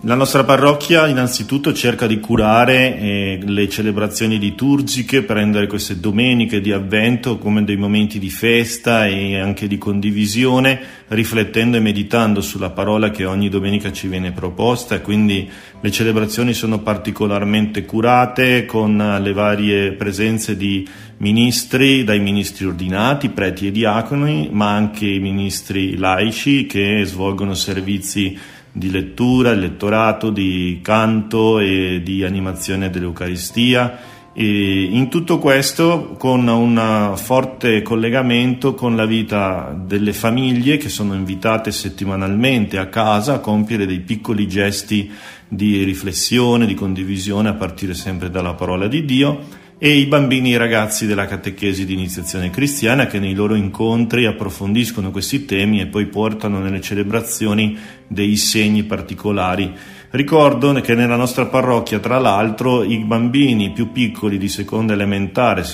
La 0.02 0.14
nostra 0.14 0.44
parrocchia 0.44 1.08
innanzitutto 1.08 1.72
cerca 1.72 2.06
di 2.06 2.20
curare 2.20 2.96
eh, 2.96 3.40
le 3.42 3.68
celebrazioni 3.68 4.38
liturgiche 4.38 5.24
per 5.24 5.38
rendere 5.38 5.66
queste 5.66 5.98
domeniche 5.98 6.60
di 6.60 6.70
avvento 6.70 7.36
come 7.36 7.64
dei 7.64 7.76
momenti 7.76 8.20
di 8.20 8.30
festa 8.30 9.06
e 9.08 9.40
anche 9.40 9.66
di 9.66 9.76
condivisione, 9.76 10.80
riflettendo 11.08 11.78
e 11.78 11.80
meditando 11.80 12.40
sulla 12.40 12.70
parola 12.70 13.10
che 13.10 13.24
ogni 13.24 13.48
domenica 13.48 13.90
ci 13.90 14.06
viene 14.06 14.30
proposta. 14.30 15.00
Quindi 15.00 15.50
le 15.80 15.90
celebrazioni 15.90 16.52
sono 16.52 16.78
particolarmente 16.78 17.84
curate 17.84 18.66
con 18.66 19.18
le 19.20 19.32
varie 19.32 19.94
presenze 19.94 20.56
di 20.56 20.86
ministri, 21.16 22.04
dai 22.04 22.20
ministri 22.20 22.66
ordinati, 22.66 23.30
preti 23.30 23.66
e 23.66 23.72
diaconi, 23.72 24.48
ma 24.52 24.70
anche 24.70 25.06
i 25.06 25.18
ministri 25.18 25.96
laici 25.96 26.66
che 26.66 27.02
svolgono 27.04 27.54
servizi 27.54 28.38
di 28.78 28.90
lettura, 28.90 29.54
di 29.54 29.60
lettorato, 29.60 30.30
di 30.30 30.78
canto 30.82 31.58
e 31.58 32.00
di 32.02 32.24
animazione 32.24 32.88
dell'Eucaristia. 32.88 34.16
E 34.32 34.82
in 34.84 35.08
tutto 35.08 35.38
questo 35.38 36.14
con 36.16 36.46
un 36.46 37.12
forte 37.16 37.82
collegamento 37.82 38.74
con 38.74 38.94
la 38.94 39.04
vita 39.04 39.76
delle 39.76 40.12
famiglie 40.12 40.76
che 40.76 40.88
sono 40.88 41.14
invitate 41.14 41.72
settimanalmente 41.72 42.78
a 42.78 42.86
casa 42.86 43.34
a 43.34 43.40
compiere 43.40 43.84
dei 43.84 43.98
piccoli 43.98 44.46
gesti 44.46 45.10
di 45.48 45.82
riflessione, 45.82 46.66
di 46.66 46.74
condivisione 46.74 47.48
a 47.48 47.54
partire 47.54 47.94
sempre 47.94 48.30
dalla 48.30 48.54
parola 48.54 48.86
di 48.86 49.04
Dio 49.04 49.57
e 49.80 49.96
i 49.96 50.06
bambini 50.06 50.50
e 50.50 50.54
i 50.54 50.58
ragazzi 50.58 51.06
della 51.06 51.26
catechesi 51.26 51.86
di 51.86 51.92
iniziazione 51.92 52.50
cristiana 52.50 53.06
che 53.06 53.20
nei 53.20 53.32
loro 53.32 53.54
incontri 53.54 54.26
approfondiscono 54.26 55.12
questi 55.12 55.44
temi 55.44 55.80
e 55.80 55.86
poi 55.86 56.06
portano 56.06 56.58
nelle 56.58 56.80
celebrazioni 56.80 57.78
dei 58.08 58.36
segni 58.36 58.82
particolari. 58.82 59.72
Ricordo 60.10 60.72
che 60.80 60.94
nella 60.94 61.16
nostra 61.16 61.46
parrocchia, 61.46 62.00
tra 62.00 62.18
l'altro, 62.18 62.82
i 62.82 62.98
bambini 62.98 63.70
più 63.70 63.92
piccoli 63.92 64.38
di 64.38 64.48
seconda 64.48 64.94
elementare, 64.94 65.64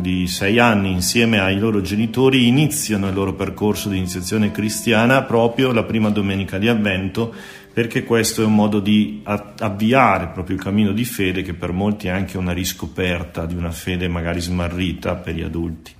di 0.00 0.26
sei 0.26 0.58
anni, 0.58 0.90
insieme 0.90 1.38
ai 1.38 1.58
loro 1.58 1.80
genitori, 1.80 2.48
iniziano 2.48 3.08
il 3.08 3.14
loro 3.14 3.34
percorso 3.34 3.88
di 3.88 3.96
iniziazione 3.96 4.50
cristiana 4.50 5.22
proprio 5.22 5.72
la 5.72 5.84
prima 5.84 6.10
domenica 6.10 6.58
di 6.58 6.68
avvento 6.68 7.32
perché 7.74 8.04
questo 8.04 8.40
è 8.40 8.44
un 8.44 8.54
modo 8.54 8.78
di 8.78 9.20
avviare 9.24 10.28
proprio 10.28 10.54
il 10.54 10.62
cammino 10.62 10.92
di 10.92 11.04
fede 11.04 11.42
che 11.42 11.54
per 11.54 11.72
molti 11.72 12.06
è 12.06 12.10
anche 12.10 12.38
una 12.38 12.52
riscoperta 12.52 13.46
di 13.46 13.56
una 13.56 13.72
fede 13.72 14.06
magari 14.06 14.40
smarrita 14.40 15.16
per 15.16 15.34
gli 15.34 15.42
adulti. 15.42 15.92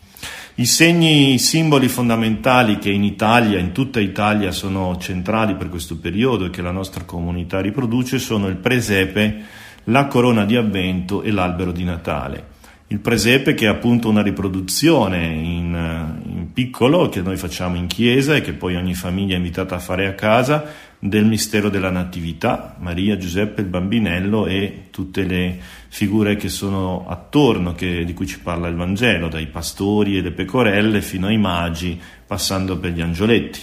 I 0.55 0.67
segni, 0.67 1.35
i 1.35 1.39
simboli 1.41 1.89
fondamentali 1.89 2.79
che 2.79 2.91
in 2.91 3.03
Italia, 3.03 3.59
in 3.59 3.73
tutta 3.73 3.99
Italia, 3.99 4.53
sono 4.53 4.97
centrali 4.99 5.57
per 5.57 5.69
questo 5.69 5.99
periodo 5.99 6.45
e 6.45 6.51
che 6.51 6.63
la 6.63 6.71
nostra 6.71 7.03
comunità 7.03 7.61
riproduce 7.61 8.21
sono 8.21 8.47
il 8.47 8.55
presepe, 8.55 9.43
la 9.85 10.07
corona 10.07 10.45
di 10.45 10.55
avvento 10.55 11.23
e 11.23 11.33
l'albero 11.33 11.73
di 11.73 11.83
Natale. 11.83 12.53
Il 12.87 13.01
presepe 13.01 13.55
che 13.55 13.65
è 13.65 13.69
appunto 13.69 14.09
una 14.09 14.23
riproduzione 14.23 15.27
in, 15.27 16.23
in 16.25 16.53
piccolo 16.53 17.09
che 17.09 17.23
noi 17.23 17.37
facciamo 17.37 17.75
in 17.75 17.89
chiesa 17.89 18.37
e 18.37 18.41
che 18.41 18.53
poi 18.53 18.77
ogni 18.77 18.95
famiglia 18.95 19.35
è 19.35 19.39
invitata 19.39 19.75
a 19.75 19.81
fare 19.81 20.07
a 20.07 20.15
casa 20.15 20.93
del 21.07 21.27
mistero 21.27 21.69
della 21.69 21.91
Natività, 21.91 22.77
Maria, 22.79 23.19
Giuseppe, 23.19 23.61
il 23.61 23.67
bambinello 23.67 24.47
e 24.47 24.87
tutte 24.91 25.25
le 25.25 25.59
figure 25.89 26.37
che 26.37 26.49
sono 26.49 27.07
attorno, 27.07 27.75
che, 27.75 28.07
di 28.07 28.15
cui 28.15 28.27
ci 28.27 28.41
parla 28.41 28.69
il 28.69 28.75
Vangelo, 28.75 29.29
dai 29.29 29.47
pastori 29.49 30.17
e 30.17 30.23
le 30.23 30.31
pecorelle 30.31 31.03
fino 31.03 31.27
ai 31.27 31.37
magi, 31.37 32.01
passando 32.27 32.79
per 32.79 32.93
gli 32.93 33.03
angioletti. 33.03 33.61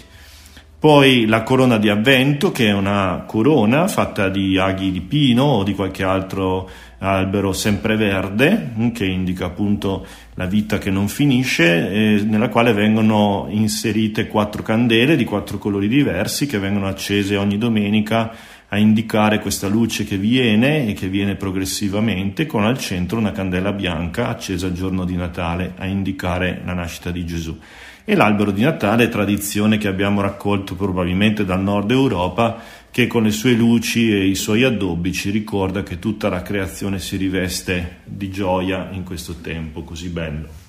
Poi 0.81 1.27
la 1.27 1.43
corona 1.43 1.77
di 1.77 1.89
avvento, 1.89 2.51
che 2.51 2.69
è 2.69 2.73
una 2.73 3.25
corona 3.27 3.87
fatta 3.87 4.29
di 4.29 4.57
aghi 4.57 4.89
di 4.91 5.01
pino 5.01 5.43
o 5.43 5.63
di 5.63 5.75
qualche 5.75 6.01
altro 6.01 6.67
albero 6.97 7.53
sempreverde, 7.53 8.71
mm, 8.75 8.89
che 8.89 9.05
indica 9.05 9.45
appunto 9.45 10.03
la 10.33 10.47
vita 10.47 10.79
che 10.79 10.89
non 10.89 11.07
finisce, 11.07 11.91
eh, 11.91 12.23
nella 12.23 12.49
quale 12.49 12.73
vengono 12.73 13.45
inserite 13.51 14.25
quattro 14.25 14.63
candele 14.63 15.15
di 15.15 15.23
quattro 15.23 15.59
colori 15.59 15.87
diversi 15.87 16.47
che 16.47 16.57
vengono 16.57 16.87
accese 16.87 17.37
ogni 17.37 17.59
domenica 17.59 18.33
a 18.67 18.77
indicare 18.79 19.39
questa 19.39 19.67
luce 19.67 20.03
che 20.03 20.17
viene 20.17 20.87
e 20.87 20.93
che 20.93 21.09
viene 21.09 21.35
progressivamente, 21.35 22.47
con 22.47 22.65
al 22.65 22.79
centro 22.79 23.19
una 23.19 23.31
candela 23.31 23.71
bianca 23.71 24.29
accesa 24.29 24.65
il 24.65 24.73
giorno 24.73 25.05
di 25.05 25.15
Natale 25.15 25.73
a 25.77 25.85
indicare 25.85 26.59
la 26.65 26.73
nascita 26.73 27.11
di 27.11 27.23
Gesù. 27.23 27.55
E 28.03 28.15
l'albero 28.15 28.51
di 28.51 28.63
Natale 28.63 29.09
tradizione 29.09 29.77
che 29.77 29.87
abbiamo 29.87 30.21
raccolto 30.21 30.75
probabilmente 30.75 31.45
dal 31.45 31.61
nord 31.61 31.91
Europa, 31.91 32.59
che 32.91 33.07
con 33.07 33.23
le 33.23 33.31
sue 33.31 33.53
luci 33.53 34.11
e 34.11 34.25
i 34.25 34.35
suoi 34.35 34.63
addobbi 34.63 35.13
ci 35.13 35.29
ricorda 35.29 35.83
che 35.83 35.99
tutta 35.99 36.27
la 36.27 36.41
creazione 36.41 36.99
si 36.99 37.15
riveste 37.15 37.99
di 38.03 38.29
gioia 38.29 38.89
in 38.91 39.03
questo 39.03 39.35
tempo 39.35 39.83
così 39.83 40.09
bello. 40.09 40.59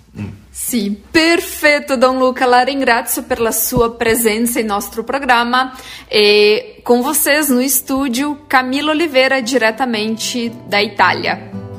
Sì, 0.51 1.01
perfetto 1.11 1.97
Don 1.97 2.19
Luca, 2.19 2.45
la 2.45 2.63
ringrazio 2.63 3.25
per 3.25 3.41
la 3.41 3.51
sua 3.51 3.97
presenza 3.97 4.61
em 4.61 4.67
nosso 4.67 5.03
programa 5.05 5.73
e 6.07 6.81
com 6.83 7.01
vocês 7.01 7.49
no 7.49 7.61
estúdio 7.61 8.45
Camilo 8.47 8.91
Oliveira 8.91 9.41
diretamente 9.41 10.53
da 10.69 10.79
Itália. 10.81 11.72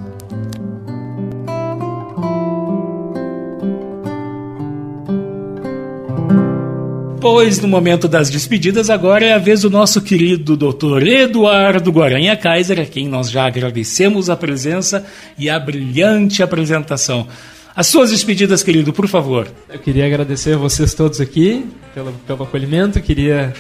Pois 7.23 7.57
no 7.57 7.69
momento 7.69 8.09
das 8.09 8.29
despedidas, 8.29 8.89
agora 8.89 9.25
é 9.25 9.31
a 9.31 9.37
vez 9.37 9.61
do 9.61 9.69
nosso 9.69 10.01
querido 10.01 10.57
Dr. 10.57 11.07
Eduardo 11.07 11.89
Guaranha 11.89 12.35
Kaiser, 12.35 12.81
a 12.81 12.85
quem 12.85 13.07
nós 13.07 13.31
já 13.31 13.47
agradecemos 13.47 14.29
a 14.29 14.35
presença 14.35 15.05
e 15.37 15.49
a 15.49 15.57
brilhante 15.57 16.43
apresentação. 16.43 17.25
As 17.73 17.87
suas 17.87 18.11
despedidas, 18.11 18.61
querido, 18.61 18.91
por 18.91 19.07
favor. 19.07 19.47
Eu 19.69 19.79
queria 19.79 20.05
agradecer 20.05 20.55
a 20.55 20.57
vocês 20.57 20.93
todos 20.93 21.21
aqui 21.21 21.65
pelo, 21.95 22.11
pelo 22.27 22.43
acolhimento, 22.43 22.99
queria 23.01 23.53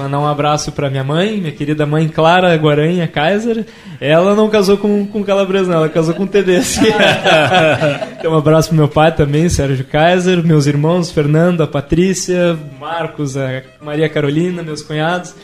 mandar 0.00 0.18
um 0.18 0.26
abraço 0.26 0.72
para 0.72 0.88
minha 0.88 1.04
mãe, 1.04 1.38
minha 1.38 1.52
querida 1.52 1.84
mãe 1.84 2.08
Clara 2.08 2.54
Guaranha 2.56 3.06
Kaiser. 3.06 3.66
Ela 4.00 4.34
não 4.34 4.48
casou 4.48 4.78
com, 4.78 5.06
com 5.06 5.22
Calabresa, 5.22 5.70
não, 5.70 5.78
ela 5.78 5.88
casou 5.88 6.14
com 6.14 6.26
TDC. 6.26 6.80
então, 8.18 8.32
um 8.32 8.38
abraço 8.38 8.68
pro 8.68 8.76
meu 8.78 8.88
pai 8.88 9.14
também, 9.14 9.48
Sérgio 9.48 9.84
Kaiser, 9.84 10.42
meus 10.44 10.66
irmãos 10.66 11.10
Fernando, 11.10 11.62
a 11.62 11.66
Patrícia, 11.66 12.58
Marcos, 12.80 13.36
a 13.36 13.62
Maria 13.80 14.08
Carolina, 14.08 14.62
meus 14.62 14.82
cunhados. 14.82 15.34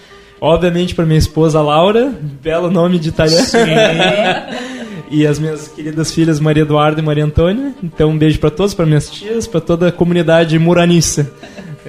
Obviamente 0.41 0.95
para 0.95 1.07
minha 1.07 1.19
esposa 1.19 1.61
Laura, 1.61 2.13
belo 2.43 2.71
nome 2.71 2.99
de 2.99 3.11
italiano. 3.11 3.47
e 5.11 5.27
as 5.27 5.39
minhas 5.39 5.69
queridas 5.69 6.13
filhas 6.13 6.41
Maria 6.41 6.63
Eduarda 6.63 7.01
e 7.01 7.05
Maria 7.05 7.25
Antônia. 7.25 7.75
Então 7.83 8.11
um 8.11 8.19
beijo 8.19 8.39
para 8.39 8.51
todos, 8.51 8.75
para 8.75 8.87
minhas 8.87 9.11
tias, 9.11 9.47
para 9.47 9.61
toda 9.61 9.89
a 9.89 9.93
comunidade 9.93 10.59
muranista 10.59 11.31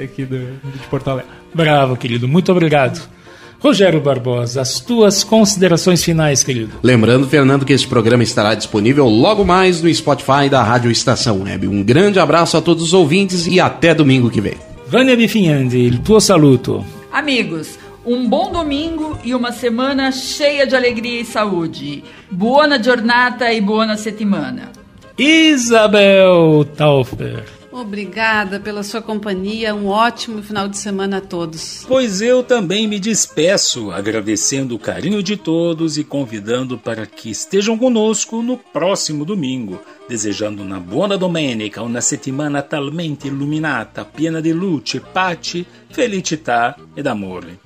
aqui 0.03 0.25
do, 0.25 0.37
de 0.37 0.87
Porto 0.89 1.09
Alegre. 1.09 1.31
Bravo, 1.57 1.97
querido, 1.97 2.27
muito 2.27 2.51
obrigado. 2.51 3.01
Rogério 3.59 3.99
Barbosa, 3.99 4.61
as 4.61 4.79
tuas 4.79 5.23
considerações 5.23 6.03
finais, 6.03 6.43
querido. 6.43 6.73
Lembrando, 6.83 7.27
Fernando, 7.27 7.65
que 7.65 7.73
esse 7.73 7.87
programa 7.87 8.21
estará 8.21 8.53
disponível 8.53 9.07
logo 9.07 9.43
mais 9.43 9.81
no 9.81 9.91
Spotify 9.91 10.47
da 10.51 10.61
Rádio 10.61 10.91
Estação 10.91 11.41
Web. 11.41 11.67
Um 11.67 11.81
grande 11.81 12.19
abraço 12.19 12.57
a 12.57 12.61
todos 12.61 12.83
os 12.83 12.93
ouvintes 12.93 13.47
e 13.47 13.59
até 13.59 13.95
domingo 13.95 14.29
que 14.29 14.39
vem. 14.39 14.53
Vânia 14.87 15.17
Bifinhandi, 15.17 15.79
il 15.79 15.97
tuo 15.97 16.21
saluto. 16.21 16.85
Amigos, 17.11 17.79
um 18.05 18.29
bom 18.29 18.51
domingo 18.51 19.17
e 19.23 19.33
uma 19.33 19.51
semana 19.51 20.11
cheia 20.11 20.67
de 20.67 20.75
alegria 20.75 21.21
e 21.21 21.25
saúde. 21.25 22.03
Buona 22.29 22.81
giornata 22.81 23.51
e 23.51 23.59
buona 23.59 23.97
settimana. 23.97 24.71
Isabel 25.17 26.63
Taufer. 26.77 27.56
Obrigada 27.79 28.59
pela 28.59 28.81
sua 28.81 29.03
companhia, 29.03 29.75
um 29.75 29.85
ótimo 29.85 30.41
final 30.41 30.67
de 30.67 30.79
semana 30.79 31.17
a 31.17 31.21
todos. 31.21 31.85
Pois 31.87 32.21
eu 32.21 32.41
também 32.41 32.87
me 32.87 32.99
despeço, 32.99 33.91
agradecendo 33.91 34.73
o 34.73 34.79
carinho 34.79 35.21
de 35.21 35.37
todos 35.37 35.95
e 35.95 36.03
convidando 36.03 36.75
para 36.79 37.05
que 37.05 37.29
estejam 37.29 37.77
conosco 37.77 38.41
no 38.41 38.57
próximo 38.57 39.23
domingo, 39.23 39.79
desejando 40.09 40.63
una 40.63 40.79
buona 40.79 41.19
domenica, 41.19 41.83
una 41.83 42.01
settimana 42.01 42.63
talmente 42.63 43.27
illuminata, 43.27 44.03
piena 44.03 44.41
di 44.41 44.53
luce, 44.53 44.99
pace, 44.99 45.63
felicità 45.91 46.75
ed 46.95 47.05
amore. 47.05 47.59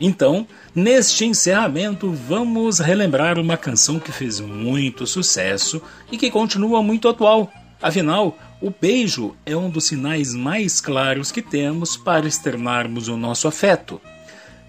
Então, 0.00 0.46
neste 0.74 1.26
encerramento, 1.26 2.10
vamos 2.10 2.78
relembrar 2.78 3.38
uma 3.38 3.58
canção 3.58 4.00
que 4.00 4.12
fez 4.12 4.40
muito 4.40 5.06
sucesso 5.06 5.82
e 6.10 6.16
que 6.16 6.30
continua 6.30 6.82
muito 6.82 7.06
atual. 7.06 7.52
Afinal, 7.82 8.38
o 8.62 8.70
beijo 8.70 9.34
é 9.44 9.56
um 9.56 9.68
dos 9.68 9.86
sinais 9.86 10.32
mais 10.32 10.80
claros 10.80 11.32
que 11.32 11.42
temos 11.42 11.96
para 11.96 12.28
externarmos 12.28 13.08
o 13.08 13.16
nosso 13.16 13.48
afeto. 13.48 14.00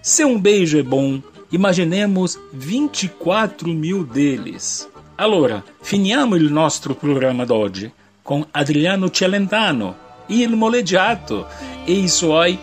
Se 0.02 0.24
um 0.24 0.38
beijo 0.38 0.76
é 0.76 0.82
bom, 0.82 1.22
imaginemos 1.52 2.36
24 2.52 3.68
mil 3.68 4.04
deles. 4.04 4.88
Allora, 5.16 5.62
finiamo 5.80 6.34
il 6.34 6.50
nostro 6.50 6.96
programma 6.96 7.46
d'oggi 7.46 7.90
con 8.20 8.44
Adriano 8.50 9.10
Celentano, 9.10 9.96
Il 10.26 10.56
Moleggiato 10.56 11.46
e 11.86 11.92
i 11.92 12.08
suoi 12.08 12.58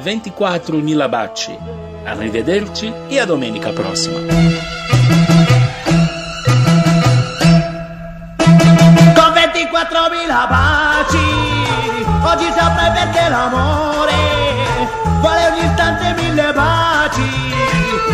24.000 0.00 1.08
baci. 1.08 1.56
Arrivederci 2.04 2.92
e 3.08 3.18
a 3.18 3.24
domenica 3.24 3.72
prossima. 3.72 4.55
24.000 9.76 10.48
baci, 10.48 11.20
oggi 12.24 12.48
saprai 12.56 12.90
perché 12.92 13.28
l'amore 13.28 14.14
vuole 15.20 15.48
ogni 15.48 15.66
istante 15.66 16.14
mille 16.14 16.50
baci, 16.54 17.52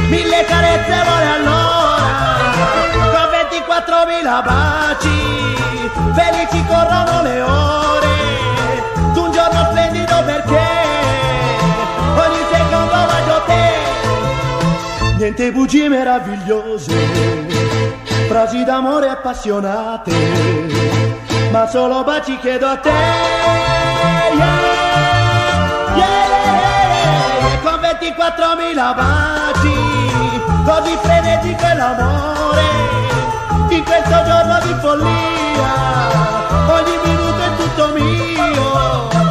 mille 0.08 0.44
carezze 0.44 1.04
vuole 1.04 1.28
allora. 1.36 2.40
Con 2.90 3.28
24.000 3.62 4.42
baci, 4.44 5.54
felici 6.14 6.64
corrono 6.66 7.22
le 7.22 7.42
ore, 7.42 8.08
tu 9.14 9.22
un 9.22 9.30
giorno 9.30 9.64
splendido 9.70 10.20
perché? 10.24 10.66
Ogni 12.16 12.44
secondo 12.50 13.06
bacio 13.06 13.40
te, 13.46 13.70
niente 15.16 15.52
bugie 15.52 15.88
meravigliose, 15.88 16.92
frasi 18.26 18.64
d'amore 18.64 19.10
appassionate 19.10 20.82
ma 21.52 21.66
solo 21.68 22.02
baci 22.02 22.38
chiedo 22.38 22.66
a 22.66 22.76
te. 22.78 22.88
Yeah, 22.88 24.32
yeah, 25.94 26.24
yeah, 27.44 27.60
con 27.62 27.78
24.000 27.78 28.94
baci, 28.96 29.74
così 30.64 30.96
frenetico 31.02 31.62
è 31.62 31.74
l'amore, 31.74 32.68
in 33.68 33.84
questo 33.84 34.24
giorno 34.24 34.58
di 34.62 34.74
follia, 34.80 35.72
ogni 36.68 36.96
minuto 37.04 37.42
è 37.42 37.56
tutto 37.56 37.92
mio. 37.92 39.21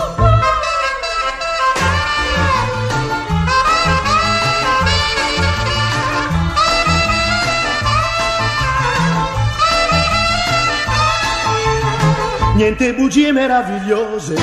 Niente 12.62 12.94
bugie 12.94 13.32
meravigliose, 13.32 14.36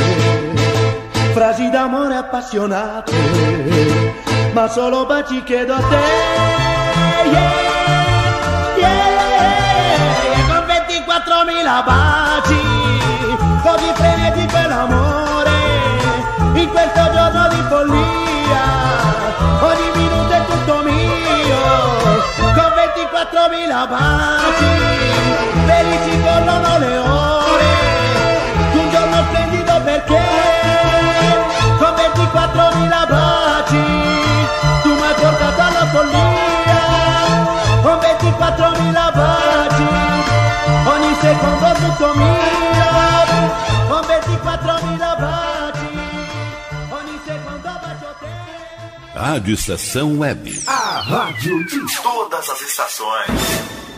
frasi 1.35 1.71
d'amore 1.71 2.17
appassionate, 2.17 3.13
ma 4.53 4.67
solo 4.67 5.07
baci 5.07 5.41
chiedo 5.45 5.75
a 5.75 5.79
te. 5.79 5.97
Yeah, 7.31 7.53
yeah, 8.77 8.97
con 10.49 10.65
24.000 10.67 11.85
baci, 11.85 12.61
così 13.63 13.93
frenetico 13.95 14.57
è 14.57 14.67
l'amore, 14.67 15.51
in 16.55 16.69
questo 16.71 17.11
giorno 17.15 17.49
di 17.51 17.63
follia, 17.69 18.65
ogni 19.61 19.91
minuto 19.95 20.33
è 20.33 20.45
tutto 20.45 20.83
mio, 20.83 21.63
con 22.53 22.73
24.000 22.75 23.89
baci, 23.89 24.67
felici 25.67 26.21
corrono 26.21 26.79
le 26.79 26.99
ore, 26.99 27.88
perché, 29.99 30.23
con 31.79 31.95
24.000 31.95 33.09
baci, 33.09 33.85
tu 34.83 34.95
mi 34.95 35.03
hai 35.03 35.15
portato 35.15 35.61
alla 35.61 35.87
follia, 35.93 36.83
con 37.83 37.99
24.000 37.99 39.13
baci, 39.15 39.87
ogni 40.87 41.17
secondo 41.21 41.73
tutto 41.75 42.15
mio, 42.15 42.37
con 43.89 44.01
24.000 44.07 44.99
baci, 45.19 45.89
ogni 46.91 47.21
secondo 47.25 47.71
bacio 47.83 48.15
te. 48.21 48.27
Rádio 49.15 49.55
Estação 49.55 50.17
Web. 50.19 50.47
A 50.67 51.03
rádio 51.09 51.65
de 51.65 51.81
todas 52.03 52.49
as 52.49 52.61
estações. 52.63 53.98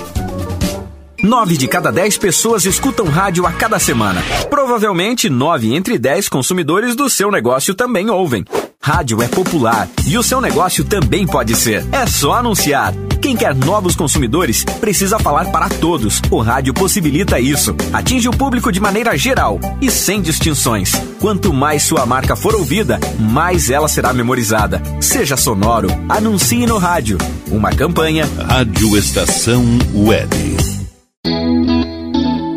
Nove 1.21 1.55
de 1.55 1.67
cada 1.67 1.91
dez 1.91 2.17
pessoas 2.17 2.65
escutam 2.65 3.05
rádio 3.05 3.45
a 3.45 3.51
cada 3.51 3.79
semana. 3.79 4.21
Provavelmente, 4.49 5.29
nove 5.29 5.73
entre 5.73 5.97
dez 5.97 6.27
consumidores 6.27 6.95
do 6.95 7.09
seu 7.09 7.31
negócio 7.31 7.73
também 7.73 8.09
ouvem. 8.09 8.43
Rádio 8.81 9.21
é 9.21 9.27
popular 9.27 9.87
e 10.05 10.17
o 10.17 10.23
seu 10.23 10.41
negócio 10.41 10.83
também 10.83 11.25
pode 11.25 11.55
ser. 11.55 11.85
É 11.93 12.05
só 12.05 12.33
anunciar. 12.33 12.93
Quem 13.23 13.37
quer 13.37 13.55
novos 13.55 13.95
consumidores 13.95 14.65
precisa 14.81 15.17
falar 15.17 15.49
para 15.49 15.69
todos. 15.69 16.21
O 16.29 16.41
rádio 16.41 16.73
possibilita 16.73 17.39
isso. 17.39 17.73
Atinge 17.93 18.27
o 18.27 18.35
público 18.35 18.69
de 18.69 18.81
maneira 18.81 19.17
geral 19.17 19.61
e 19.81 19.89
sem 19.89 20.21
distinções. 20.21 20.91
Quanto 21.21 21.53
mais 21.53 21.83
sua 21.83 22.05
marca 22.05 22.35
for 22.35 22.53
ouvida, 22.53 22.99
mais 23.17 23.69
ela 23.69 23.87
será 23.87 24.11
memorizada. 24.11 24.83
Seja 24.99 25.37
sonoro, 25.37 25.87
anuncie 26.09 26.65
no 26.65 26.77
rádio. 26.77 27.17
Uma 27.49 27.71
campanha. 27.71 28.29
Rádio 28.45 28.97
Estação 28.97 29.63
Web. 29.95 30.57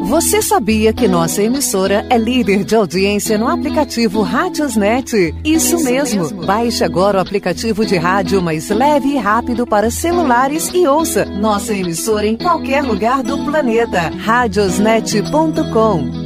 Você 0.06 0.40
sabia 0.40 0.92
que 0.92 1.08
nossa 1.08 1.42
emissora 1.42 2.06
é 2.08 2.16
líder 2.16 2.62
de 2.62 2.76
audiência 2.76 3.36
no 3.36 3.48
aplicativo 3.48 4.22
Rádiosnet? 4.22 5.34
Isso, 5.44 5.82
mesmo. 5.82 6.44
Baixe 6.44 6.84
agora 6.84 7.18
o 7.18 7.20
aplicativo 7.20 7.84
de 7.84 7.96
rádio 7.96 8.40
mais 8.40 8.68
leve 8.68 9.08
e 9.08 9.18
rápido 9.18 9.66
para 9.66 9.90
celulares 9.90 10.70
e 10.72 10.86
ouça 10.86 11.24
nossa 11.24 11.74
emissora 11.74 12.24
em 12.24 12.36
qualquer 12.36 12.84
lugar 12.84 13.24
do 13.24 13.44
planeta. 13.44 14.12
Radiosnet.com 14.16 16.25